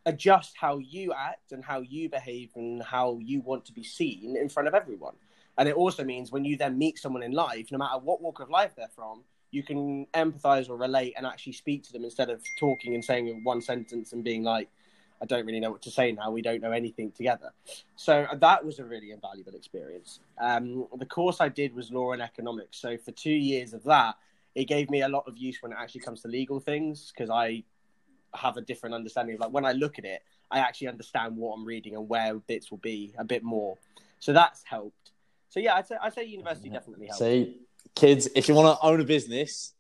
adjust 0.06 0.56
how 0.60 0.78
you 0.78 1.14
act 1.14 1.52
and 1.52 1.64
how 1.64 1.82
you 1.82 2.10
behave 2.10 2.52
and 2.56 2.84
how 2.84 3.20
you 3.22 3.42
want 3.42 3.66
to 3.66 3.74
be 3.74 3.84
seen 3.84 4.36
in 4.36 4.50
front 4.50 4.68
of 4.68 4.74
everyone. 4.74 5.16
And 5.58 5.70
it 5.70 5.76
also 5.76 6.04
means 6.04 6.32
when 6.32 6.46
you 6.46 6.58
then 6.58 6.78
meet 6.78 6.98
someone 6.98 7.24
in 7.24 7.32
life, 7.32 7.72
no 7.72 7.78
matter 7.78 8.00
what 8.00 8.22
walk 8.22 8.40
of 8.40 8.50
life 8.50 8.74
they're 8.76 8.88
from, 8.96 9.24
you 9.52 9.64
can 9.64 10.08
empathize 10.14 10.68
or 10.70 10.78
relate 10.78 11.14
and 11.16 11.26
actually 11.26 11.54
speak 11.54 11.84
to 11.84 11.94
them 11.94 12.04
instead 12.04 12.30
of 12.30 12.42
talking 12.60 12.96
and 12.96 13.06
saying 13.06 13.42
one 13.44 13.62
sentence 13.62 14.12
and 14.12 14.24
being 14.24 14.44
like, 14.44 14.68
I 15.22 15.26
don't 15.26 15.46
really 15.46 15.60
know 15.60 15.72
what 15.72 15.84
to 15.84 15.92
say 15.92 16.12
now. 16.12 16.32
We 16.32 16.42
don't 16.42 16.62
know 16.62 16.72
anything 16.72 17.12
together. 17.12 17.52
So 17.96 18.28
that 18.36 18.66
was 18.66 18.80
a 18.80 18.84
really 18.84 19.12
invaluable 19.12 19.54
experience. 19.54 20.20
Um, 20.42 20.88
the 20.98 21.06
course 21.06 21.40
I 21.40 21.50
did 21.50 21.74
was 21.74 21.92
law 21.92 22.12
and 22.12 22.22
economics. 22.22 22.82
So 22.82 22.98
for 22.98 23.12
two 23.12 23.32
years 23.32 23.74
of 23.74 23.84
that, 23.84 24.16
it 24.56 24.66
gave 24.66 24.90
me 24.90 25.02
a 25.02 25.08
lot 25.08 25.24
of 25.28 25.38
use 25.38 25.62
when 25.62 25.72
it 25.72 25.78
actually 25.80 26.02
comes 26.02 26.22
to 26.24 26.28
legal 26.28 26.60
things 26.60 27.14
because 27.16 27.30
I 27.30 27.64
have 28.36 28.58
a 28.58 28.62
different 28.62 28.96
understanding 28.96 29.36
of 29.36 29.42
like 29.42 29.52
when 29.52 29.66
I 29.66 29.74
look 29.74 30.00
at 30.00 30.06
it, 30.06 30.22
I 30.52 30.60
actually 30.60 30.88
understand 30.88 31.38
what 31.38 31.54
I'm 31.54 31.66
reading 31.66 31.96
and 31.96 32.08
where 32.08 32.36
bits 32.36 32.72
will 32.72 32.80
be 32.80 33.14
a 33.18 33.24
bit 33.24 33.44
more. 33.44 33.78
So 34.20 34.34
that's 34.34 34.64
helped. 34.64 35.12
So 35.50 35.60
yeah, 35.60 35.76
I'd 35.76 35.88
say 35.88 35.96
I'd 36.02 36.14
say 36.14 36.24
university 36.26 36.70
definitely 36.70 37.08
helped. 37.08 37.20
See, 37.20 37.58
kids, 37.96 38.28
if 38.36 38.48
you 38.48 38.56
want 38.56 38.80
to 38.80 38.86
own 38.86 39.02
a 39.02 39.04
business, 39.04 39.74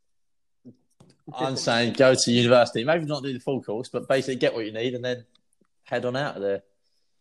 I'm 1.33 1.55
saying 1.55 1.93
go 1.93 2.13
to 2.15 2.31
university. 2.31 2.83
Maybe 2.83 3.05
not 3.05 3.23
do 3.23 3.33
the 3.33 3.39
full 3.39 3.61
course, 3.61 3.89
but 3.89 4.07
basically 4.07 4.35
get 4.35 4.53
what 4.53 4.65
you 4.65 4.71
need 4.71 4.93
and 4.93 5.03
then 5.03 5.25
head 5.83 6.05
on 6.05 6.15
out 6.15 6.35
of 6.35 6.41
there. 6.41 6.63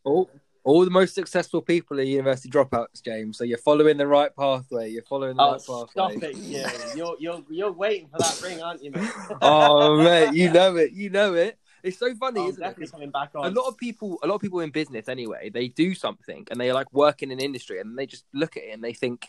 All, 0.04 0.28
all 0.64 0.84
the 0.84 0.90
most 0.90 1.14
successful 1.14 1.60
people 1.60 1.98
are 1.98 2.02
university 2.04 2.48
dropouts, 2.48 3.02
James. 3.04 3.36
So 3.38 3.44
you're 3.44 3.58
following 3.58 3.96
the 3.96 4.06
right 4.06 4.34
pathway. 4.34 4.90
You're 4.90 5.02
following 5.02 5.36
the 5.36 5.42
Oh, 5.42 5.52
right 5.52 5.60
stop 5.60 5.92
pathway. 5.94 6.16
Stop 6.18 6.22
it! 6.30 6.36
Yeah, 6.36 6.70
you're 6.94 7.16
you're 7.18 7.42
you're 7.50 7.72
waiting 7.72 8.08
for 8.08 8.18
that 8.18 8.40
ring, 8.42 8.62
aren't 8.62 8.82
you, 8.82 8.92
mate? 8.92 9.10
oh 9.42 9.96
mate, 10.02 10.34
you 10.34 10.50
know 10.50 10.76
it. 10.76 10.92
You 10.92 11.10
know 11.10 11.34
it. 11.34 11.58
It's 11.82 11.98
so 11.98 12.14
funny, 12.14 12.40
Oh, 12.40 12.48
isn't 12.48 12.62
it? 12.62 12.90
coming 12.92 13.10
back 13.10 13.30
on. 13.34 13.44
A 13.46 13.50
lot 13.50 13.66
of 13.66 13.76
people, 13.76 14.18
a 14.22 14.26
lot 14.28 14.36
of 14.36 14.40
people 14.40 14.60
in 14.60 14.70
business 14.70 15.08
anyway, 15.08 15.50
they 15.50 15.66
do 15.66 15.94
something 15.94 16.46
and 16.50 16.60
they 16.60 16.70
are 16.70 16.74
like 16.74 16.92
work 16.92 17.24
in 17.24 17.32
an 17.32 17.40
industry 17.40 17.80
and 17.80 17.98
they 17.98 18.06
just 18.06 18.24
look 18.32 18.56
at 18.56 18.62
it 18.62 18.70
and 18.72 18.84
they 18.84 18.92
think, 18.92 19.26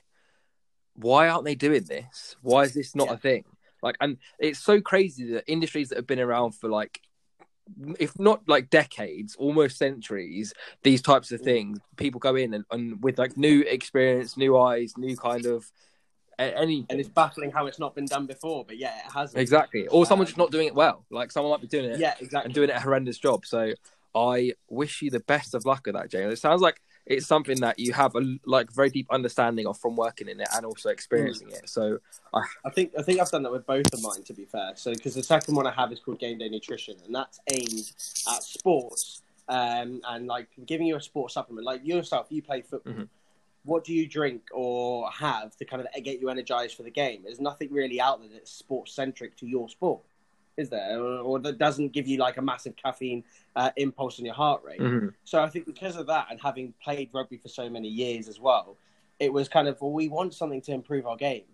why 0.96 1.30
aren't 1.30 1.46
they 1.46 1.56
doing 1.56 1.84
this? 1.86 2.36
Why 2.44 2.62
is 2.62 2.76
this 2.76 2.94
not 2.96 3.08
Yeah. 3.08 3.14
a 3.14 3.18
thing? 3.18 3.46
Like, 3.82 3.96
and 4.00 4.18
it's 4.38 4.60
so 4.60 4.80
crazy 4.82 5.32
that 5.32 5.46
industries 5.52 5.90
that 5.90 5.98
have 5.98 6.06
been 6.06 6.20
around 6.20 6.52
for 6.52 6.70
like, 6.70 7.02
if 8.00 8.18
not 8.20 8.42
like 8.48 8.70
decades, 8.70 9.36
almost 9.36 9.78
centuries, 9.78 10.54
these 10.84 11.02
types 11.02 11.32
of 11.32 11.42
things, 11.42 11.80
people 11.96 12.20
go 12.20 12.36
in 12.36 12.54
and, 12.54 12.66
and 12.72 13.02
with 13.02 13.18
like 13.18 13.38
new 13.38 13.62
experience, 13.62 14.38
new 14.38 14.58
eyes, 14.58 14.94
new 14.98 15.16
kind 15.16 15.46
of 15.46 15.72
any 16.40 16.86
and 16.90 17.00
it's 17.00 17.10
baffling 17.10 17.52
how 17.52 17.68
it's 17.68 17.80
not 17.80 17.96
been 17.96 18.06
done 18.06 18.26
before, 18.26 18.66
but 18.66 18.78
yeah, 18.78 18.98
it 19.06 19.12
has. 19.14 19.34
exactly, 19.36 19.88
or 19.88 20.06
someone's 20.06 20.30
just 20.32 20.40
Um, 20.40 20.44
not 20.44 20.52
doing 20.52 20.68
it 20.68 20.76
well. 20.76 21.06
Like 21.10 21.32
someone 21.32 21.52
might 21.52 21.62
be 21.62 21.68
doing 21.68 21.86
it 21.92 22.00
Yeah, 22.00 22.16
exactly. 22.20 22.48
and 22.48 22.54
doing 22.54 22.70
it 22.70 22.76
a 22.76 22.80
horrendous 22.80 23.18
job. 23.18 23.46
So 23.46 23.74
I 24.16 24.54
wish 24.70 25.02
you 25.02 25.10
the 25.12 25.20
best 25.22 25.54
of 25.54 25.66
luck 25.66 25.86
with 25.86 25.96
that, 25.96 26.10
James. 26.10 26.34
It 26.34 26.40
sounds 26.40 26.62
like 26.62 26.82
it's 27.06 27.28
something 27.28 27.60
that 27.60 27.80
you 27.80 27.94
have 27.94 28.16
a 28.16 28.38
like 28.46 28.72
very 28.72 28.90
deep 28.90 29.08
understanding 29.12 29.68
of 29.68 29.78
from 29.78 29.96
working 29.96 30.30
in 30.30 30.40
it 30.40 30.48
and 30.56 30.66
also 30.66 30.90
experiencing 30.90 31.50
it. 31.50 31.68
So 31.70 32.00
I 32.34 32.42
I 32.66 32.70
think 32.70 32.94
I 32.98 33.02
think 33.02 33.20
I've 33.20 33.30
done 33.30 33.44
that 33.44 33.52
with 33.52 33.66
both 33.66 33.94
of 33.94 34.02
mine. 34.02 34.24
To 34.24 34.34
be 34.34 34.46
fair, 34.46 34.72
so 34.76 34.94
because 34.94 35.16
the 35.16 35.24
second 35.24 35.56
one 35.56 35.68
I 35.68 35.72
have 35.72 35.92
is 35.92 36.00
called 36.00 36.20
Game 36.20 36.38
Day 36.38 36.50
Nutrition, 36.50 36.96
and 37.06 37.14
that's 37.14 37.40
aimed 37.52 37.92
at 38.34 38.44
sports 38.44 39.22
um, 39.50 40.02
and 40.08 40.28
like 40.28 40.48
giving 40.66 40.88
you 40.88 40.96
a 40.96 41.02
sports 41.02 41.34
supplement. 41.34 41.66
Like 41.66 41.86
yourself, 41.86 42.28
you 42.30 42.42
play 42.42 42.62
football. 42.62 42.94
Mhm. 42.94 43.10
What 43.66 43.86
do 43.86 43.94
you 43.94 44.08
drink 44.08 44.44
or 44.52 45.10
have 45.10 45.56
to 45.56 45.66
kind 45.66 45.82
of 45.82 46.04
get 46.04 46.20
you 46.20 46.30
energized 46.30 46.76
for 46.76 46.84
the 46.84 46.92
game? 46.92 47.22
There's 47.24 47.40
nothing 47.40 47.72
really 47.72 48.00
out 48.02 48.20
there 48.20 48.30
that's 48.30 48.52
sports 48.52 48.92
centric 48.94 49.38
to 49.38 49.48
your 49.48 49.70
sport, 49.70 50.02
is 50.58 50.70
there? 50.70 51.00
Or, 51.00 51.18
or 51.20 51.40
that 51.40 51.58
doesn't 51.58 51.94
give 51.94 52.08
you 52.08 52.18
like 52.18 52.38
a 52.38 52.42
massive 52.42 52.76
caffeine 52.76 53.24
uh, 53.56 53.72
impulse 53.78 54.20
in 54.20 54.26
your 54.26 54.34
heart 54.36 54.64
rate. 54.64 54.80
Mhm. 54.80 55.14
So 55.24 55.42
I 55.42 55.50
think 55.50 55.66
because 55.66 55.96
of 55.96 56.08
that, 56.08 56.28
and 56.30 56.40
having 56.42 56.74
played 56.84 57.10
rugby 57.14 57.38
for 57.38 57.48
so 57.50 57.70
many 57.70 57.88
years 57.88 58.28
as 58.28 58.40
well, 58.40 58.78
it 59.20 59.32
was 59.32 59.48
kind 59.50 59.68
of 59.68 59.80
well, 59.82 59.92
we 59.92 60.08
want 60.10 60.34
something 60.34 60.62
to 60.62 60.72
improve 60.72 61.06
our 61.08 61.16
game, 61.16 61.46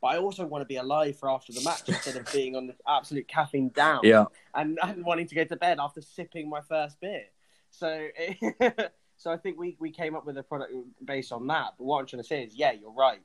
but 0.00 0.08
I 0.08 0.18
also 0.18 0.46
want 0.46 0.62
to 0.62 0.66
be 0.66 0.76
alive 0.76 1.16
for 1.16 1.28
after 1.30 1.52
the 1.52 1.62
match 1.62 1.88
instead 1.88 2.16
of 2.16 2.30
being 2.32 2.56
on 2.56 2.68
the 2.68 2.74
absolute 2.86 3.28
caffeine 3.28 3.68
down 3.70 4.00
Yeah. 4.04 4.26
and, 4.54 4.78
and 4.82 5.04
wanting 5.04 5.26
to 5.28 5.34
go 5.34 5.44
to 5.44 5.56
bed 5.56 5.78
after 5.80 6.00
sipping 6.00 6.48
my 6.48 6.60
first 6.60 7.00
beer. 7.00 7.26
So, 7.70 8.08
so 9.16 9.30
I 9.30 9.36
think 9.36 9.58
we, 9.58 9.76
we 9.78 9.90
came 9.90 10.14
up 10.16 10.24
with 10.24 10.38
a 10.38 10.42
product 10.42 10.72
based 11.04 11.32
on 11.32 11.46
that. 11.48 11.74
But 11.76 11.84
what 11.84 11.98
I'm 12.00 12.06
trying 12.06 12.22
to 12.22 12.28
say 12.28 12.44
is, 12.44 12.54
yeah, 12.54 12.72
you're 12.72 12.92
right. 12.92 13.20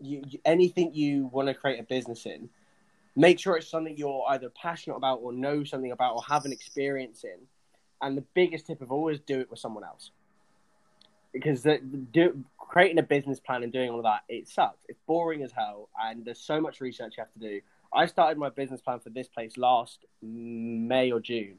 You, 0.00 0.22
you, 0.26 0.38
anything 0.44 0.92
you 0.92 1.26
want 1.26 1.48
to 1.48 1.54
create 1.54 1.78
a 1.78 1.82
business 1.82 2.26
in, 2.26 2.48
make 3.16 3.40
sure 3.40 3.56
it's 3.56 3.68
something 3.68 3.96
you're 3.96 4.24
either 4.28 4.50
passionate 4.50 4.96
about 4.96 5.20
or 5.22 5.32
know 5.32 5.64
something 5.64 5.90
about 5.90 6.14
or 6.14 6.22
have 6.28 6.44
an 6.44 6.52
experience 6.52 7.24
in. 7.24 7.38
And 8.02 8.16
the 8.16 8.24
biggest 8.34 8.66
tip 8.66 8.82
of 8.82 8.92
always 8.92 9.18
do 9.20 9.40
it 9.40 9.50
with 9.50 9.58
someone 9.58 9.82
else. 9.82 10.10
Because 11.32 11.62
the, 11.62 11.80
the, 11.82 11.96
do, 11.96 12.44
creating 12.58 12.98
a 12.98 13.02
business 13.02 13.40
plan 13.40 13.62
and 13.62 13.72
doing 13.72 13.90
all 13.90 13.98
of 13.98 14.04
that, 14.04 14.20
it 14.28 14.48
sucks. 14.48 14.84
It's 14.88 14.98
boring 15.06 15.42
as 15.42 15.52
hell, 15.52 15.88
and 16.00 16.24
there's 16.24 16.40
so 16.40 16.60
much 16.60 16.80
research 16.80 17.14
you 17.16 17.22
have 17.22 17.32
to 17.32 17.38
do. 17.38 17.60
I 17.92 18.06
started 18.06 18.38
my 18.38 18.50
business 18.50 18.80
plan 18.80 19.00
for 19.00 19.10
this 19.10 19.28
place 19.28 19.56
last 19.56 20.04
May 20.22 21.10
or 21.10 21.20
June, 21.20 21.56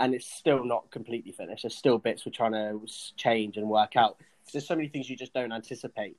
and 0.00 0.14
it's 0.14 0.26
still 0.26 0.64
not 0.64 0.90
completely 0.90 1.32
finished. 1.32 1.62
There's 1.62 1.74
still 1.74 1.98
bits 1.98 2.24
we're 2.26 2.32
trying 2.32 2.52
to 2.52 2.80
change 3.16 3.56
and 3.56 3.68
work 3.68 3.96
out. 3.96 4.18
There's 4.52 4.66
so 4.66 4.76
many 4.76 4.88
things 4.88 5.08
you 5.08 5.16
just 5.16 5.32
don't 5.32 5.52
anticipate. 5.52 6.16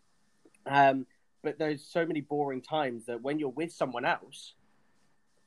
Um, 0.66 1.06
but 1.44 1.60
there's 1.60 1.84
so 1.84 2.06
many 2.06 2.22
boring 2.22 2.62
times 2.62 3.06
that 3.06 3.22
when 3.22 3.38
you're 3.38 3.50
with 3.50 3.72
someone 3.72 4.06
else, 4.06 4.54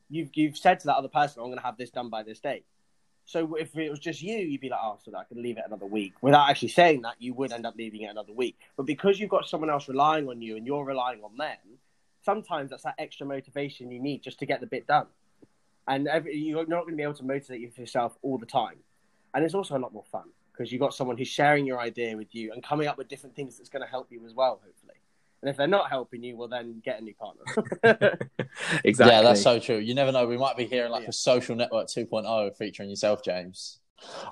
you've 0.09 0.31
you've 0.35 0.57
said 0.57 0.81
to 0.81 0.87
that 0.87 0.97
other 0.97 1.09
person, 1.09 1.41
"I'm 1.41 1.49
going 1.49 1.59
to 1.59 1.65
have 1.65 1.77
this 1.77 1.91
done 1.91 2.11
by 2.11 2.23
this 2.23 2.41
date." 2.41 2.65
So 3.25 3.57
if 3.57 3.77
it 3.77 3.91
was 3.91 3.99
just 3.99 4.23
you, 4.23 4.37
you'd 4.39 4.61
be 4.61 4.69
like, 4.69 4.81
"Oh, 4.83 4.99
so 5.05 5.13
I 5.17 5.25
can 5.25 5.43
leave 5.43 5.59
it 5.59 5.65
another 5.67 5.87
week." 5.87 6.15
Without 6.23 6.49
actually 6.49 6.69
saying 6.69 7.03
that, 7.03 7.15
you 7.19 7.35
would 7.35 7.53
end 7.53 7.67
up 7.67 7.75
leaving 7.77 8.03
it 8.03 8.07
another 8.11 8.33
week. 8.33 8.59
But 8.77 8.87
because 8.87 9.19
you've 9.19 9.31
got 9.31 9.47
someone 9.49 9.71
else 9.71 9.89
relying 9.89 10.29
on 10.29 10.41
you 10.41 10.57
and 10.57 10.67
you're 10.67 10.85
relying 10.85 11.23
on 11.23 11.37
them, 11.37 11.79
sometimes 12.25 12.71
that's 12.71 12.85
that 12.85 12.95
extra 12.99 13.27
motivation 13.27 13.91
you 13.91 14.01
need 14.01 14.23
just 14.23 14.39
to 14.41 14.47
get 14.47 14.61
the 14.61 14.67
bit 14.67 14.87
done. 14.87 15.07
And 15.89 16.09
every, 16.09 16.37
you're 16.37 16.67
not 16.67 16.83
going 16.83 16.93
to 16.93 16.97
be 16.97 17.03
able 17.03 17.15
to 17.15 17.25
motivate 17.25 17.79
yourself 17.79 18.19
all 18.23 18.39
the 18.39 18.47
time. 18.47 18.79
And 19.35 19.45
it's 19.45 19.55
also 19.55 19.77
a 19.77 19.79
lot 19.79 19.93
more 19.93 20.05
fun 20.11 20.25
because 20.53 20.73
you've 20.73 20.81
got 20.81 20.95
someone 20.95 21.17
who's 21.17 21.29
sharing 21.29 21.67
your 21.67 21.79
idea 21.79 22.17
with 22.17 22.35
you 22.35 22.53
and 22.53 22.63
coming 22.63 22.89
up 22.89 22.99
with 22.99 23.09
different 23.09 23.37
things 23.37 23.59
that's 23.59 23.69
going 23.69 23.83
to 23.83 23.89
help 23.89 24.09
you 24.11 24.25
as 24.27 24.35
well, 24.35 24.61
hopefully. 24.65 24.86
And 25.43 25.51
if 25.51 25.57
they're 25.57 25.66
not 25.66 25.91
helping 25.91 26.22
you, 26.22 26.37
well, 26.37 26.49
then 26.49 26.80
get 26.84 27.01
a 27.01 27.05
new 27.05 27.14
partner. 27.14 28.18
Exactly. 28.84 29.14
Yeah, 29.14 29.22
that's 29.22 29.43
so 29.43 29.59
true. 29.59 29.76
You 29.76 29.95
never 29.95 30.11
know. 30.11 30.26
We 30.26 30.39
might 30.39 30.57
be 30.57 30.64
hearing 30.66 30.91
like 30.91 31.03
Yeah. 31.03 31.11
a 31.11 31.12
social 31.12 31.55
network 31.57 31.89
2.0 31.89 32.57
featuring 32.57 32.89
yourself, 32.89 33.22
James. 33.22 33.80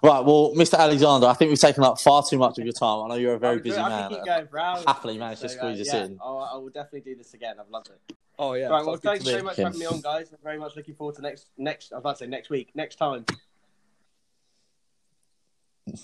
Right. 0.02 0.24
Well, 0.24 0.52
Mr. 0.56 0.78
Alexander, 0.78 1.26
I 1.26 1.34
think 1.34 1.50
we've 1.50 1.60
taken 1.60 1.84
up 1.84 2.00
far 2.00 2.22
too 2.22 2.38
much 2.38 2.58
of 2.58 2.64
your 2.64 2.72
time. 2.72 3.04
I 3.04 3.08
know 3.08 3.14
you're 3.14 3.34
a 3.34 3.38
very 3.38 3.60
busy 3.60 3.78
I 3.78 3.88
man. 3.88 4.08
could 4.08 4.16
keep 4.16 4.24
going 4.26 4.46
for 4.46 4.58
hours. 4.58 4.84
Happily 4.86 5.18
managed 5.18 5.42
to 5.42 5.48
squeeze 5.48 5.78
uh, 5.78 5.82
us 5.82 5.92
yeah, 5.92 6.04
in. 6.04 6.18
I'll, 6.22 6.50
I 6.52 6.56
will 6.56 6.68
definitely 6.70 7.00
do 7.00 7.16
this 7.16 7.34
again. 7.34 7.56
I've 7.60 7.68
loved 7.70 7.88
it. 7.88 8.16
Oh 8.38 8.54
yeah. 8.54 8.68
right, 8.68 8.84
well, 8.84 8.96
thanks 8.96 9.24
to 9.24 9.32
me. 9.32 9.38
so 9.38 9.44
much 9.44 9.56
for 9.56 9.62
having 9.62 9.78
me 9.78 9.86
on, 9.86 10.00
guys. 10.00 10.30
I'm 10.32 10.38
very 10.42 10.58
much 10.58 10.74
looking 10.74 10.94
forward 10.94 11.14
to 11.16 11.22
next 11.22 11.46
next. 11.56 11.92
I 11.92 11.96
was 11.96 12.02
about 12.02 12.18
to 12.18 12.24
say 12.24 12.26
next 12.26 12.50
week, 12.50 12.70
next 12.74 12.96
time. 12.96 13.24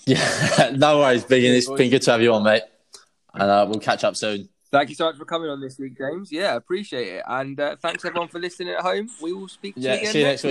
Yeah. 0.05 0.71
no 0.75 0.99
worries, 0.99 1.23
Biggin. 1.23 1.53
It's 1.55 1.69
been 1.69 1.89
good 1.89 2.03
to 2.03 2.11
have 2.11 2.21
you 2.21 2.31
on, 2.33 2.43
mate. 2.43 2.61
And 3.33 3.43
uh, 3.43 3.65
we'll 3.67 3.79
catch 3.79 4.03
up 4.03 4.15
soon. 4.15 4.47
Thank 4.71 4.87
you 4.87 4.95
so 4.95 5.05
much 5.05 5.17
for 5.17 5.25
coming 5.25 5.49
on 5.49 5.59
this 5.59 5.77
week, 5.77 5.97
James. 5.97 6.31
Yeah, 6.31 6.55
appreciate 6.55 7.07
it. 7.15 7.23
And 7.27 7.59
uh, 7.59 7.75
thanks 7.81 8.05
everyone 8.05 8.29
for 8.29 8.39
listening 8.39 8.69
at 8.73 8.79
home. 8.79 9.09
We 9.21 9.33
will 9.33 9.49
speak 9.49 9.75
to 9.75 9.81
you 9.81 9.87
Yeah. 9.89 9.93
again 9.95 10.15
you 10.15 10.23
next 10.23 10.23
next 10.23 10.33
week. 10.33 10.39